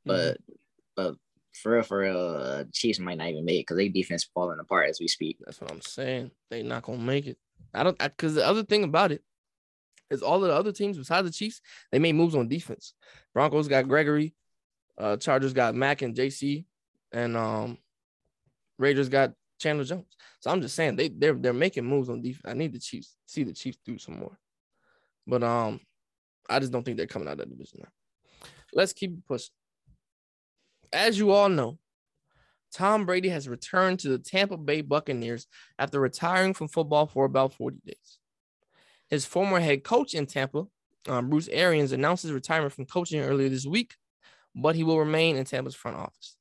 but 0.05 0.39
But 0.95 1.17
for 1.63 1.73
real, 1.73 1.83
for 1.83 1.99
real, 1.99 2.37
uh, 2.41 2.65
Chiefs 2.73 2.99
might 2.99 3.19
not 3.19 3.29
even 3.29 3.45
make 3.45 3.61
it 3.61 3.63
because 3.63 3.77
they 3.77 3.89
defense 3.89 4.25
falling 4.35 4.59
apart 4.61 4.89
as 4.89 5.01
we 5.01 5.09
speak. 5.09 5.39
That's 5.41 5.61
what 5.61 5.71
I'm 5.71 5.81
saying. 5.81 6.31
They 6.51 6.63
not 6.63 6.83
gonna 6.83 6.99
make 6.99 7.27
it. 7.27 7.39
I 7.73 7.83
don't 7.83 7.99
because 7.99 8.35
the 8.35 8.47
other 8.47 8.63
thing 8.63 8.85
about 8.85 9.13
it 9.13 9.23
is 10.11 10.23
all 10.23 10.43
of 10.43 10.49
the 10.49 10.55
other 10.55 10.73
teams 10.73 10.99
besides 10.99 11.27
the 11.27 11.33
Chiefs, 11.33 11.61
they 11.91 11.99
made 11.99 12.15
moves 12.15 12.35
on 12.35 12.49
defense. 12.49 12.95
Broncos 13.35 13.69
got 13.69 13.89
Gregory, 13.89 14.35
uh, 14.99 15.17
Chargers 15.17 15.53
got 15.53 15.75
Mack 15.75 16.03
and 16.03 16.15
JC, 16.15 16.65
and 17.13 17.37
um, 17.37 17.79
Raiders 18.79 19.09
got 19.09 19.33
Chandler 19.59 19.85
Jones. 19.85 20.17
So 20.41 20.51
I'm 20.51 20.61
just 20.61 20.75
saying 20.75 20.97
they 20.97 21.09
they're 21.09 21.35
they're 21.35 21.53
making 21.53 21.85
moves 21.85 22.09
on 22.09 22.23
defense. 22.23 22.45
I 22.47 22.55
need 22.55 22.73
the 22.73 22.79
Chiefs 22.79 23.17
see 23.27 23.45
the 23.45 23.53
Chiefs 23.53 23.79
do 23.85 23.99
some 23.99 24.19
more, 24.19 24.39
but 25.27 25.43
um, 25.43 25.81
I 26.49 26.59
just 26.61 26.73
don't 26.73 26.85
think 26.85 26.97
they're 26.97 27.07
coming 27.07 27.29
out 27.29 27.33
of 27.33 27.39
that 27.39 27.51
division 27.51 27.81
now. 27.83 28.49
Let's 28.73 28.93
keep 28.93 29.27
pushing. 29.27 29.55
As 30.93 31.19
you 31.19 31.31
all 31.31 31.49
know, 31.49 31.79
Tom 32.73 33.07
Brady 33.07 33.29
has 33.29 33.49
returned 33.49 34.01
to 34.01 34.09
the 34.09 34.19
Tampa 34.19 34.57
Bay 34.57 34.83
Buccaneers 34.83 35.47
after 35.79 36.01
retiring 36.01 36.53
from 36.53 36.69
football 36.69 37.07
for 37.07 37.25
about 37.25 37.55
40 37.55 37.79
days. 37.85 38.19
His 39.09 39.25
former 39.25 39.61
head 39.61 39.85
coach 39.85 40.15
in 40.15 40.27
Tampa, 40.27 40.65
um, 41.09 41.31
Bruce 41.31 41.49
Arians, 41.49 41.93
announced 41.93 42.25
his 42.25 42.33
retirement 42.33 42.73
from 42.73 42.87
coaching 42.87 43.21
earlier 43.21 43.49
this 43.49 43.67
week, 43.67 43.95
but 44.55 44.75
he 44.75 44.85
will 44.85 44.99
remain 44.99 45.37
in 45.37 45.45
Tampa's 45.45 45.75
front 45.75 45.97
office. 45.97 46.37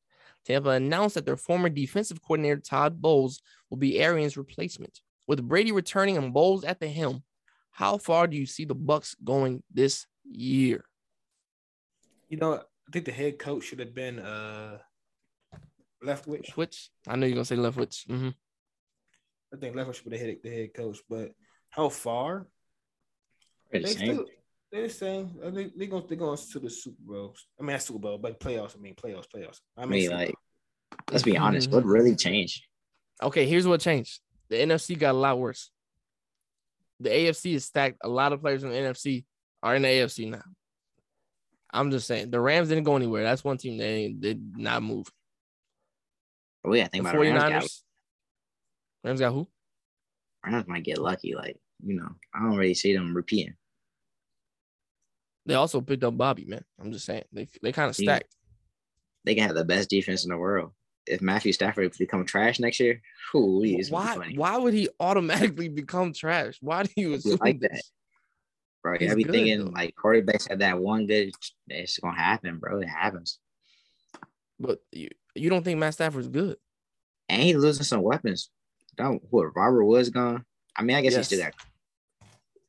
Tampa 0.45 0.69
announced 0.69 1.15
that 1.15 1.25
their 1.25 1.37
former 1.37 1.69
defensive 1.69 2.21
coordinator, 2.21 2.57
Todd 2.57 3.01
Bowles, 3.01 3.41
will 3.69 3.77
be 3.77 3.99
Arians' 3.99 4.37
replacement. 4.37 4.99
With 5.27 5.47
Brady 5.47 5.71
returning 5.71 6.17
and 6.17 6.33
Bowles 6.33 6.63
at 6.63 6.79
the 6.79 6.87
helm, 6.87 7.23
how 7.71 7.97
far 7.97 8.27
do 8.27 8.37
you 8.37 8.45
see 8.45 8.65
the 8.65 8.75
Bucks 8.75 9.15
going 9.23 9.63
this 9.73 10.05
year? 10.23 10.85
You 12.29 12.37
know, 12.37 12.63
I 12.87 12.91
think 12.91 13.05
the 13.05 13.11
head 13.11 13.39
coach 13.39 13.63
should 13.65 13.79
have 13.79 13.93
been 13.95 14.19
uh 14.19 14.77
Leftwich. 16.03 16.47
Switch. 16.53 16.89
I 17.07 17.15
know 17.15 17.25
you're 17.25 17.35
gonna 17.35 17.45
say 17.45 17.55
Leftwich. 17.55 18.05
Mm-hmm. 18.07 18.29
I 19.53 19.57
think 19.57 19.75
Leftwich 19.75 19.95
should 19.95 20.09
be 20.09 20.17
the 20.17 20.23
head, 20.23 20.37
the 20.43 20.49
head 20.49 20.73
coach, 20.73 20.99
but 21.09 21.31
how 21.69 21.89
far? 21.89 22.47
They're 23.71 23.81
the 23.81 23.87
They 23.87 23.93
same. 23.93 24.13
still 24.13 24.25
they're 24.71 24.87
the 24.87 24.93
same. 24.93 25.39
I 25.45 25.51
think 25.51 25.73
they're 25.77 25.87
going 25.87 26.05
they're 26.07 26.17
going 26.17 26.37
to 26.37 26.59
the 26.59 26.69
Super 26.69 27.01
Bowl. 27.01 27.35
I 27.59 27.63
mean, 27.63 27.71
not 27.73 27.81
Super 27.81 27.99
Bowl, 27.99 28.17
but 28.17 28.39
playoffs. 28.39 28.75
I 28.77 28.79
mean, 28.81 28.95
playoffs, 28.95 29.25
playoffs. 29.33 29.59
I 29.77 29.83
I 29.83 29.85
mean, 29.85 30.09
mean, 30.09 30.11
like, 30.11 30.35
let's 31.11 31.23
be 31.23 31.37
honest. 31.37 31.71
What 31.71 31.85
really 31.85 32.15
changed? 32.15 32.63
Okay, 33.23 33.45
here's 33.45 33.65
what 33.67 33.79
changed. 33.81 34.19
The 34.49 34.57
NFC 34.57 34.97
got 34.99 35.11
a 35.11 35.17
lot 35.17 35.39
worse. 35.39 35.71
The 36.99 37.09
AFC 37.09 37.55
is 37.55 37.65
stacked. 37.65 37.97
A 38.03 38.09
lot 38.09 38.33
of 38.33 38.41
players 38.41 38.61
from 38.61 38.71
the 38.71 38.77
NFC 38.77 39.25
are 39.63 39.75
in 39.75 39.81
the 39.81 39.87
AFC 39.87 40.29
now. 40.29 40.43
I'm 41.73 41.91
just 41.91 42.07
saying 42.07 42.31
the 42.31 42.39
Rams 42.39 42.69
didn't 42.69 42.83
go 42.85 42.95
anywhere. 42.95 43.23
That's 43.23 43.43
one 43.43 43.57
team 43.57 43.77
they 43.77 44.09
did 44.17 44.57
not 44.57 44.81
move. 44.83 45.07
But 46.63 46.69
we 46.71 46.79
got 46.79 46.91
think 46.91 47.03
The 47.03 47.09
about 47.09 47.23
it. 47.25 47.29
Rams, 47.31 47.43
49ers. 47.43 47.49
got, 47.51 47.69
Rams 49.03 49.19
got 49.19 49.33
who? 49.33 49.47
Rams 50.45 50.67
might 50.67 50.83
get 50.83 50.97
lucky. 50.99 51.35
Like, 51.35 51.57
you 51.83 51.95
know, 51.95 52.09
I 52.33 52.39
don't 52.39 52.55
really 52.57 52.73
see 52.73 52.95
them 52.95 53.15
repeating. 53.15 53.55
They 55.45 55.53
also 55.53 55.81
picked 55.81 56.03
up 56.03 56.17
Bobby, 56.17 56.45
man. 56.45 56.63
I'm 56.79 56.91
just 56.91 57.05
saying. 57.05 57.25
They 57.31 57.47
they 57.61 57.71
kind 57.71 57.89
of 57.89 57.99
Yeah. 57.99 58.15
stacked. 58.15 58.35
They 59.25 59.35
can 59.35 59.45
have 59.47 59.55
the 59.55 59.65
best 59.65 59.89
defense 59.89 60.23
in 60.23 60.29
the 60.29 60.37
world. 60.37 60.71
If 61.07 61.21
Matthew 61.21 61.53
Stafford 61.53 61.95
become 61.99 62.25
trash 62.25 62.59
next 62.59 62.79
year, 62.79 62.99
who 63.31 63.61
is 63.61 63.91
Why 63.91 64.17
why 64.35 64.57
would 64.57 64.73
he 64.73 64.89
automatically 64.99 65.67
become 65.69 66.13
trash? 66.13 66.57
Why 66.61 66.83
do 66.83 66.91
you 66.95 67.13
assume 67.13 67.37
like 67.41 67.59
that. 67.59 67.81
Bro, 68.85 68.97
He's 68.99 69.11
I 69.11 69.15
be 69.15 69.23
good, 69.23 69.31
thinking 69.31 69.65
though. 69.65 69.71
like 69.71 69.95
quarterbacks 69.95 70.47
have 70.47 70.59
that 70.59 70.77
one 70.79 71.07
good. 71.07 71.31
It's 71.69 71.97
gonna 71.97 72.15
happen, 72.15 72.59
bro. 72.59 72.81
It 72.81 72.87
happens. 72.87 73.39
But 74.59 74.77
you, 74.91 75.09
you 75.33 75.49
don't 75.49 75.63
think 75.63 75.79
Matt 75.79 75.95
Stafford's 75.95 76.27
good? 76.27 76.57
And 77.27 77.41
he's 77.41 77.55
losing 77.55 77.83
some 77.83 78.03
weapons. 78.03 78.51
Don't 78.95 79.23
what 79.31 79.55
Robert 79.55 79.83
Woods 79.85 80.11
gone. 80.11 80.45
I 80.77 80.83
mean, 80.83 80.95
I 80.97 81.01
guess 81.01 81.13
Yes. 81.13 81.29
he 81.31 81.35
still 81.37 81.45
got 81.47 81.55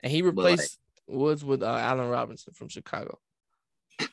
And 0.03 0.11
he 0.11 0.23
like- 0.23 0.31
replaced 0.35 0.79
Woods 1.07 1.45
with 1.45 1.62
uh, 1.62 1.67
Allen 1.67 2.09
Robinson 2.09 2.55
from 2.55 2.69
Chicago. 2.69 3.19
you 4.01 4.09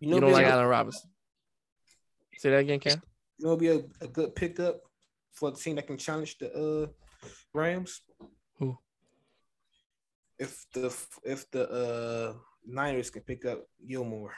You, 0.00 0.20
don't 0.20 0.32
like 0.32 0.46
a, 0.46 0.50
Allen 0.50 0.68
Robinson? 0.68 1.10
Say 2.38 2.48
that 2.48 2.60
again, 2.60 2.80
Cam. 2.80 3.02
you 3.36 3.46
know, 3.46 3.56
be 3.56 3.68
a, 3.68 3.80
a 4.00 4.08
good 4.08 4.34
pickup 4.34 4.80
for 5.32 5.50
the 5.50 5.58
team 5.58 5.76
that 5.76 5.86
can 5.86 5.98
challenge 5.98 6.38
the 6.38 6.50
uh 6.50 6.86
Rams. 7.52 8.00
Who? 8.58 8.78
If 10.38 10.64
the 10.72 10.94
if 11.24 11.50
the 11.50 11.68
uh 11.68 12.34
Niners 12.66 13.10
can 13.10 13.22
pick 13.22 13.44
up 13.44 13.64
Gilmore. 13.86 14.34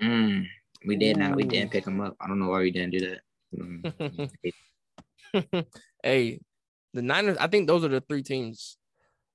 Mm, 0.00 0.46
we 0.86 0.96
did 0.96 1.16
not. 1.16 1.36
We 1.36 1.44
didn't 1.44 1.72
pick 1.72 1.86
him 1.86 2.00
up. 2.00 2.16
I 2.20 2.26
don't 2.26 2.38
know 2.38 2.48
why 2.48 2.60
we 2.60 2.70
didn't 2.70 2.92
do 2.92 3.10
that. 3.10 3.20
Mm. 3.56 4.30
hey, 6.02 6.40
the 6.94 7.02
Niners. 7.02 7.36
I 7.38 7.48
think 7.48 7.66
those 7.66 7.84
are 7.84 7.88
the 7.88 8.00
three 8.00 8.22
teams 8.22 8.78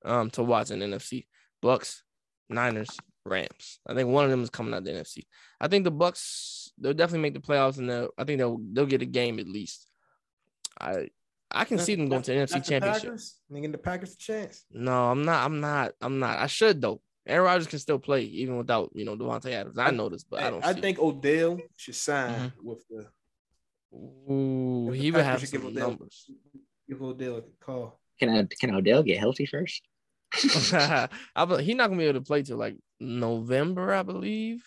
um 0.04 0.30
to 0.32 0.44
watch 0.44 0.72
in 0.72 0.80
NFC: 0.80 1.28
Bucks, 1.62 2.04
Niners, 2.50 2.90
Rams. 3.26 3.80
I 3.88 3.94
think 3.94 4.10
one 4.10 4.26
of 4.26 4.32
them 4.32 4.44
is 4.44 4.50
coming 4.50 4.74
out 4.74 4.84
the 4.84 4.92
NFC. 4.92 5.24
I 5.60 5.68
think 5.68 5.84
the 5.84 5.92
Bucks 5.92 6.72
they'll 6.78 6.94
definitely 6.94 7.30
make 7.30 7.34
the 7.34 7.48
playoffs, 7.48 7.78
and 7.78 7.90
they'll, 7.90 8.10
I 8.18 8.24
think 8.24 8.40
they'll 8.40 8.60
they'll 8.74 8.86
get 8.86 9.02
a 9.02 9.06
game 9.06 9.40
at 9.40 9.48
least. 9.48 9.88
I 10.80 11.10
I 11.56 11.66
can 11.66 11.80
see 11.80 11.96
them 11.96 12.10
going 12.10 12.22
to 12.24 12.32
the 12.32 12.38
NFC 12.38 12.52
Not 12.52 12.64
the 12.66 12.70
Championship. 12.70 13.04
Packers? 13.04 13.36
Nigga, 13.52 13.72
the 13.72 13.78
Packers 13.78 14.14
a 14.14 14.18
chance. 14.18 14.66
No, 14.72 15.06
I'm 15.12 15.24
not. 15.24 15.46
I'm 15.46 15.60
not. 15.62 15.94
I'm 16.02 16.20
not. 16.20 16.38
I 16.40 16.48
should 16.48 16.82
though. 16.82 17.02
Aaron 17.28 17.46
Rodgers 17.46 17.68
can 17.68 17.80
still 17.80 17.98
play 17.98 18.22
even 18.24 18.58
without 18.58 18.92
you 18.94 19.06
know 19.06 19.16
Davante 19.16 19.52
Adams. 19.52 19.78
I 19.80 19.90
know 19.92 20.10
this, 20.10 20.24
but 20.24 20.42
I 20.42 20.44
Hey, 20.44 20.50
don't. 20.52 20.66
I 20.66 20.74
see 20.74 20.80
it. 20.80 20.82
think 20.82 21.00
Odell 21.00 21.60
should 21.76 21.96
sign 21.96 22.34
Mm-hmm. 22.52 22.68
with 22.68 22.88
the 22.90 23.08
Ooh, 24.32 24.88
if 24.90 24.94
the 24.94 25.00
he 25.00 25.12
would 25.12 25.24
have 25.24 25.40
should 25.40 25.52
give 25.52 25.62
some 25.62 25.70
Odell- 25.72 25.90
numbers. 25.90 26.30
give 26.88 27.02
Odell 27.02 27.38
a 27.38 27.42
call. 27.66 28.00
Can 28.20 28.30
I, 28.30 28.48
can 28.60 28.76
Odell 28.76 29.04
get 29.04 29.18
healthy 29.20 29.46
first? 29.46 29.82
I 30.74 31.08
he's 31.62 31.76
not 31.76 31.88
gonna 31.88 31.98
be 31.98 32.06
able 32.06 32.20
to 32.20 32.26
play 32.26 32.44
till 32.44 32.58
like 32.58 32.76
November, 33.00 33.94
I 33.94 34.04
believe. 34.04 34.64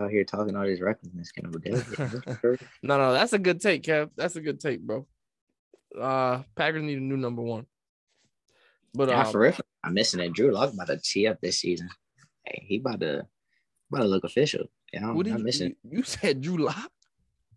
Out 0.00 0.10
here 0.10 0.24
talking 0.24 0.56
all 0.56 0.64
these 0.66 0.80
recklessness. 0.80 1.30
Can 1.32 1.46
Odell 1.46 1.60
get 1.60 1.96
healthy 1.96 2.32
first? 2.42 2.62
No, 2.82 2.98
no, 2.98 3.12
that's 3.12 3.32
a 3.32 3.38
good 3.38 3.60
take, 3.60 3.82
Kev. 3.82 4.10
That's 4.16 4.36
a 4.36 4.40
good 4.40 4.58
take, 4.60 4.80
bro. 4.80 5.06
Uh, 5.98 6.42
Packers 6.56 6.82
need 6.82 6.98
a 6.98 7.00
new 7.00 7.16
number 7.16 7.42
one. 7.42 7.66
But 8.94 9.08
Nah, 9.08 9.24
um, 9.24 9.32
for 9.32 9.40
real, 9.40 9.54
I'm 9.82 9.94
missing 9.94 10.20
it. 10.20 10.32
Drew 10.32 10.52
Lock 10.52 10.72
about 10.72 10.86
to 10.88 10.98
tee 10.98 11.26
up 11.26 11.40
this 11.40 11.58
season. 11.60 11.88
Hey, 12.44 12.64
he 12.66 12.78
about 12.78 13.00
to 13.00 13.26
about 13.90 14.02
to 14.02 14.08
look 14.08 14.24
official. 14.24 14.66
Yeah, 14.92 15.08
I'm, 15.08 15.18
I'm 15.18 15.26
you, 15.26 15.38
missing. 15.38 15.74
you, 15.82 15.98
you 15.98 16.02
said 16.04 16.40
Drew 16.40 16.58
Lock? 16.58 16.90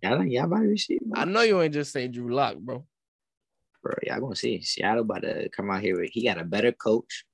Y'all, 0.02 0.24
y'all 0.24 0.46
about 0.46 0.62
to 0.62 0.68
receive. 0.68 1.00
I 1.14 1.26
know 1.26 1.42
you 1.42 1.62
ain't 1.62 1.74
just 1.74 1.92
say 1.92 2.08
Drew 2.08 2.34
Lock, 2.34 2.58
bro. 2.58 2.86
bro. 3.84 3.94
Y'all 4.04 4.20
gonna 4.20 4.36
see 4.36 4.62
Seattle 4.62 5.02
about 5.02 5.22
to 5.24 5.50
come 5.50 5.70
out 5.70 5.82
here. 5.82 6.00
With, 6.00 6.10
he 6.12 6.24
got 6.26 6.40
a 6.40 6.44
better 6.44 6.72
coach. 6.72 7.26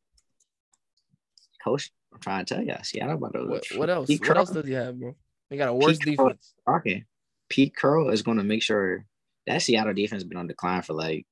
Coach, 1.64 1.92
I'm 2.14 2.20
trying 2.20 2.46
to 2.46 2.56
tell 2.56 2.64
y'all, 2.64 2.84
Seattle 2.84 3.16
about 3.16 3.34
to. 3.34 3.46
What, 3.46 3.66
what 3.76 3.90
else? 3.90 4.08
Pete 4.08 4.22
What 4.28 4.38
else 4.38 4.50
Carroll- 4.50 4.62
does 4.62 4.68
he 4.70 4.74
have, 4.76 5.00
bro? 5.00 5.16
They 5.50 5.58
got 5.58 5.70
a 5.70 5.74
worse 5.74 5.98
Pete 5.98 6.18
defense. 6.18 6.54
Okay, 6.68 7.06
Pete 7.50 7.76
Carroll 7.76 8.10
is 8.10 8.22
going 8.22 8.38
to 8.38 8.44
make 8.44 8.62
sure 8.64 9.06
that 9.48 9.62
Seattle 9.62 9.94
defense 9.94 10.22
has 10.22 10.28
been 10.28 10.38
on 10.38 10.48
decline 10.48 10.82
for 10.82 10.94
like 10.94 11.26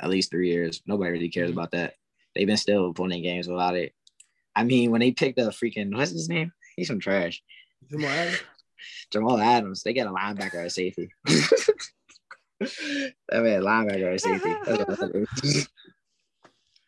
at 0.00 0.10
least 0.10 0.30
three 0.30 0.50
years. 0.50 0.82
Nobody 0.86 1.12
really 1.12 1.28
cares 1.28 1.50
Mhm. 1.50 1.54
about 1.54 1.70
that. 1.72 1.94
They've 2.34 2.46
been 2.46 2.56
still 2.56 2.92
winning 2.96 3.22
games 3.22 3.48
without 3.48 3.76
it. 3.76 3.94
I 4.54 4.64
mean, 4.64 4.90
when 4.90 5.00
they 5.00 5.12
picked 5.12 5.38
up 5.38 5.52
freaking 5.54 5.94
what's 5.96 6.10
his 6.10 6.28
name? 6.28 6.52
He's 6.76 6.88
some 6.88 7.00
trash. 7.00 7.42
Jamal 7.90 8.10
Adams. 8.10 8.40
Jamal 9.10 9.40
Adams. 9.40 9.82
They 9.82 9.92
got 9.92 10.06
a 10.06 10.10
linebacker 10.10 10.64
at 10.64 10.72
safety. 10.72 11.10
that 11.24 13.14
man 13.30 13.62
linebacker 13.62 14.14
at 14.14 14.20
safety. 14.20 14.54
That's 14.64 14.78
what 14.78 14.98
that 14.98 15.28
is. 15.42 15.68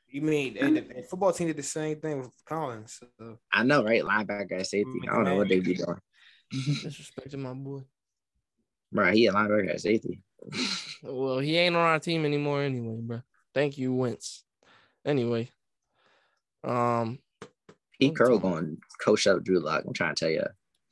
You 0.08 0.22
mean 0.22 0.56
and 0.58 0.76
the, 0.76 1.04
football 1.10 1.32
team 1.32 1.48
did 1.48 1.56
the 1.56 1.62
same 1.62 2.00
thing 2.00 2.20
with 2.20 2.30
Collins? 2.46 3.00
So. 3.18 3.38
I 3.52 3.64
know, 3.64 3.82
right? 3.84 4.02
Linebacker 4.02 4.60
at 4.60 4.66
safety. 4.66 5.00
I 5.08 5.14
don't 5.14 5.24
know 5.24 5.36
what 5.36 5.48
they 5.48 5.60
be 5.60 5.74
doing. 5.74 5.98
Disrespecting 6.52 7.38
my 7.38 7.52
boy. 7.52 7.82
Bro, 8.92 9.12
he 9.12 9.26
a 9.26 9.32
linebacker 9.32 9.70
at 9.70 9.80
safety. 9.80 10.20
Well, 11.02 11.38
he 11.38 11.56
ain't 11.56 11.76
on 11.76 11.82
our 11.82 11.98
team 11.98 12.24
anymore 12.24 12.62
anyway, 12.62 12.98
bro. 13.00 13.22
Thank 13.52 13.78
you, 13.78 13.92
Wentz. 13.94 14.44
Anyway, 15.04 15.50
um, 16.62 17.18
Pete 17.98 18.16
Carroll 18.16 18.38
going 18.38 18.78
coach 19.00 19.26
up 19.26 19.42
Drew 19.44 19.60
Lock. 19.60 19.84
I'm 19.86 19.92
trying 19.92 20.14
to 20.14 20.24
tell 20.24 20.32
you. 20.32 20.42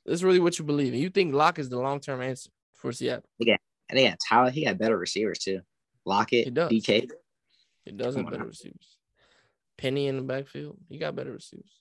this 0.05 0.15
is 0.15 0.25
really 0.25 0.39
what 0.41 0.59
you 0.59 0.65
believe. 0.65 0.93
And 0.93 1.03
you 1.03 1.11
think 1.11 1.35
Lock 1.35 1.59
is 1.59 1.69
the 1.69 1.79
long 1.79 2.01
term 2.01 2.21
answer 2.21 2.51
for 2.75 2.93
Seattle? 2.93 3.25
Yeah, 3.39 3.57
and 3.89 3.99
they 3.99 4.09
got 4.09 4.19
talent. 4.21 4.55
He 4.55 4.65
got 4.65 4.79
better 4.79 4.99
receivers 4.99 5.39
too. 5.39 5.61
Lockett, 6.05 6.45
He 6.45 6.51
does. 6.51 6.71
DK. 6.71 7.11
It 7.87 7.97
does 7.97 8.17
have 8.17 8.27
on 8.27 8.33
better 8.33 8.45
receivers. 8.45 8.97
Penny 9.79 10.07
in 10.07 10.17
the 10.17 10.23
backfield, 10.23 10.77
he 10.89 10.99
got 10.99 11.17
better 11.17 11.33
receivers. 11.33 11.81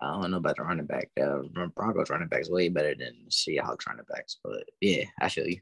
I 0.00 0.12
don't 0.12 0.30
know 0.30 0.38
about 0.38 0.56
the 0.56 0.62
running 0.64 0.86
back. 0.86 1.10
Uh, 1.20 1.38
Broncos 1.74 2.10
running 2.10 2.28
backs 2.28 2.50
way 2.50 2.68
better 2.68 2.94
than 2.94 3.14
Seahawks 3.30 3.86
running 3.86 4.04
backs. 4.08 4.38
But 4.42 4.64
yeah, 4.80 5.04
I 5.20 5.28
feel 5.28 5.46
you. 5.46 5.60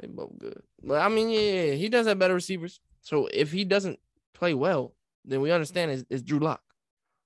They 0.00 0.08
both 0.08 0.38
good. 0.38 0.62
But 0.82 1.00
I 1.00 1.08
mean, 1.08 1.30
yeah, 1.30 1.72
he 1.72 1.88
does 1.88 2.06
have 2.06 2.18
better 2.18 2.34
receivers. 2.34 2.80
So 3.00 3.28
if 3.32 3.52
he 3.52 3.64
doesn't 3.64 3.98
play 4.34 4.54
well, 4.54 4.94
then 5.24 5.40
we 5.40 5.50
understand 5.50 5.90
it's, 5.90 6.04
it's 6.10 6.22
Drew 6.22 6.38
Lock. 6.38 6.62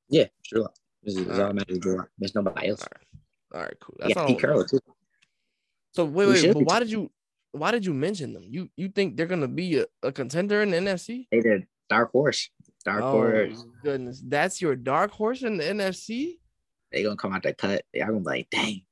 Yeah, 0.08 0.26
Drew 0.44 0.62
Lock. 0.62 0.74
This 1.02 1.16
is 1.16 1.26
All 1.26 1.32
right. 1.32 1.40
automatically 1.44 1.78
Drew 1.78 1.96
Lock. 1.96 2.08
There's 2.18 2.34
nobody 2.34 2.68
else. 2.68 2.82
All 2.82 2.88
right. 2.92 3.06
All 3.54 3.62
right, 3.62 3.76
cool. 3.80 3.96
That's 3.98 4.14
Yeah, 4.16 4.22
all. 4.22 4.26
Pete 4.28 4.40
Carroll 4.40 4.64
too. 4.64 4.80
So 5.92 6.04
wait, 6.04 6.26
wait, 6.26 6.52
but 6.52 6.62
why 6.64 6.78
did 6.78 6.90
you 6.90 7.10
why 7.52 7.70
did 7.70 7.86
you 7.86 7.94
mention 7.94 8.32
them? 8.34 8.44
You 8.46 8.68
you 8.76 8.88
think 8.88 9.16
they're 9.16 9.26
gonna 9.26 9.48
be 9.48 9.78
a, 9.78 9.86
a 10.02 10.12
contender 10.12 10.62
in 10.62 10.70
the 10.70 10.76
NFC? 10.76 11.26
They 11.30 11.40
did 11.40 11.66
dark 11.88 12.12
horse. 12.12 12.50
Dark 12.84 13.04
oh 13.04 13.10
horse. 13.12 13.64
goodness, 13.82 14.22
that's 14.26 14.60
your 14.60 14.76
dark 14.76 15.10
horse 15.10 15.42
in 15.42 15.56
the 15.56 15.64
NFC. 15.64 16.38
They 16.92 17.02
gonna 17.02 17.16
come 17.16 17.32
out 17.32 17.44
that 17.44 17.56
cut. 17.56 17.84
They're 17.94 18.06
gonna 18.06 18.18
be 18.18 18.24
like, 18.24 18.50
dang. 18.50 18.82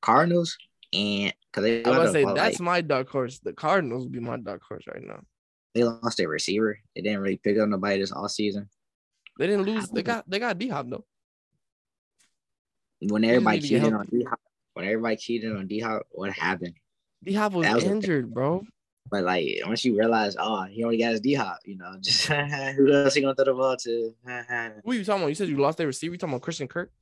Cardinals 0.00 0.56
and 0.94 1.34
because 1.50 1.64
they 1.64 1.84
I 1.84 1.98
was 1.98 2.12
say 2.12 2.24
that's 2.24 2.60
like, 2.60 2.60
my 2.60 2.80
dark 2.80 3.08
horse. 3.08 3.40
The 3.40 3.52
Cardinals 3.52 4.04
would 4.04 4.12
be 4.12 4.20
my 4.20 4.36
dark 4.36 4.62
horse 4.62 4.84
right 4.86 5.02
now. 5.02 5.20
they 5.74 5.82
lost 5.82 6.18
their 6.18 6.28
receiver. 6.28 6.78
They 6.94 7.02
didn't 7.02 7.20
really 7.20 7.36
pick 7.36 7.58
up 7.58 7.68
nobody 7.68 7.98
this 7.98 8.12
all 8.12 8.28
season. 8.28 8.68
They 9.38 9.48
didn't 9.48 9.66
lose. 9.66 9.88
They 9.88 10.02
got 10.02 10.28
they 10.28 10.38
got 10.38 10.58
D 10.58 10.68
Hop 10.68 10.88
though. 10.88 11.04
When 13.00 13.24
everybody 13.24 13.58
need 13.58 13.62
to 13.62 13.68
get 13.68 13.80
cheated 13.80 13.94
on. 13.94 14.06
D 14.06 14.24
Hop, 14.24 14.40
when 14.74 14.86
everybody 14.86 15.16
cheated 15.16 15.56
on 15.56 15.66
D 15.66 15.80
Hop, 15.80 16.06
what 16.10 16.32
happened? 16.32 16.74
D 17.22 17.34
Hop 17.34 17.52
was, 17.52 17.66
was 17.66 17.84
injured, 17.84 18.32
bro. 18.32 18.64
But 19.10 19.24
like 19.24 19.60
once 19.66 19.84
you 19.84 19.98
realize, 19.98 20.36
oh, 20.38 20.62
he 20.64 20.84
only 20.84 20.98
got 20.98 21.12
his 21.12 21.20
D 21.20 21.34
Hop, 21.34 21.58
you 21.64 21.76
know, 21.76 21.96
just 22.00 22.26
who 22.26 22.92
else 22.92 23.14
he 23.14 23.20
gonna 23.20 23.34
throw 23.34 23.44
the 23.44 23.54
ball 23.54 23.76
to? 23.78 24.14
Who 24.84 24.92
you 24.92 25.04
talking 25.04 25.22
about? 25.22 25.28
You 25.28 25.34
said 25.34 25.48
you 25.48 25.58
lost 25.58 25.78
their 25.78 25.88
receiver. 25.88 26.14
You 26.14 26.18
talking 26.18 26.34
about 26.34 26.42
Christian 26.42 26.68
Kirk? 26.68 26.92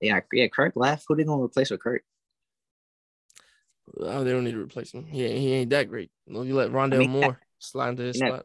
yeah, 0.00 0.20
yeah, 0.32 0.48
Kirk 0.48 0.72
left. 0.74 1.04
Who 1.06 1.14
they 1.14 1.24
gonna 1.24 1.42
replace 1.42 1.70
with 1.70 1.80
Kirk? 1.80 2.02
Oh, 3.98 4.24
they 4.24 4.30
don't 4.30 4.44
need 4.44 4.52
to 4.52 4.62
replace 4.62 4.92
him. 4.92 5.04
He 5.06 5.26
he 5.38 5.52
ain't 5.54 5.70
that 5.70 5.88
great. 5.88 6.10
You 6.26 6.54
let 6.54 6.70
Rondale 6.70 6.98
mean, 7.00 7.10
Moore 7.10 7.40
slide 7.58 7.90
into 7.90 8.02
his 8.04 8.16
He 8.16 8.22
not- 8.22 8.28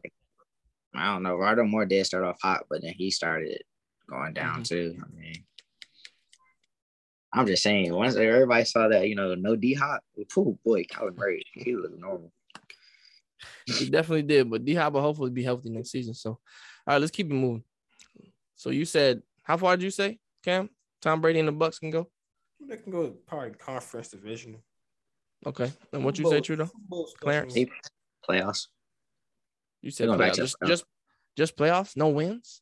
I 0.94 1.12
don't 1.12 1.22
know. 1.22 1.36
Rondo 1.36 1.64
Moore 1.64 1.84
did 1.86 2.06
start 2.06 2.24
off 2.24 2.38
hot, 2.42 2.64
but 2.68 2.82
then 2.82 2.94
he 2.96 3.10
started 3.10 3.62
going 4.08 4.32
down 4.32 4.60
Mhm. 4.62 4.68
too. 4.68 4.96
I 5.02 5.16
mean, 5.16 5.34
I'm 7.32 7.46
just 7.46 7.62
saying, 7.62 7.92
once 7.92 8.16
everybody 8.16 8.64
saw 8.64 8.88
that, 8.88 9.06
you 9.08 9.14
know, 9.14 9.34
no 9.34 9.54
D 9.54 9.74
Hop, 9.74 10.02
oh 10.36 10.58
boy, 10.64 10.84
Kyler 10.84 11.14
Murray, 11.16 11.44
he 11.52 11.76
looked 11.76 11.98
normal. 11.98 12.32
He 13.66 13.90
definitely 13.90 14.22
did, 14.22 14.50
but 14.50 14.64
D 14.64 14.74
Hop 14.74 14.94
will 14.94 15.02
hopefully 15.02 15.30
be 15.30 15.42
healthy 15.42 15.68
next 15.68 15.90
season. 15.90 16.14
So, 16.14 16.30
all 16.30 16.40
right, 16.86 16.98
let's 17.00 17.10
keep 17.12 17.30
it 17.30 17.34
moving. 17.34 17.64
So 18.56 18.70
you 18.70 18.84
said 18.86 19.22
how 19.44 19.56
far 19.58 19.76
did 19.76 19.84
you 19.84 19.90
say, 19.90 20.18
Cam? 20.42 20.70
Tom 21.00 21.20
Brady 21.20 21.38
and 21.38 21.48
the 21.48 21.52
Bucks 21.52 21.78
can 21.78 21.90
go. 21.90 22.10
They 22.60 22.76
can 22.76 22.90
go 22.90 23.10
probably 23.26 23.50
conference 23.50 24.08
division. 24.08 24.62
Okay, 25.46 25.72
and 25.92 26.04
what 26.04 26.18
you 26.18 26.28
say, 26.28 26.40
Trudeau? 26.40 26.70
Clarence? 27.20 27.54
He- 27.54 27.70
Playoffs. 28.28 28.66
You 29.80 29.90
said 29.90 30.08
playoffs. 30.08 30.34
Just, 30.34 30.60
playoffs. 30.60 30.68
just, 30.68 30.84
just 31.36 31.56
playoffs. 31.56 31.96
No 31.96 32.08
wins. 32.08 32.60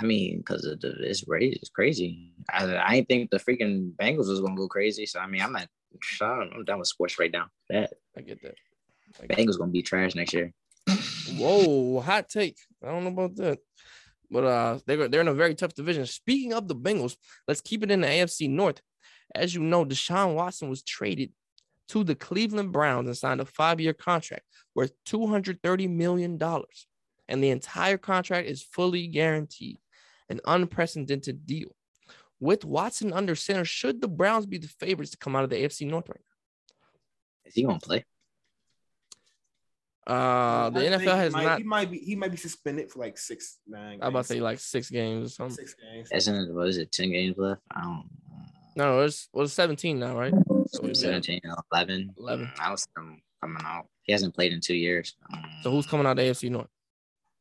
I 0.00 0.06
mean, 0.06 0.38
because 0.38 0.64
it's 0.64 1.24
crazy. 1.24 1.58
It's 1.60 1.70
crazy. 1.70 2.32
I, 2.50 2.76
I 2.76 2.94
didn't 2.94 3.08
think 3.08 3.30
the 3.30 3.38
freaking 3.38 3.92
Bengals 3.96 4.28
was 4.28 4.40
gonna 4.40 4.56
go 4.56 4.68
crazy. 4.68 5.04
So 5.06 5.20
I 5.20 5.26
mean, 5.26 5.42
I'm 5.42 5.52
not. 5.52 5.68
I'm 6.22 6.64
done 6.64 6.78
with 6.78 6.88
sports 6.88 7.18
right 7.18 7.32
now. 7.32 7.48
That 7.68 7.92
I 8.16 8.20
get 8.22 8.40
that. 8.42 8.54
I 9.22 9.26
get 9.26 9.36
Bengals 9.36 9.58
gonna 9.58 9.72
be 9.72 9.82
trash 9.82 10.14
next 10.14 10.32
year. 10.32 10.52
Whoa, 11.36 12.00
hot 12.00 12.28
take. 12.28 12.56
I 12.82 12.86
don't 12.90 13.04
know 13.04 13.10
about 13.10 13.36
that. 13.36 13.58
But 14.30 14.44
uh 14.44 14.78
they're 14.86 15.08
they're 15.08 15.20
in 15.20 15.28
a 15.28 15.34
very 15.34 15.54
tough 15.54 15.74
division. 15.74 16.06
Speaking 16.06 16.54
of 16.54 16.68
the 16.68 16.76
Bengals, 16.76 17.16
let's 17.46 17.60
keep 17.60 17.82
it 17.82 17.90
in 17.90 18.00
the 18.00 18.06
AFC 18.06 18.48
North. 18.48 18.80
As 19.34 19.54
you 19.54 19.60
know, 19.60 19.84
Deshaun 19.84 20.34
Watson 20.34 20.70
was 20.70 20.82
traded 20.82 21.32
to 21.90 22.04
the 22.04 22.14
Cleveland 22.14 22.72
Browns 22.72 23.08
and 23.08 23.16
signed 23.16 23.40
a 23.40 23.44
five-year 23.44 23.92
contract 23.92 24.44
worth 24.74 24.92
$230 25.06 25.90
million. 25.90 26.38
And 27.28 27.42
the 27.42 27.50
entire 27.50 27.98
contract 27.98 28.48
is 28.48 28.62
fully 28.62 29.08
guaranteed, 29.08 29.78
an 30.28 30.40
unprecedented 30.46 31.46
deal. 31.46 31.74
With 32.38 32.64
Watson 32.64 33.12
under 33.12 33.34
center, 33.34 33.64
should 33.64 34.00
the 34.00 34.08
Browns 34.08 34.46
be 34.46 34.58
the 34.58 34.68
favorites 34.68 35.10
to 35.10 35.18
come 35.18 35.34
out 35.34 35.44
of 35.44 35.50
the 35.50 35.56
AFC 35.56 35.86
North 35.86 36.08
right 36.08 36.18
now? 36.18 36.78
Is 37.44 37.54
he 37.54 37.64
gonna 37.64 37.78
play? 37.78 38.04
now? 40.06 40.14
Uh 40.14 40.70
the 40.70 40.80
I 40.80 40.98
NFL 40.98 41.16
has 41.16 41.32
he 41.32 41.36
might, 41.36 41.44
not 41.44 41.58
He 41.58 41.64
might 41.64 41.90
be. 41.90 41.98
He 41.98 42.16
might 42.16 42.30
be 42.30 42.36
suspended 42.36 42.90
for 42.90 43.00
like 43.00 43.18
six, 43.18 43.58
nine. 43.66 43.98
I'm 44.00 44.08
about 44.08 44.22
to 44.22 44.28
say 44.28 44.40
like 44.40 44.58
six 44.58 44.88
games 44.88 45.26
or 45.26 45.34
something. 45.34 45.56
six 45.56 45.74
games. 45.74 46.08
As 46.10 46.28
in, 46.28 46.54
what 46.54 46.68
is 46.68 46.78
it? 46.78 46.90
Ten 46.90 47.10
games 47.12 47.36
left. 47.36 47.60
I 47.70 47.82
don't. 47.82 47.92
Know. 47.92 48.04
No, 48.76 49.00
it's 49.00 49.28
well, 49.32 49.44
it's 49.44 49.52
17 49.52 49.98
now, 49.98 50.16
right? 50.16 50.32
So 50.72 50.82
we've 50.82 50.92
been- 50.92 50.94
17, 50.94 51.40
11. 51.72 52.14
11. 52.16 52.52
I 52.60 52.70
was 52.70 52.86
coming 52.94 53.20
out. 53.64 53.86
He 54.02 54.12
hasn't 54.12 54.34
played 54.34 54.52
in 54.52 54.60
two 54.60 54.74
years. 54.74 55.16
Um, 55.32 55.44
So 55.62 55.70
who's 55.70 55.86
coming 55.86 56.06
out 56.06 56.12
of 56.12 56.16
the 56.18 56.22
AFC 56.30 56.48
North? 56.48 56.68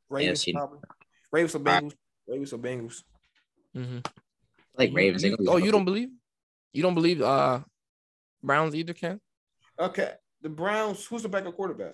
Ravens 0.09 0.43
AFC. 0.43 0.53
probably. 0.53 0.79
Ravens 1.31 1.55
or 1.55 1.59
Bengals. 1.59 1.93
Ravens 2.27 2.53
or 2.53 2.57
Bengals. 2.57 3.03
Mm-hmm. 3.75 3.99
like 4.75 4.91
Ravens? 4.93 5.21
they 5.21 5.29
You, 5.29 5.37
oh, 5.47 5.57
you 5.57 5.71
don't 5.71 5.85
believe? 5.85 6.09
You 6.73 6.81
don't 6.81 6.95
believe 6.95 7.21
uh 7.21 7.59
Browns 8.41 8.73
either, 8.73 8.93
Ken? 8.93 9.19
Okay. 9.77 10.13
The 10.41 10.49
Browns. 10.49 11.05
Who's 11.05 11.21
the 11.21 11.29
backup 11.29 11.55
quarterback? 11.55 11.93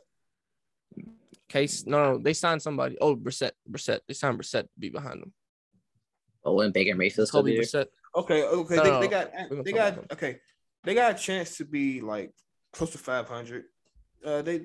Case? 1.50 1.86
No, 1.86 2.14
no, 2.14 2.18
they 2.18 2.34
signed 2.34 2.62
somebody. 2.62 2.98
Oh, 3.02 3.16
Brissett. 3.16 3.52
Brissett. 3.70 4.00
They 4.08 4.14
signed 4.14 4.40
Brissett 4.40 4.64
to 4.64 4.70
be 4.80 4.90
behind 4.90 5.22
them. 5.22 5.34
Oh, 6.44 6.60
and 6.62 6.74
Baker 6.74 6.96
Mayfield 6.96 7.28
still 7.28 7.42
Kobe 7.42 7.52
be 7.52 7.58
there? 7.58 7.64
Brissett. 7.66 7.88
Okay. 8.16 8.44
Okay. 8.44 8.76
No, 8.76 8.84
they, 8.84 8.90
no, 8.90 9.00
they 9.02 9.08
got. 9.08 9.32
They 9.66 9.72
got. 9.74 10.12
Okay. 10.14 10.40
They 10.86 10.94
got 10.96 11.16
a 11.16 11.18
chance 11.18 11.58
to 11.58 11.66
be 11.66 12.02
like 12.02 12.32
close 12.72 12.92
to 12.92 12.98
five 12.98 13.28
hundred. 13.28 13.66
Uh, 14.24 14.42
they. 14.42 14.62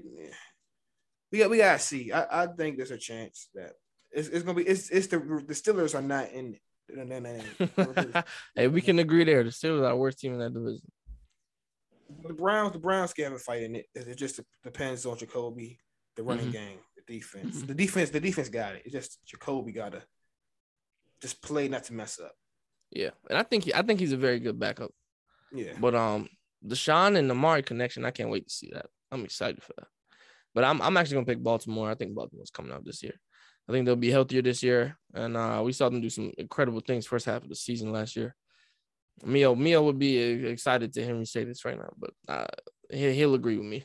We 1.32 1.38
got. 1.38 1.50
We 1.50 1.58
gotta 1.58 1.78
see. 1.78 2.12
I, 2.12 2.44
I 2.44 2.46
think 2.46 2.76
there's 2.76 2.90
a 2.90 2.98
chance 2.98 3.48
that 3.54 3.72
it's, 4.10 4.28
it's 4.28 4.42
gonna 4.44 4.56
be. 4.56 4.64
It's 4.66 4.90
it's 4.90 5.06
the 5.06 5.18
the 5.18 5.54
Steelers 5.54 5.94
are 5.94 6.02
not 6.02 6.30
in. 6.30 6.56
No. 6.92 8.22
hey, 8.56 8.66
we 8.66 8.80
can 8.80 8.98
agree 8.98 9.22
there. 9.22 9.44
The 9.44 9.50
Steelers 9.50 9.78
are 9.84 9.90
the 9.90 9.96
worst 9.96 10.18
team 10.18 10.32
in 10.34 10.40
that 10.40 10.52
division. 10.52 10.82
The 12.26 12.34
Browns, 12.34 12.72
the 12.72 12.80
Browns 12.80 13.12
can 13.12 13.24
have 13.24 13.34
a 13.34 13.38
fight 13.38 13.62
in 13.62 13.76
it. 13.76 13.86
It 13.94 14.16
just 14.16 14.40
depends 14.64 15.06
on 15.06 15.16
Jacoby, 15.16 15.78
the 16.16 16.24
running 16.24 16.48
Mhm. 16.48 16.52
game, 16.52 16.78
the 16.96 17.14
defense. 17.14 17.62
Mhm. 17.62 17.66
The 17.68 17.74
defense, 17.74 18.10
the 18.10 18.18
defense 18.18 18.48
got 18.48 18.74
it. 18.74 18.82
It's 18.84 18.92
just 18.92 19.24
Jacoby 19.24 19.70
gotta 19.70 20.02
just 21.22 21.40
play 21.42 21.68
not 21.68 21.84
to 21.84 21.92
mess 21.92 22.18
up. 22.18 22.32
Yeah, 22.90 23.10
and 23.28 23.38
I 23.38 23.44
think 23.44 23.62
he, 23.64 23.72
I 23.74 23.82
think 23.82 24.00
he's 24.00 24.10
a 24.12 24.16
very 24.16 24.40
good 24.40 24.58
backup. 24.58 24.90
Yeah. 25.52 25.72
But 25.78 25.94
um, 25.94 26.28
Deshaun 26.66 27.16
and 27.16 27.30
Amari 27.30 27.62
connection, 27.62 28.04
I 28.04 28.10
can't 28.10 28.30
wait 28.30 28.46
to 28.46 28.52
see 28.52 28.70
that. 28.72 28.86
I'm 29.10 29.24
excited 29.24 29.62
for 29.62 29.72
that. 29.78 29.86
But 30.54 30.64
I'm 30.64 30.80
I'm 30.82 30.96
actually 30.96 31.14
gonna 31.14 31.26
pick 31.26 31.42
Baltimore. 31.42 31.90
I 31.90 31.94
think 31.94 32.14
Baltimore's 32.14 32.50
coming 32.50 32.72
up 32.72 32.84
this 32.84 33.02
year. 33.02 33.14
I 33.68 33.72
think 33.72 33.86
they'll 33.86 33.96
be 33.96 34.10
healthier 34.10 34.42
this 34.42 34.62
year, 34.62 34.98
and 35.14 35.36
uh, 35.36 35.62
we 35.64 35.72
saw 35.72 35.88
them 35.88 36.00
do 36.00 36.10
some 36.10 36.32
incredible 36.38 36.80
things 36.80 37.06
first 37.06 37.26
half 37.26 37.42
of 37.42 37.48
the 37.48 37.54
season 37.54 37.92
last 37.92 38.16
year. 38.16 38.34
Mio 39.24 39.54
Mio 39.54 39.82
would 39.84 39.98
be 39.98 40.18
excited 40.18 40.92
to 40.92 41.04
hear 41.04 41.14
me 41.14 41.24
say 41.24 41.44
this 41.44 41.64
right 41.64 41.78
now, 41.78 41.92
but 41.96 42.10
uh, 42.28 42.46
he, 42.90 43.12
he'll 43.12 43.34
agree 43.34 43.56
with 43.56 43.66
me. 43.66 43.84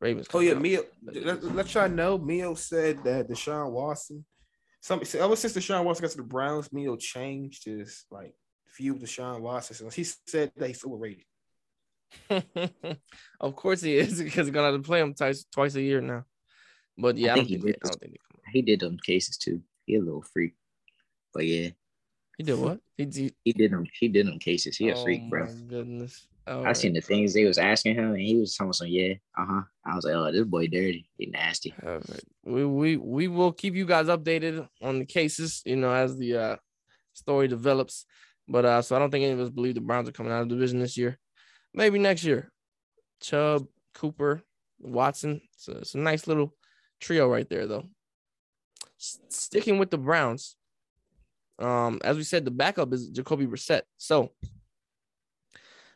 Ravens. 0.00 0.26
Oh 0.34 0.40
yeah, 0.40 0.52
out. 0.52 0.60
Mio. 0.60 0.82
Let, 1.02 1.42
let 1.42 1.74
y'all 1.74 1.88
know. 1.88 2.18
Mio 2.18 2.54
said 2.54 3.02
that 3.04 3.28
Deshaun 3.28 3.70
Watson. 3.70 4.24
Some 4.80 5.00
ever 5.18 5.36
since 5.36 5.54
Deshaun 5.54 5.84
Watson 5.84 6.02
got 6.02 6.10
to 6.10 6.16
the 6.18 6.22
Browns, 6.24 6.70
Mio 6.72 6.96
changed 6.96 7.64
his 7.64 8.04
like 8.10 8.34
view 8.76 8.94
of 8.94 9.00
Deshaun 9.00 9.40
Watson. 9.40 9.76
So 9.76 9.88
he 9.88 10.04
said 10.04 10.52
that 10.56 10.66
he's 10.66 10.84
overrated. 10.84 11.24
of 13.40 13.56
course 13.56 13.80
he 13.80 13.96
is 13.96 14.18
because 14.22 14.46
he's 14.46 14.54
gonna 14.54 14.70
have 14.70 14.80
to 14.80 14.86
play 14.86 15.00
him 15.00 15.14
twice 15.14 15.44
twice 15.52 15.74
a 15.74 15.82
year 15.82 16.00
now. 16.00 16.24
But 16.96 17.16
yeah, 17.16 17.32
I, 17.32 17.34
think 17.34 17.48
don't 17.48 17.48
he 17.48 17.54
think, 17.54 17.66
did 17.66 17.74
they, 17.74 17.78
I 17.82 17.88
don't 17.88 18.00
think 18.00 18.12
they. 18.12 18.50
He 18.52 18.62
did 18.62 18.80
them 18.80 18.98
cases 19.04 19.36
too. 19.36 19.62
He 19.84 19.96
a 19.96 20.00
little 20.00 20.22
freak. 20.22 20.54
But 21.32 21.46
yeah, 21.46 21.70
he 22.36 22.44
did 22.44 22.58
what? 22.58 22.80
He 22.96 23.04
did. 23.04 23.34
he 23.44 23.52
did 23.52 23.72
them. 23.72 23.86
He 23.98 24.08
did 24.08 24.26
them 24.26 24.38
cases. 24.38 24.76
He 24.76 24.90
a 24.90 24.96
freak, 24.96 25.22
oh 25.24 25.30
bro. 25.30 25.46
My 25.46 25.52
goodness. 25.66 26.26
I 26.46 26.74
seen 26.74 26.92
the 26.92 27.00
things 27.00 27.32
they 27.32 27.46
was 27.46 27.56
asking 27.56 27.94
him, 27.94 28.10
and 28.10 28.20
he 28.20 28.36
was 28.36 28.54
telling 28.54 28.74
some, 28.74 28.88
yeah, 28.88 29.14
uh 29.38 29.46
huh. 29.46 29.62
I 29.86 29.94
was 29.94 30.04
like, 30.04 30.14
oh, 30.14 30.30
this 30.30 30.44
boy 30.44 30.66
dirty. 30.66 31.08
He 31.16 31.26
nasty. 31.26 31.74
All 31.82 31.94
right. 31.94 32.20
We 32.44 32.64
we 32.64 32.96
we 32.96 33.28
will 33.28 33.52
keep 33.52 33.74
you 33.74 33.86
guys 33.86 34.06
updated 34.06 34.68
on 34.82 34.98
the 34.98 35.06
cases, 35.06 35.62
you 35.64 35.76
know, 35.76 35.90
as 35.92 36.16
the 36.16 36.36
uh 36.36 36.56
story 37.14 37.48
develops. 37.48 38.04
But 38.48 38.64
uh, 38.64 38.82
so 38.82 38.94
I 38.94 38.98
don't 38.98 39.10
think 39.10 39.24
any 39.24 39.32
of 39.32 39.40
us 39.40 39.50
believe 39.50 39.74
the 39.74 39.80
Browns 39.80 40.08
are 40.08 40.12
coming 40.12 40.32
out 40.32 40.42
of 40.42 40.48
the 40.48 40.54
division 40.54 40.78
this 40.78 40.96
year. 40.96 41.18
Maybe 41.72 41.98
next 41.98 42.24
year. 42.24 42.52
Chubb, 43.20 43.66
Cooper, 43.94 44.42
Watson. 44.78 45.40
It's 45.54 45.68
a, 45.68 45.72
it's 45.78 45.94
a 45.94 45.98
nice 45.98 46.26
little 46.26 46.54
trio 47.00 47.28
right 47.28 47.48
there, 47.48 47.66
though. 47.66 47.84
S- 49.00 49.20
sticking 49.30 49.78
with 49.78 49.90
the 49.90 49.98
Browns. 49.98 50.56
Um, 51.58 52.00
as 52.04 52.16
we 52.16 52.22
said, 52.22 52.44
the 52.44 52.50
backup 52.50 52.92
is 52.92 53.08
Jacoby 53.08 53.46
Brissett. 53.46 53.82
So 53.96 54.32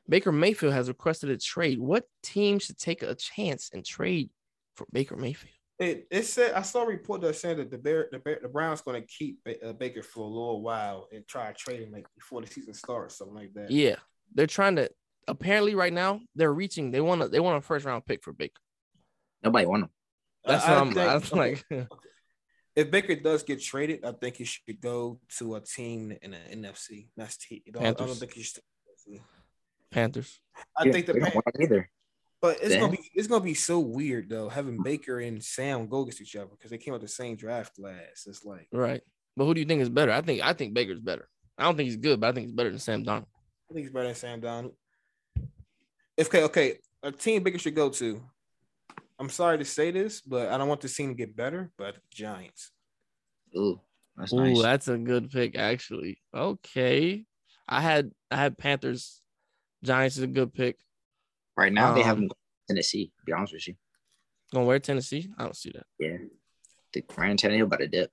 Baker 0.09 0.33
Mayfield 0.33 0.73
has 0.73 0.89
requested 0.89 1.31
a 1.31 1.37
trade. 1.37 1.79
What 1.79 2.05
team 2.23 2.59
should 2.59 2.79
take 2.79 3.03
a 3.03 3.15
chance 3.15 3.71
and 3.75 3.85
trade 3.85 4.31
for 4.75 4.87
Baker 4.93 5.17
Mayfield? 5.17 5.58
It, 5.79 6.09
it 6.11 6.25
said 6.25 6.55
I 6.55 6.63
saw 6.63 6.83
a 6.83 6.87
report 6.87 7.21
that 7.21 7.37
said 7.37 7.59
that 7.59 7.71
the 7.71 7.79
Bear, 7.79 8.09
the, 8.11 8.19
Bear, 8.19 8.41
the 8.43 8.49
Browns 8.49 8.81
going 8.81 9.01
to 9.01 9.07
keep 9.07 9.39
uh, 9.65 9.73
Baker 9.75 10.03
for 10.03 10.21
a 10.21 10.27
little 10.29 10.61
while 10.61 11.07
and 11.13 11.27
try 11.29 11.47
to 11.49 11.55
trade 11.55 11.81
him 11.83 11.93
like 11.93 12.07
before 12.17 12.41
the 12.41 12.49
season 12.49 12.75
starts, 12.75 13.17
something 13.19 13.37
like 13.37 13.55
that. 13.55 13.71
Yeah, 13.71 13.97
they're 14.35 14.47
trying 14.49 14.77
to. 14.77 14.91
Apparently, 15.29 15.75
right 15.77 15.93
now 15.93 16.21
they're 16.35 16.53
reaching. 16.53 16.91
They 16.91 17.01
want 17.01 17.21
to. 17.23 17.29
They 17.29 17.39
want 17.39 17.59
a 17.59 17.61
first 17.61 17.85
round 17.87 18.05
pick 18.07 18.25
for 18.25 18.33
Baker. 18.33 18.61
Nobody 19.45 19.67
want 19.67 19.85
him. 19.85 19.91
That's 20.45 20.65
I- 20.65 20.71
what 20.71 20.79
I 20.79 20.81
I'm. 20.81 20.93
think- 20.95 21.09
I 21.09 21.15
was 21.15 21.33
like, 21.33 21.65
if 22.77 22.91
Baker 22.91 23.15
does 23.15 23.45
get 23.45 23.63
traded, 23.63 24.05
I 24.05 24.13
think 24.13 24.37
he 24.37 24.45
should 24.45 24.81
go 24.81 25.21
to 25.39 25.55
a 25.55 25.61
team 25.61 26.17
in 26.23 26.33
the 26.33 26.39
NFC. 26.69 27.09
That's 27.17 27.37
T. 27.37 27.63
I 27.69 27.71
don't, 27.71 27.83
I 27.83 27.87
don't 27.91 27.97
Panthers. 27.99 28.19
think 28.19 28.33
he 28.33 28.43
should. 28.43 28.63
Panthers. 29.91 30.41
I 30.77 30.91
think 30.91 31.07
the 31.07 31.13
they 31.15 31.21
don't 31.21 31.37
either. 31.61 31.89
But 32.41 32.59
it's 32.61 32.69
Then- 32.69 32.81
gonna 32.81 32.93
be 32.93 33.11
it's 33.15 33.27
gonna 33.27 33.45
be 33.45 33.55
so 33.55 33.81
weird 33.81 34.29
though 34.29 34.49
having 34.49 34.83
Baker 34.83 35.19
and 35.21 35.43
Sam 35.43 35.89
go 35.89 36.03
against 36.03 36.21
each 36.21 36.37
other 36.37 36.51
because 36.51 36.71
they 36.71 36.79
came 36.79 36.95
out 36.95 37.01
the 37.01 37.09
same 37.09 37.37
draft 37.37 37.79
last. 37.79 38.27
It's 38.27 38.45
like 38.45 38.69
Right. 38.73 39.03
But 39.37 39.45
who 39.47 39.55
do 39.55 39.61
you 39.61 39.67
think 39.67 39.83
is 39.83 39.89
better? 39.89 40.13
I 40.13 40.21
think 40.23 40.43
I 40.43 40.53
think 40.53 40.75
Baker's 40.75 41.01
better. 41.01 41.29
I 41.57 41.65
don't 41.65 41.77
think 41.77 41.89
he's 41.89 41.97
good, 41.97 42.21
but 42.21 42.29
I 42.29 42.33
think 42.33 42.47
he's 42.47 42.55
better 42.55 42.71
than 42.71 42.79
Sam 42.79 43.05
Darnold. 43.05 43.27
I 43.71 43.75
think 43.75 43.85
he's 43.87 43.93
better 43.93 44.07
than 44.07 44.15
Sam 44.15 44.41
Darnold. 44.41 44.75
If 46.17 46.29
okay, 46.29 46.45
okay, 46.45 46.79
a 47.03 47.11
team 47.13 47.43
Baker 47.43 47.59
should 47.59 47.75
go 47.75 47.91
to. 47.91 48.23
I'm 49.19 49.29
sorry 49.29 49.59
to 49.59 49.65
say 49.65 49.91
this, 49.91 50.21
but 50.21 50.49
I 50.51 50.59
don't 50.59 50.69
want 50.69 50.81
the 50.81 50.89
team 50.89 51.09
to 51.09 51.15
get 51.15 51.35
better. 51.37 51.73
But 51.77 51.97
Giants. 52.13 52.71
Ooh, 53.57 53.81
that's 54.17 54.33
Ooh, 54.33 54.45
nice. 54.45 54.63
that's 54.63 54.89
a 54.89 54.97
good 54.99 55.31
pick, 55.31 55.57
actually. 55.59 56.21
Okay. 56.33 57.25
I 57.69 57.81
had 57.81 58.13
I 58.31 58.37
had 58.37 58.59
Panthers. 58.59 59.21
Giants 59.83 60.17
is 60.17 60.23
a 60.23 60.29
good 60.29 60.53
pick. 60.55 60.77
Right 61.59 61.73
now, 61.73 61.93
they 61.93 62.03
have 62.03 62.15
um, 62.17 62.21
them 62.23 62.29
going 62.29 62.37
Tennessee. 62.69 63.07
To 63.19 63.25
be 63.27 63.33
honest 63.33 63.53
with 63.53 63.67
you, 63.67 63.75
Gonna 64.55 64.65
wear 64.65 64.79
Tennessee? 64.79 65.29
I 65.37 65.43
don't 65.43 65.57
see 65.57 65.73
that. 65.75 65.85
yeah. 65.99 66.17
The 66.93 67.05
Ryan 67.17 67.37
Tannehill 67.37 67.65
about 67.65 67.81
to 67.81 67.89
dip. 67.89 68.11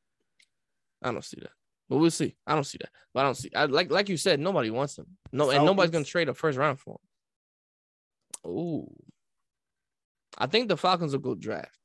I 1.03 1.11
don't 1.11 1.23
see 1.23 1.37
that. 1.41 1.51
But 1.87 1.97
we'll 1.97 2.09
see. 2.11 2.35
I 2.47 2.55
don't 2.55 2.63
see 2.65 2.79
that. 2.81 2.89
But 3.13 3.19
I 3.21 3.23
don't 3.23 3.35
see. 3.35 3.51
I 3.55 3.65
like 3.65 3.91
like 3.91 4.09
you 4.09 4.17
said, 4.17 4.39
nobody 4.39 4.71
wants 4.71 4.97
him. 4.97 5.05
No, 5.31 5.51
and 5.51 5.63
nobody's 5.63 5.91
gonna 5.91 6.03
trade 6.03 6.27
a 6.27 6.33
first 6.33 6.57
round 6.57 6.79
for 6.79 6.97
him. 8.45 8.51
Ooh. 8.51 8.91
I 10.37 10.47
think 10.47 10.67
the 10.67 10.75
Falcons 10.75 11.13
will 11.13 11.19
go 11.19 11.35
draft. 11.35 11.77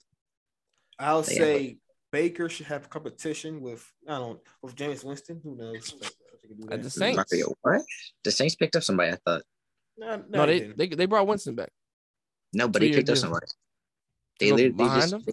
I'll 0.99 1.23
They 1.23 1.35
have 1.35 1.45
say 1.45 1.79
Baker 2.11 2.49
should 2.49 2.67
have 2.67 2.89
competition 2.91 3.61
with 3.61 3.87
I 4.09 4.17
don't 4.17 4.41
with 4.63 4.75
Jameis 4.75 5.05
Winston. 5.05 5.41
Who 5.45 5.57
knows? 5.57 5.95
Like, 6.01 6.13
if 6.43 6.57
do 6.57 6.65
At 6.65 6.71
that. 6.71 6.83
the 6.83 6.91
Saints. 6.91 7.35
What? 7.61 7.83
The 8.25 8.31
Saints 8.33 8.55
picked 8.57 8.77
up 8.77 8.83
somebody. 8.83 9.13
I 9.13 9.19
thought 9.25 9.43
No, 10.01 10.17
no, 10.17 10.25
No, 10.31 10.47
they, 10.47 10.61
they 10.61 10.87
they, 10.87 10.95
they 10.97 11.07
brought 11.07 11.27
Winston 11.27 11.55
back. 11.55 11.69
no, 12.55 12.69
but 12.69 12.81
they 12.81 12.87
Two-year 12.89 12.99
picked 13.01 13.11
up 13.11 13.17
somebody. 13.19 13.47
They 14.39 14.49
go 14.49 14.55
literally 14.55 14.71
they 14.73 14.77
behind 14.85 15.11
just 15.11 15.29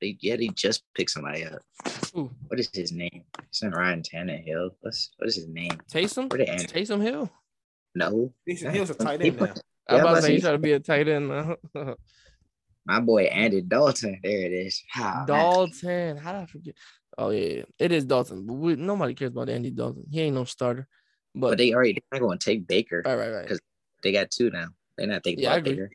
they 0.00 0.16
yeah 0.20 0.36
they 0.36 0.48
just 0.48 0.82
picked 0.94 1.10
somebody 1.10 1.44
up. 1.44 1.60
Ooh, 2.16 2.30
What 2.48 2.58
is 2.58 2.70
his 2.72 2.92
name? 2.92 3.24
It's 3.48 3.62
not 3.62 3.74
Ryan 3.74 4.02
Tannehill. 4.02 4.70
What's 4.80 5.10
what 5.18 5.28
is 5.28 5.36
his 5.36 5.48
name? 5.48 5.78
Taysom? 5.92 6.30
Where 6.30 6.38
they 6.38 6.46
end? 6.46 6.68
Taysom 6.72 7.02
Hill. 7.02 7.30
No, 7.94 8.32
Taysom 8.48 8.70
Hill's 8.72 8.90
a 8.90 8.94
tight 8.94 9.20
end 9.20 9.36
now. 9.36 9.42
I 9.44 9.48
was 9.48 9.54
Yeah, 9.90 9.96
about 10.00 10.14
to 10.16 10.22
say 10.22 10.28
you 10.30 10.36
he- 10.36 10.40
try 10.42 10.52
to 10.52 10.58
be 10.58 10.72
a 10.72 10.80
tight 10.80 11.08
end. 11.08 11.28
now. 11.28 11.56
my 12.86 13.00
boy 13.00 13.24
Andy 13.24 13.60
Dalton. 13.60 14.20
There 14.22 14.40
it 14.40 14.52
is. 14.52 14.82
Man. 14.96 15.26
Dalton. 15.26 16.16
How 16.16 16.32
did 16.32 16.40
I 16.42 16.46
forget? 16.46 16.74
Oh 17.18 17.30
yeah, 17.30 17.48
yeah. 17.58 17.62
it 17.78 17.92
is 17.92 18.04
Dalton. 18.06 18.46
But 18.46 18.54
we, 18.54 18.76
nobody 18.76 19.12
cares 19.14 19.32
about 19.32 19.50
Andy 19.50 19.70
Dalton. 19.70 20.04
He 20.10 20.22
ain't 20.22 20.34
no 20.34 20.44
starter. 20.44 20.88
But, 21.38 21.50
But 21.50 21.58
they 21.58 21.72
already 21.74 21.92
they're 21.92 22.18
not 22.20 22.26
going 22.26 22.38
to 22.38 22.44
take 22.44 22.66
Baker. 22.66 23.02
right, 23.04 23.14
right, 23.14 23.30
right. 23.30 23.46
'cause- 23.48 23.60
They 24.02 24.10
got 24.12 24.30
two 24.30 24.50
now. 24.50 24.68
They're 24.96 25.06
not 25.06 25.22
taking 25.22 25.44
Yeah, 25.44 25.52
I 25.52 25.56
agree. 25.58 25.72
Baker. 25.74 25.90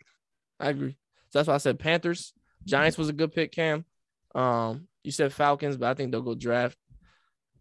I 0.60 0.70
agree. 0.70 0.98
So 1.30 1.40
that's 1.40 1.48
why 1.48 1.56
I 1.56 1.58
said 1.58 1.80
Panthers. 1.80 2.34
Giants 2.66 2.98
was 2.98 3.10
a 3.10 3.14
good 3.14 3.34
pick, 3.34 3.52
Cam. 3.52 3.86
Um, 4.36 4.88
you 5.04 5.12
said 5.12 5.34
Falcons, 5.34 5.78
but 5.78 5.90
I 5.90 5.94
think 5.96 6.12
they'll 6.12 6.22
go 6.22 6.36
draft. 6.36 6.78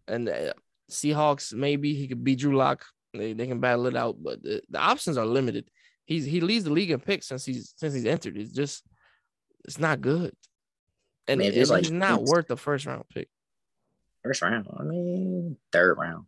And 0.07 0.29
uh, 0.29 0.53
Seahawks, 0.91 1.53
maybe 1.53 1.95
he 1.95 2.07
could 2.07 2.23
beat 2.23 2.39
Drew 2.39 2.55
Lock. 2.55 2.85
They, 3.13 3.33
they 3.33 3.47
can 3.47 3.59
battle 3.59 3.87
it 3.87 3.95
out, 3.95 4.17
but 4.21 4.41
the, 4.43 4.61
the 4.69 4.79
options 4.79 5.17
are 5.17 5.25
limited. 5.25 5.69
He's 6.05 6.25
he 6.25 6.39
leads 6.41 6.65
the 6.65 6.71
league 6.71 6.91
in 6.91 6.99
picks 6.99 7.27
since 7.27 7.45
he's 7.45 7.73
since 7.77 7.93
he's 7.93 8.05
entered. 8.05 8.37
It's 8.37 8.51
just 8.53 8.83
it's 9.65 9.79
not 9.79 10.01
good. 10.01 10.35
And, 11.27 11.41
if 11.41 11.47
and 11.53 11.57
it's 11.57 11.69
like- 11.71 11.83
he's 11.83 11.91
not 11.91 12.23
worth 12.23 12.47
the 12.47 12.57
first 12.57 12.85
round 12.85 13.03
pick. 13.09 13.29
First 14.23 14.41
round. 14.43 14.67
I 14.77 14.83
mean, 14.83 15.57
third 15.71 15.97
round. 15.97 16.25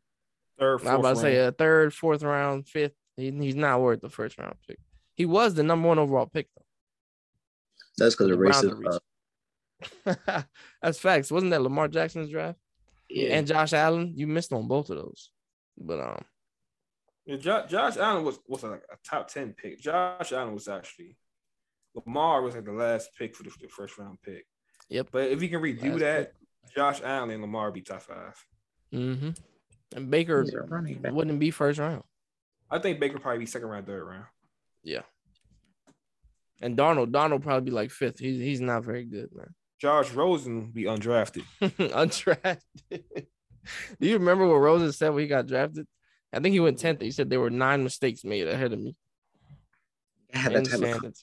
Third, 0.64 0.88
I'm 0.88 0.99
about 0.99 1.16
to 1.16 1.22
say 1.22 1.36
a 1.38 1.51
third, 1.51 1.93
fourth 1.93 2.24
round, 2.24 2.68
fifth. 2.68 2.93
He, 3.18 3.32
he's 3.32 3.55
not 3.55 3.82
worth 3.82 4.01
the 4.01 4.09
first 4.09 4.38
round 4.38 4.55
pick. 4.68 4.80
He 5.16 5.26
was 5.26 5.53
the 5.53 5.64
number 5.64 5.88
one 5.88 5.99
overall 5.99 6.26
pick 6.26 6.47
though. 6.55 6.64
That's 7.97 8.16
because 8.16 8.32
of 8.32 8.38
Browns 8.39 8.64
are 8.64 8.70
racist. 8.70 8.80
reaching. 8.80 8.99
Uh, 10.28 10.41
That's 10.82 10.97
facts. 10.99 11.30
Wasn't 11.30 11.51
that 11.51 11.61
Lamar 11.61 11.89
Jackson's 11.89 12.30
draft? 12.30 12.57
Yeah. 13.09 13.36
And 13.36 13.45
Josh 13.45 13.74
Allen, 13.74 14.14
you 14.16 14.28
missed 14.28 14.53
on 14.53 14.68
both 14.68 14.89
of 14.89 14.95
those. 14.97 15.30
But 15.78 15.99
um, 15.99 16.24
Yeah, 17.26 17.36
Jo- 17.36 17.66
Josh 17.68 17.97
Allen 17.97 18.24
was 18.24 18.39
was 18.47 18.64
like 18.64 18.84
a 18.91 18.95
top 19.07 19.28
ten 19.28 19.53
pick. 19.53 19.82
Josh 19.82 20.32
Allen 20.32 20.53
was 20.53 20.70
actually 20.70 21.18
Lamar 21.95 22.41
was 22.41 22.55
like 22.55 22.66
the 22.66 22.72
last 22.72 23.09
pick 23.20 23.36
for 23.36 23.43
the, 23.43 23.51
the 23.61 23.68
first 23.68 23.97
round 23.97 24.20
pick. 24.22 24.45
Yep. 24.89 25.09
But 25.11 25.30
if 25.32 25.43
you 25.43 25.49
can 25.49 25.61
redo 25.61 25.91
Last 25.91 25.99
that, 25.99 26.34
Josh 26.74 27.01
Allen 27.03 27.30
and 27.32 27.41
Lamar 27.41 27.72
be 27.72 27.82
top 27.82 28.01
five. 28.03 28.45
hmm 28.91 29.30
and 29.95 30.09
Baker 30.11 30.43
He's 30.43 30.53
a 30.53 30.61
running 30.61 30.95
back. 30.99 31.11
wouldn't 31.13 31.39
be 31.39 31.51
first 31.51 31.79
round. 31.79 32.03
I 32.69 32.79
think 32.79 32.99
Baker 32.99 33.19
probably 33.19 33.39
be 33.39 33.45
second 33.45 33.67
round, 33.69 33.85
third 33.85 34.03
round. 34.03 34.25
Yeah. 34.83 35.01
And 36.61 36.77
Darnold, 36.77 37.11
Darnold 37.11 37.41
probably 37.43 37.69
be 37.69 37.75
like 37.75 37.91
fifth. 37.91 38.19
He's 38.19 38.39
he's 38.39 38.61
not 38.61 38.83
very 38.83 39.03
good, 39.03 39.29
man. 39.35 39.53
Josh 39.79 40.11
Rosen 40.11 40.71
be 40.71 40.83
undrafted. 40.83 41.43
Undrafted. 41.61 42.57
Do 43.99 44.07
you 44.07 44.17
remember 44.17 44.47
what 44.47 44.55
Rosen 44.55 44.91
said 44.91 45.09
when 45.09 45.21
he 45.23 45.27
got 45.27 45.47
drafted? 45.47 45.87
I 46.31 46.39
think 46.39 46.53
he 46.53 46.59
went 46.59 46.79
tenth. 46.79 47.01
He 47.01 47.11
said 47.11 47.29
there 47.29 47.39
were 47.39 47.49
nine 47.49 47.83
mistakes 47.83 48.23
made 48.23 48.47
ahead 48.47 48.73
of 48.73 48.79
me. 48.79 48.95
yeah, 50.33 50.47
of 50.49 51.13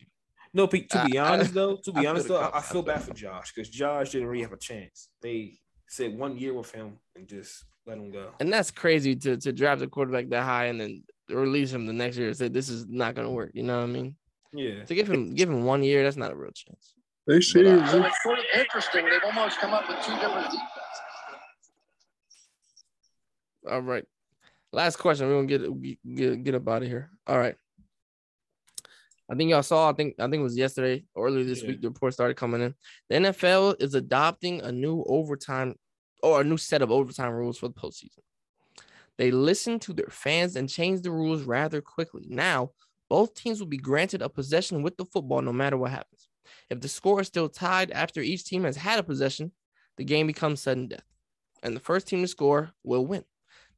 No, 0.55 0.67
Pete, 0.67 0.89
to 0.91 1.05
be 1.11 1.19
I- 1.19 1.27
I- 1.29 1.33
honest 1.35 1.55
though, 1.55 1.77
to 1.77 1.93
I 1.97 2.01
be 2.01 2.07
honest 2.07 2.29
though, 2.29 2.51
I, 2.53 2.61
feel 2.61 2.83
bad 2.83 3.03
for 3.03 3.13
Josh 3.15 3.53
because 3.53 3.69
Josh 3.69 4.11
didn't 4.11 4.29
really 4.29 4.43
have 4.43 4.53
a 4.53 4.57
chance. 4.59 5.09
They 5.23 5.59
said 5.89 6.17
one 6.17 6.39
year 6.39 6.55
with 6.55 6.71
him 6.71 6.99
and 7.17 7.27
just 7.27 7.65
let 7.91 7.99
him 7.99 8.11
go. 8.11 8.31
And 8.41 8.53
that's 8.53 8.71
crazy 8.71 9.17
to 9.17 9.37
to 9.37 9.53
draft 9.53 9.83
a 9.83 9.87
quarterback 9.89 10.29
that 10.31 10.45
high 10.45 10.67
and 10.67 10.81
then 10.81 11.03
release 11.29 11.73
him 11.73 11.87
the 11.87 11.93
next 11.93 12.17
year 12.17 12.29
and 12.29 12.37
say 12.37 12.49
this 12.49 12.69
is 12.69 12.87
not 12.89 13.15
gonna 13.15 13.31
work. 13.31 13.51
You 13.55 13.65
know 13.65 13.79
what 13.79 13.85
I 13.85 13.87
mean? 13.87 14.17
Yeah. 14.53 14.85
To 14.85 14.95
give 14.95 15.09
him 15.11 15.35
give 15.35 15.49
him 15.51 15.65
one 15.65 15.83
year, 15.83 16.03
that's 16.03 16.17
not 16.17 16.33
a 16.33 16.37
real 16.37 16.51
chance. 16.53 16.95
They 17.27 17.41
say- 17.41 17.63
But, 17.65 17.79
uh, 17.81 17.87
So 17.93 18.05
it's 18.05 18.23
sort 18.23 18.39
of 18.39 18.45
interesting. 18.59 19.05
They've 19.05 19.21
almost 19.25 19.59
come 19.59 19.73
up 19.73 19.87
with 19.89 19.99
two 20.05 20.13
different 20.15 20.47
defenses. 20.51 21.01
All 23.71 23.83
right. 23.83 24.05
Last 24.73 24.97
question. 24.97 25.29
We're 25.29 25.43
gonna 25.45 25.47
get 25.83 26.17
get 26.17 26.45
get 26.45 26.55
up 26.55 26.69
out 26.69 26.83
of 26.83 26.89
here. 26.89 27.11
All 27.27 27.39
right. 27.39 27.57
I 29.31 29.37
think 29.37 29.51
y'all 29.51 29.63
saw. 29.63 29.91
I 29.91 29.93
think 29.93 30.15
I 30.19 30.25
think 30.25 30.41
it 30.41 30.43
was 30.43 30.57
yesterday 30.57 31.05
or 31.15 31.27
earlier 31.29 31.45
this 31.45 31.63
Yeah. 31.63 31.69
week. 31.69 31.83
The 31.83 31.89
report 31.89 32.15
started 32.15 32.37
coming 32.37 32.63
in. 32.63 32.75
The 33.09 33.17
NFL 33.17 33.77
is 33.79 33.95
adopting 33.95 34.61
a 34.63 34.73
new 34.73 35.05
overtime 35.07 35.77
or 36.23 36.41
a 36.41 36.45
new 36.45 36.57
set 36.57 36.83
of 36.83 36.91
overtime 36.91 37.33
rules 37.33 37.59
for 37.59 37.69
the 37.69 37.75
postseason. 37.75 38.21
They 39.19 39.31
listened 39.31 39.83
to 39.83 39.93
their 39.93 40.09
fans 40.11 40.57
and 40.57 40.69
changed 40.69 41.03
the 41.03 41.11
rules 41.11 41.43
rather 41.43 41.81
quickly. 41.81 42.27
Now, 42.29 42.71
both 43.09 43.35
teams 43.35 43.61
will 43.61 43.67
be 43.67 43.77
granted 43.77 44.23
a 44.23 44.29
possession 44.29 44.83
with 44.83 44.97
the 44.97 45.05
football 45.05 45.43
no 45.43 45.53
matter 45.53 45.77
what 45.77 45.91
happens. 45.91 46.29
If 46.71 46.81
the 46.81 46.89
score 46.89 47.21
is 47.21 47.27
still 47.27 47.49
tied 47.49 47.91
after 47.91 48.21
each 48.21 48.45
team 48.45 48.65
has 48.65 48.77
had 48.77 48.99
a 48.99 49.03
possession, 49.03 49.53
the 49.97 50.05
game 50.05 50.27
becomes 50.27 50.63
sudden 50.63 50.89
death, 50.89 51.05
and 51.63 51.77
the 51.77 51.81
first 51.81 52.07
team 52.07 52.23
to 52.23 52.29
score 52.29 52.71
will 52.83 53.05
win. 53.05 53.25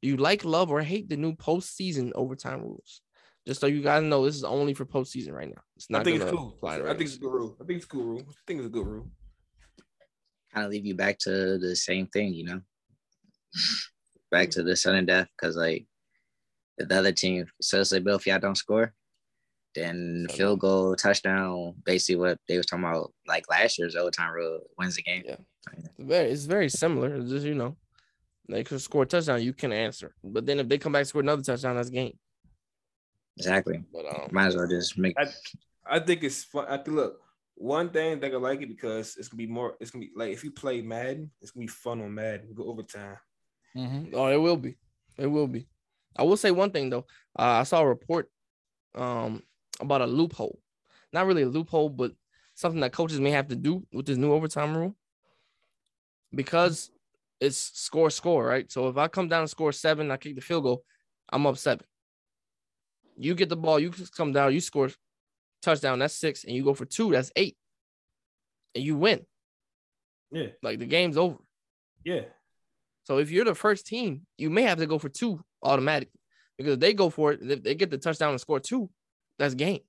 Do 0.01 0.09
you 0.09 0.17
like, 0.17 0.45
love, 0.45 0.71
or 0.71 0.83
hate 0.83 1.09
the 1.09 1.17
new 1.17 1.35
postseason 1.35 2.13
overtime 2.15 2.63
rules? 2.63 3.01
Just 3.47 3.61
so 3.61 3.67
you 3.67 3.83
guys 3.83 4.03
know, 4.05 4.25
this 4.25 4.37
is 4.37 4.45
only 4.45 4.75
for 4.75 4.85
postseason 4.85 5.33
right 5.33 5.49
now. 5.49 5.63
It's 5.77 5.91
not 5.91 6.03
I 6.03 6.05
think 6.05 6.23
it's 6.23 6.31
cool. 6.31 6.57
I 6.63 6.79
think 6.79 7.01
it's 7.01 7.17
a 7.17 7.19
good 7.19 7.33
rule. 7.33 7.57
I 7.61 7.65
think 7.65 7.77
it's 7.79 7.87
a 7.87 7.89
good 7.89 8.05
rule. 8.05 8.21
I 8.29 8.35
think 8.47 8.59
it's 8.61 8.67
a 8.67 8.71
good 8.71 8.87
rule. 8.87 9.11
Kind 10.53 10.67
of 10.67 10.73
leave 10.73 10.87
you 10.87 10.95
back 10.95 11.19
to 11.21 11.59
the 11.59 11.75
same 11.77 12.07
thing, 12.07 12.35
you 12.35 12.45
know, 12.45 12.61
back 14.31 14.51
to 14.51 14.63
the 14.63 14.77
sudden 14.77 15.07
death. 15.07 15.29
Because 15.37 15.57
like 15.57 15.87
if 16.79 16.89
the 16.89 16.99
other 16.99 17.13
team, 17.13 17.47
so 17.61 17.83
say 17.83 18.01
Bill, 18.01 18.17
if 18.17 18.27
y'all 18.27 18.39
don't 18.39 18.57
score, 18.57 18.93
then 19.75 20.27
Sudden 20.29 20.37
field 20.37 20.61
goal, 20.61 20.95
touchdown, 20.97 21.75
basically 21.85 22.17
what 22.17 22.39
they 22.49 22.57
was 22.57 22.67
talking 22.67 22.85
about, 22.85 23.13
like 23.27 23.49
last 23.51 23.79
year's 23.79 23.97
overtime 23.97 24.33
rule 24.33 24.61
wins 24.79 24.97
the 24.97 25.03
game. 25.03 25.23
Yeah. 25.25 25.37
It's 25.73 25.89
very, 25.99 26.31
it's 26.31 26.45
very 26.45 26.69
similar. 26.69 27.15
It's 27.17 27.31
just 27.31 27.47
you 27.47 27.55
know, 27.55 27.77
they 28.49 28.65
could 28.65 28.81
score 28.81 29.05
a 29.05 29.07
touchdown, 29.07 29.43
you 29.43 29.53
can 29.53 29.73
answer. 29.73 30.15
But 30.23 30.45
then 30.45 30.61
if 30.61 30.69
they 30.69 30.79
come 30.79 30.93
back 30.93 31.01
and 31.01 31.09
score 31.09 31.23
another 31.23 31.43
touchdown, 31.43 31.77
that's 31.77 31.91
game. 31.91 32.19
Exactly. 33.39 33.83
But 33.93 34.07
um, 34.07 34.29
Might 34.31 34.49
as 34.49 34.57
well 34.57 34.69
just 34.69 34.99
make. 34.99 35.15
I 35.19 35.27
I 35.87 35.99
think 36.01 36.23
it's 36.23 36.45
fun. 36.45 36.67
I 36.69 36.77
think 36.77 36.97
look, 36.97 37.21
one 37.55 37.91
thing 37.91 38.19
they're 38.19 38.31
gonna 38.31 38.43
like 38.43 38.63
it 38.63 38.69
because 38.69 39.17
it's 39.17 39.29
gonna 39.29 39.39
be 39.39 39.47
more. 39.47 39.77
It's 39.81 39.91
gonna 39.91 40.05
be 40.05 40.13
like 40.17 40.33
if 40.33 40.43
you 40.45 40.51
play 40.51 40.81
Madden, 40.83 41.31
it's 41.41 41.51
gonna 41.51 41.65
be 41.65 41.69
fun 41.69 42.01
on 42.01 42.15
Madden. 42.15 42.55
Go 42.55 42.65
overtime. 42.65 43.17
Oh, 44.15 44.27
it 44.27 44.37
will 44.37 44.57
be. 44.57 44.77
It 45.19 45.27
will 45.27 45.47
be. 45.47 45.67
I 46.17 46.25
will 46.25 46.37
say 46.37 46.51
one 46.51 46.71
thing 46.71 46.91
though. 46.91 47.07
Uh, 47.39 47.61
I 47.61 47.63
saw 47.65 47.81
a 47.81 47.87
report 47.87 48.29
um 48.95 49.43
about 49.81 50.03
a 50.03 50.07
loophole. 50.07 50.59
Not 51.13 51.27
really 51.27 51.43
a 51.43 51.49
loophole, 51.49 51.89
but 51.89 52.13
something 52.55 52.81
that 52.81 52.93
coaches 52.93 53.21
may 53.21 53.31
have 53.31 53.49
to 53.49 53.57
do 53.57 53.87
with 53.93 54.07
this 54.07 54.17
new 54.17 54.33
overtime 54.33 54.77
rule. 54.77 54.97
Because 56.35 56.91
it's 57.41 57.59
score 57.59 58.11
score, 58.11 58.47
right? 58.47 58.71
So 58.71 58.89
if 58.89 58.97
I 58.97 59.09
come 59.09 59.29
down 59.29 59.41
and 59.41 59.51
score 59.51 59.73
seven, 59.73 60.11
I 60.11 60.17
kick 60.17 60.35
the 60.35 60.41
field 60.41 60.63
goal, 60.65 60.85
I'm 61.31 61.47
up 61.47 61.59
seven. 61.59 61.85
You 63.19 63.35
get 63.35 63.49
the 63.49 63.57
ball, 63.57 63.79
you 63.79 63.93
come 64.17 64.33
down, 64.33 64.55
you 64.55 64.61
score 64.61 64.91
touchdown, 65.63 65.99
that's 66.01 66.15
six, 66.15 66.45
and 66.45 66.55
you 66.55 66.63
go 66.65 66.75
for 66.75 66.85
two, 66.85 67.11
that's 67.13 67.31
eight. 67.37 67.57
And 68.75 68.85
you 68.85 68.97
win. 68.97 69.25
Yeah, 70.31 70.49
Like 70.63 70.79
the 70.79 70.87
game's 70.87 71.17
over. 71.17 71.37
yeah. 72.05 72.23
So 73.05 73.19
if 73.19 73.31
you're 73.31 73.45
the 73.45 73.55
first 73.55 73.87
team, 73.87 74.27
you 74.39 74.49
may 74.49 74.63
have 74.63 74.79
to 74.79 74.87
go 74.87 74.99
for 74.99 75.09
two 75.09 75.45
automatically. 75.63 76.19
because 76.57 76.75
if 76.75 76.81
they 76.81 76.95
go 76.95 77.11
for 77.11 77.33
it, 77.33 77.41
if 77.43 77.63
they 77.63 77.75
get 77.75 77.91
the 77.91 77.99
touchdown 77.99 78.31
and 78.31 78.41
score 78.41 78.61
two, 78.61 78.89
that's 79.39 79.55
game. 79.55 79.81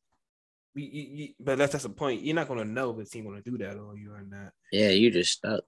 You- 0.76 0.84
you- 0.92 1.10
you- 1.18 1.34
but 1.40 1.58
that's 1.60 1.72
that's 1.74 1.84
the 1.84 1.90
point. 1.92 2.24
You're 2.24 2.34
not 2.36 2.48
gonna 2.48 2.66
know 2.66 2.90
if 2.92 2.98
the 2.98 3.06
team 3.06 3.26
gonna 3.26 3.42
do 3.42 3.58
that 3.60 3.78
or 3.78 3.96
you're 3.96 4.22
not. 4.24 4.52
Yeah, 4.72 4.90
you 4.90 5.12
just 5.12 5.34
stuck. 5.34 5.64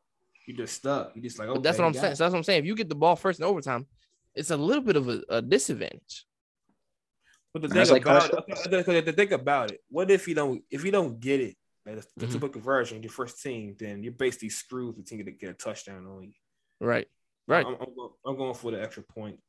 You're 0.47 0.57
just 0.57 0.75
stuck. 0.77 1.15
You 1.15 1.21
just 1.21 1.37
like 1.37 1.47
okay. 1.49 1.57
But 1.57 1.63
that's 1.63 1.77
what 1.77 1.85
I'm 1.85 1.93
saying. 1.93 2.15
So 2.15 2.23
that's 2.23 2.31
what 2.33 2.39
I'm 2.39 2.43
saying. 2.43 2.59
If 2.61 2.65
you 2.65 2.75
get 2.75 2.89
the 2.89 2.95
ball 2.95 3.15
first 3.15 3.39
in 3.39 3.45
overtime, 3.45 3.85
it's 4.33 4.49
a 4.49 4.57
little 4.57 4.83
bit 4.83 4.95
of 4.95 5.07
a, 5.09 5.23
a 5.29 5.41
disadvantage. 5.41 6.25
But 7.55 7.61
the 7.61 7.69
thing 7.69 7.87
like 7.87 8.01
about 8.01 8.33
it, 8.33 8.35
okay, 8.51 8.75
okay, 8.79 8.99
the 8.99 9.13
thing 9.13 9.31
about 9.31 9.71
it, 9.71 9.79
what 9.87 10.11
if 10.11 10.27
you 10.27 10.35
don't 10.35 10.61
if 10.69 10.83
you 10.83 10.91
don't 10.91 11.21
get 11.21 11.39
it, 11.39 11.55
like 11.85 11.95
the, 11.95 12.05
the 12.17 12.25
Mhm. 12.25 12.31
two-point 12.33 12.51
conversion, 12.51 13.01
your 13.01 13.13
first 13.13 13.41
team, 13.41 13.77
then 13.79 14.03
you're 14.03 14.11
basically 14.11 14.49
screwed. 14.49 14.97
if 14.97 15.05
The 15.05 15.15
team 15.15 15.25
to 15.25 15.31
get 15.31 15.51
a 15.51 15.53
touchdown 15.53 16.05
on 16.05 16.23
you. 16.23 16.33
Right. 16.81 17.07
Right. 17.47 17.65
I'm, 17.65 17.75
I'm, 17.75 17.95
go- 17.95 18.17
I'm 18.25 18.35
going 18.35 18.55
for 18.55 18.71
the 18.71 18.81
extra 18.83 19.03
point. 19.03 19.39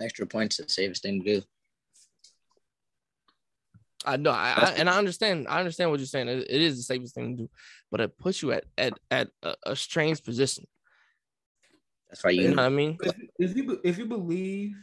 Extra 0.00 0.28
points 0.28 0.60
is 0.60 0.66
the 0.66 0.72
safest 0.72 1.02
thing 1.02 1.24
to 1.24 1.40
do. 1.40 1.42
I 4.04 4.16
know, 4.16 4.30
I, 4.30 4.52
I, 4.56 4.70
and 4.76 4.88
I 4.88 4.96
understand. 4.96 5.48
I 5.48 5.58
understand 5.58 5.90
what 5.90 5.98
you're 5.98 6.06
saying. 6.06 6.28
It, 6.28 6.46
it 6.48 6.62
is 6.62 6.76
the 6.76 6.84
safest 6.84 7.16
thing 7.16 7.36
to 7.36 7.42
do, 7.42 7.50
but 7.90 8.00
it 8.00 8.16
puts 8.16 8.42
you 8.42 8.52
at 8.52 8.64
at 8.78 8.92
at 9.10 9.28
a, 9.42 9.56
a 9.66 9.74
strange 9.74 10.22
position. 10.22 10.68
That's 12.08 12.22
why 12.22 12.30
You 12.30 12.42
you 12.42 12.48
know 12.50 12.62
what 12.62 12.66
I 12.66 12.68
mean? 12.68 12.96
If, 13.02 13.14
if 13.40 13.56
you 13.56 13.80
if 13.82 13.98
you 13.98 14.06
believe 14.06 14.76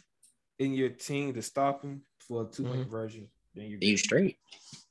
in 0.59 0.73
your 0.73 0.89
team 0.89 1.33
to 1.33 1.41
stop 1.41 1.83
him 1.83 2.01
for 2.27 2.43
a 2.43 2.45
2 2.45 2.63
point 2.63 2.79
Mhm. 2.79 2.83
conversion, 2.83 3.27
then 3.53 3.65
you're, 3.69 3.79
you 3.81 3.97
straight. 3.97 4.37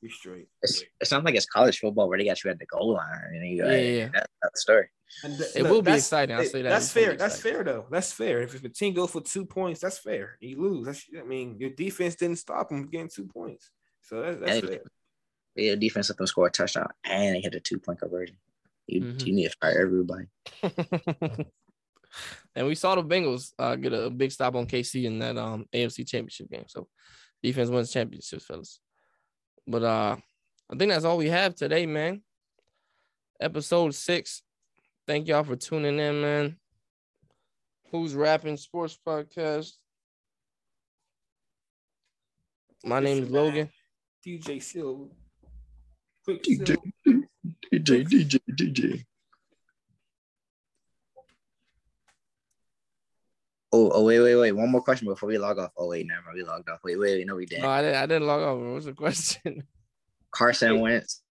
you're 0.01 0.11
straight. 0.11 0.49
It's, 0.63 0.83
it's 1.01 1.11
not 1.11 1.25
like 1.25 1.35
it's 1.35 1.47
college 1.47 1.79
football 1.79 2.09
where 2.09 2.19
they 2.19 2.25
got 2.25 2.43
you 2.45 2.51
at 2.51 2.59
the 2.59 2.67
goal 2.67 2.95
line 2.95 3.21
and 3.33 3.47
you 3.47 3.65
Yeah, 3.65 3.73
yeah, 3.73 3.79
yeah. 3.79 4.09
That, 4.15 4.31
that's 4.43 4.55
the 4.55 4.61
story. 4.61 4.89
And 5.23 5.39
th- 5.39 5.51
It 5.55 5.63
look, 5.63 5.73
will 5.73 5.83
be 5.83 5.93
exciting. 5.93 6.35
I'll 6.35 6.45
say 6.45 6.63
that. 6.63 6.71
That's 6.71 6.91
fair. 6.91 7.17
That's 7.17 7.41
fair 7.41 7.63
though. 7.63 7.87
That's 7.91 8.13
fair. 8.13 8.43
If, 8.43 8.55
if 8.55 8.65
a 8.65 8.69
team 8.69 8.95
goes 8.95 9.11
for 9.11 9.21
two 9.21 9.45
points, 9.45 9.81
that's 9.81 9.99
fair. 9.99 10.37
You 10.41 10.61
lose. 10.61 10.87
That's 10.87 11.05
I 11.19 11.23
mean, 11.25 11.57
your 11.59 11.71
defense 11.71 12.15
didn't 12.17 12.39
stop 12.39 12.69
them 12.69 12.87
getting 12.87 13.09
two 13.09 13.27
points. 13.27 13.71
So 14.03 14.23
that's, 14.23 14.41
that's 14.41 14.59
And 14.59 14.69
fair. 14.71 14.83
yeah, 15.57 15.75
defense 15.77 16.09
let 16.11 16.19
them 16.19 16.27
score 16.27 16.47
a 16.47 16.51
touchdown 16.51 16.89
and 17.05 17.37
they 17.37 17.41
hit 17.41 17.55
a 17.55 17.61
two 17.61 17.79
point 17.79 18.01
conversion. 18.01 18.37
You 18.87 19.03
Mhm. 19.03 19.27
you 19.27 19.33
need 19.35 19.51
to 19.51 19.57
fire 19.61 19.81
everybody. 19.81 20.27
and 22.55 22.67
we 22.67 22.75
saw 22.75 22.95
the 22.95 23.03
Bengals 23.03 23.53
uh, 23.59 23.77
get 23.77 23.93
a 23.93 24.11
big 24.11 24.31
stop 24.33 24.55
on 24.55 24.67
KC 24.67 25.05
in 25.05 25.19
that 25.21 25.37
um 25.37 25.67
AFC 25.73 26.07
Championship 26.07 26.51
game. 26.51 26.65
So 26.67 26.89
defense 27.45 27.69
wins 27.69 27.93
championships, 27.93 28.47
fellas. 28.47 28.81
But 29.67 29.83
uh, 29.83 30.17
I 30.73 30.77
think 30.77 30.91
that's 30.91 31.05
all 31.05 31.19
we 31.19 31.29
have 31.29 31.55
today, 31.55 31.85
man. 31.85 32.23
Episode 33.39 33.95
six. 33.95 34.43
Thank 35.07 35.29
y'all 35.29 35.45
for 35.45 35.55
tuning 35.55 35.99
in, 35.99 36.21
man. 36.23 36.57
Who's 37.91 38.15
rapping 38.15 38.57
sports 38.57 38.99
podcast? 39.07 39.73
My 42.83 43.01
name 43.01 43.25
is 43.25 43.31
Logan. 43.31 43.69
DJ 44.27 44.63
Silver. 44.63 45.11
Quick 46.25 46.43
DJ. 46.43 46.77
DJ, 47.07 48.05
DJ, 48.07 48.41
DJ. 48.51 49.05
Oh, 53.77 53.91
oh, 53.93 54.05
wait, 54.05 54.21
wait, 54.21 54.37
wait. 54.37 54.53
One 54.53 54.71
more 54.71 54.81
question 54.83 55.09
before 55.09 55.29
we 55.29 55.37
log 55.37 55.59
off. 55.59 55.73
Oh, 55.77 55.89
wait, 55.89 56.07
never 56.07 56.23
mind. 56.23 56.37
We 56.37 56.45
logged 56.45 56.69
off. 56.69 56.79
Wait, 56.85 56.97
wait, 56.97 57.17
wait. 57.19 57.27
No, 57.27 57.35
we 57.35 57.45
didn't. 57.45 57.63
No, 57.63 57.71
I 57.71 57.83
didn't. 57.83 57.97
I 57.97 58.07
didn't 58.07 58.29
log 58.29 58.41
off. 58.41 58.59
What 58.59 58.75
was 58.75 58.85
the 58.85 58.93
question? 58.93 59.65
Carson 60.31 60.79
Wentz, 60.79 61.23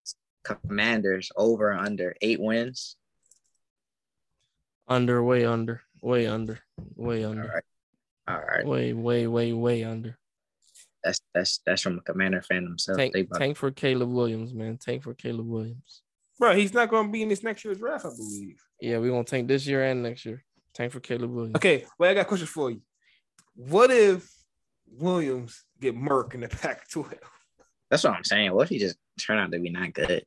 Commanders 0.42 1.32
over 1.36 1.70
and 1.70 1.86
under 1.86 2.14
eight 2.20 2.38
wins. 2.38 2.96
under, 4.86 5.22
way 5.24 5.46
under, 5.46 5.80
way 6.02 6.26
under, 6.26 6.60
way 6.96 7.24
under, 7.24 7.44
right. 7.54 7.62
All 8.28 8.42
right. 8.44 8.66
way, 8.66 8.92
way, 8.92 9.26
way, 9.26 9.52
way 9.54 9.84
under. 9.84 10.18
That's 11.02 11.20
that's 11.32 11.60
that's 11.64 11.80
from 11.82 11.96
a 11.98 12.02
commander 12.02 12.42
fan 12.42 12.64
himself. 12.64 12.98
Tank, 12.98 13.14
They 13.14 13.20
about- 13.20 13.38
tank 13.38 13.56
for 13.56 13.70
Caleb 13.70 14.10
Williams, 14.10 14.52
man. 14.52 14.76
Tank 14.76 15.02
for 15.02 15.14
Caleb 15.14 15.46
Williams. 15.46 16.02
Bro, 16.38 16.56
he's 16.56 16.74
not 16.74 16.90
going 16.90 17.06
to 17.06 17.12
be 17.12 17.22
in 17.22 17.28
this 17.28 17.42
next 17.42 17.64
year's 17.64 17.78
draft, 17.78 18.04
I 18.04 18.10
believe. 18.14 18.60
Yeah, 18.80 18.98
we're 18.98 19.10
gonna 19.10 19.24
tank 19.24 19.48
this 19.48 19.66
year 19.66 19.82
and 19.84 20.02
next 20.02 20.26
year. 20.26 20.44
Tank 20.74 20.92
for 20.92 21.00
Caleb 21.00 21.30
Williams. 21.30 21.56
Okay, 21.56 21.84
well, 21.98 22.10
I 22.10 22.14
got 22.14 22.22
a 22.22 22.24
question 22.24 22.46
for 22.46 22.70
you. 22.70 22.80
What 23.54 23.90
if 23.90 24.28
Williams 24.90 25.64
get 25.80 25.96
Merck 25.96 26.34
in 26.34 26.40
the 26.40 26.48
Pac-12? 26.48 27.14
That's 27.90 28.02
what 28.02 28.14
I'm 28.14 28.24
saying. 28.24 28.52
What 28.52 28.64
if 28.64 28.68
he 28.70 28.78
just 28.78 28.96
turn 29.20 29.38
out 29.38 29.52
to 29.52 29.58
be 29.58 29.70
not 29.70 29.92
good? 29.92 30.24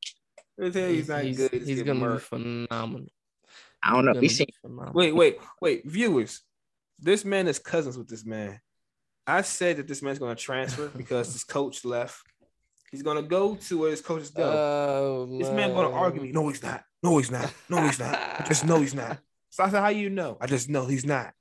Let 0.57 0.73
me 0.73 0.95
he's 0.95 1.09
not 1.09 1.23
he's, 1.23 1.37
good. 1.37 1.51
he's 1.51 1.67
He's 1.67 1.83
gonna 1.83 2.13
be 2.13 2.19
phenomenal. 2.19 3.07
I 3.83 3.93
don't 3.93 4.05
know. 4.05 4.19
We 4.19 4.29
seen. 4.29 4.47
Wait, 4.93 5.13
wait, 5.13 5.37
wait, 5.61 5.85
viewers. 5.85 6.41
This 6.99 7.23
man 7.23 7.47
is 7.47 7.59
cousins 7.59 7.97
with 7.97 8.07
this 8.07 8.25
man. 8.25 8.59
I 9.27 9.41
said 9.41 9.77
that 9.77 9.87
this 9.87 10.01
man's 10.01 10.19
going 10.19 10.35
to 10.35 10.41
transfer 10.41 10.87
because 10.97 11.31
his 11.33 11.43
coach 11.43 11.85
left. 11.85 12.21
He's 12.91 13.03
going 13.03 13.17
to 13.17 13.23
go 13.23 13.55
to 13.55 13.79
where 13.79 13.91
his 13.91 14.01
coaches 14.01 14.29
go. 14.29 14.43
Oh, 14.43 15.37
this 15.37 15.49
man 15.49 15.73
going 15.73 15.89
to 15.89 15.95
argue 15.95 16.21
me. 16.21 16.31
No, 16.31 16.47
he's 16.47 16.63
not. 16.63 16.83
No, 17.03 17.17
he's 17.17 17.29
not. 17.29 17.53
No, 17.69 17.85
he's 17.85 17.99
not. 17.99 18.15
I 18.15 18.45
just 18.47 18.65
know 18.65 18.79
he's 18.79 18.95
not. 18.95 19.19
So 19.57 19.63
I 19.63 19.71
said, 19.71 19.81
"How 19.81 19.87
you 19.87 20.11
know?" 20.11 20.37
I 20.39 20.45
just 20.45 20.69
know 20.69 20.85
he's 20.85 21.03
not. 21.03 21.33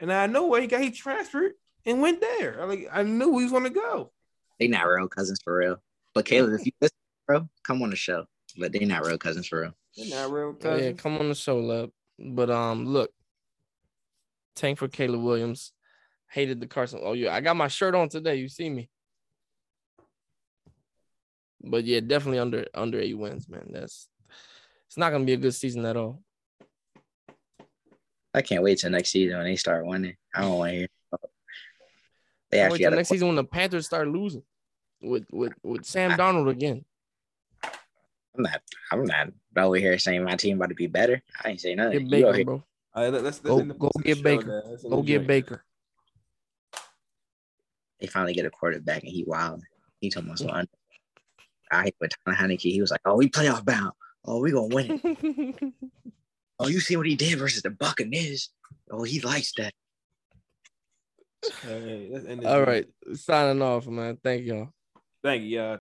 And 0.00 0.10
I 0.10 0.26
know 0.26 0.46
where 0.46 0.62
he 0.62 0.66
got. 0.66 0.80
He 0.80 0.90
transferred 0.90 1.52
and 1.84 2.00
went 2.00 2.22
there. 2.22 2.58
I 2.58 2.64
like. 2.64 2.88
I 2.90 3.02
knew 3.02 3.36
he 3.36 3.44
was 3.44 3.52
going 3.52 3.64
to 3.64 3.70
go. 3.70 4.12
they 4.58 4.66
not 4.66 4.86
real 4.86 5.08
cousins 5.08 5.40
for 5.44 5.58
real. 5.58 5.76
But 6.14 6.24
Caleb, 6.24 6.58
if 6.58 6.64
you 6.64 6.72
listen, 6.80 6.96
bro, 7.26 7.50
come 7.62 7.82
on 7.82 7.90
the 7.90 7.96
show. 7.96 8.24
But 8.56 8.72
they 8.72 8.78
not 8.86 9.04
real 9.04 9.18
cousins 9.18 9.46
for 9.46 9.60
real. 9.60 9.74
They're 9.94 10.08
not 10.08 10.32
real 10.32 10.56
Oh, 10.64 10.76
yeah, 10.76 10.92
come 10.92 11.18
on 11.18 11.28
the 11.28 11.34
show, 11.34 11.58
love. 11.58 11.90
But 12.18 12.50
um, 12.50 12.86
look, 12.86 13.10
tank 14.56 14.78
for 14.78 14.88
Caleb 14.88 15.20
Williams. 15.20 15.74
Hated 16.30 16.62
the 16.62 16.66
Carson. 16.66 17.00
Oh 17.02 17.12
yeah, 17.12 17.34
I 17.34 17.42
got 17.42 17.58
my 17.58 17.68
shirt 17.68 17.94
on 17.94 18.08
today. 18.08 18.36
You 18.36 18.48
see 18.48 18.70
me. 18.70 18.88
But 21.62 21.84
yeah, 21.84 22.00
definitely 22.00 22.38
under 22.38 22.64
under 22.72 22.98
eight 22.98 23.18
wins, 23.18 23.50
man. 23.50 23.68
That's 23.70 24.08
it's 24.86 24.96
not 24.96 25.10
gonna 25.10 25.26
be 25.26 25.34
a 25.34 25.36
good 25.36 25.54
season 25.54 25.84
at 25.84 25.98
all. 25.98 26.22
I 28.34 28.42
can't 28.42 28.62
wait 28.62 28.78
till 28.78 28.90
next 28.90 29.10
season 29.10 29.36
when 29.38 29.46
they 29.46 29.56
start 29.56 29.84
winning. 29.86 30.16
I 30.34 30.42
don't 30.42 30.58
want 30.58 30.70
to 30.70 30.76
hear. 30.76 30.88
They 32.50 32.58
Can't 32.58 32.64
actually 32.66 32.72
wait 32.72 32.78
till 32.78 32.90
got 32.90 32.96
next 32.96 33.08
season 33.08 33.26
when 33.28 33.36
the 33.36 33.44
Panthers 33.44 33.86
start 33.86 34.08
losing 34.08 34.42
with 35.02 35.24
with 35.30 35.52
with 35.62 35.84
Sam 35.84 36.12
Darnold 36.12 36.50
again. 36.50 36.84
I'm 37.64 38.42
not. 38.44 38.60
I'm 38.92 39.04
not 39.04 39.28
over 39.56 39.76
here 39.76 39.98
saying 39.98 40.22
my 40.24 40.36
team 40.36 40.56
about 40.56 40.68
to 40.68 40.74
be 40.74 40.86
better. 40.86 41.20
I 41.44 41.50
ain't 41.50 41.60
say 41.60 41.74
nothing. 41.74 42.00
Get 42.06 42.10
Baker, 42.10 42.32
here- 42.34 42.44
bro. 42.44 42.62
All 42.92 43.04
right, 43.04 43.12
let's, 43.12 43.22
let's 43.24 43.38
Go- 43.38 43.62
go 43.64 43.90
get 44.02 44.20
Baker. 44.22 44.64
there. 44.66 44.90
Go 44.90 45.02
get 45.02 45.18
joint. 45.18 45.26
Baker. 45.28 45.64
They 48.00 48.08
finally 48.08 48.32
get 48.34 48.46
a 48.46 48.50
quarterback 48.50 49.02
and 49.04 49.12
he 49.12 49.22
wild. 49.24 49.62
He 50.00 50.10
told 50.10 50.26
me 50.26 50.32
so. 50.34 50.50
I 51.70 51.82
hate 51.84 51.94
with 52.00 52.12
Tom 52.24 52.34
Heinicke. 52.34 52.62
He 52.72 52.80
was 52.80 52.90
like, 52.90 53.02
"Oh, 53.04 53.16
we 53.16 53.28
playoff 53.28 53.64
bound. 53.64 53.92
Oh, 54.24 54.40
we 54.40 54.50
gonna 54.50 54.74
win 54.74 55.00
it. 55.04 55.72
Oh, 56.60 56.68
you 56.68 56.78
see 56.78 56.94
what 56.94 57.06
he 57.06 57.16
did 57.16 57.38
versus 57.38 57.62
the 57.62 57.70
Buccaneers? 57.70 58.50
Oh, 58.90 59.02
he 59.02 59.20
likes 59.20 59.52
that." 59.56 59.72
All 61.66 61.72
right, 61.72 62.08
let's 62.12 62.26
end 62.26 62.42
the 62.42 62.46
All 62.46 62.56
joint. 62.56 62.68
right, 62.68 62.86
signing 63.16 63.62
off, 63.62 63.86
man. 63.86 64.18
Thank 64.22 64.44
y'all. 64.44 64.68
Thank 65.24 65.44
you, 65.44 65.58
y'all. 65.58 65.78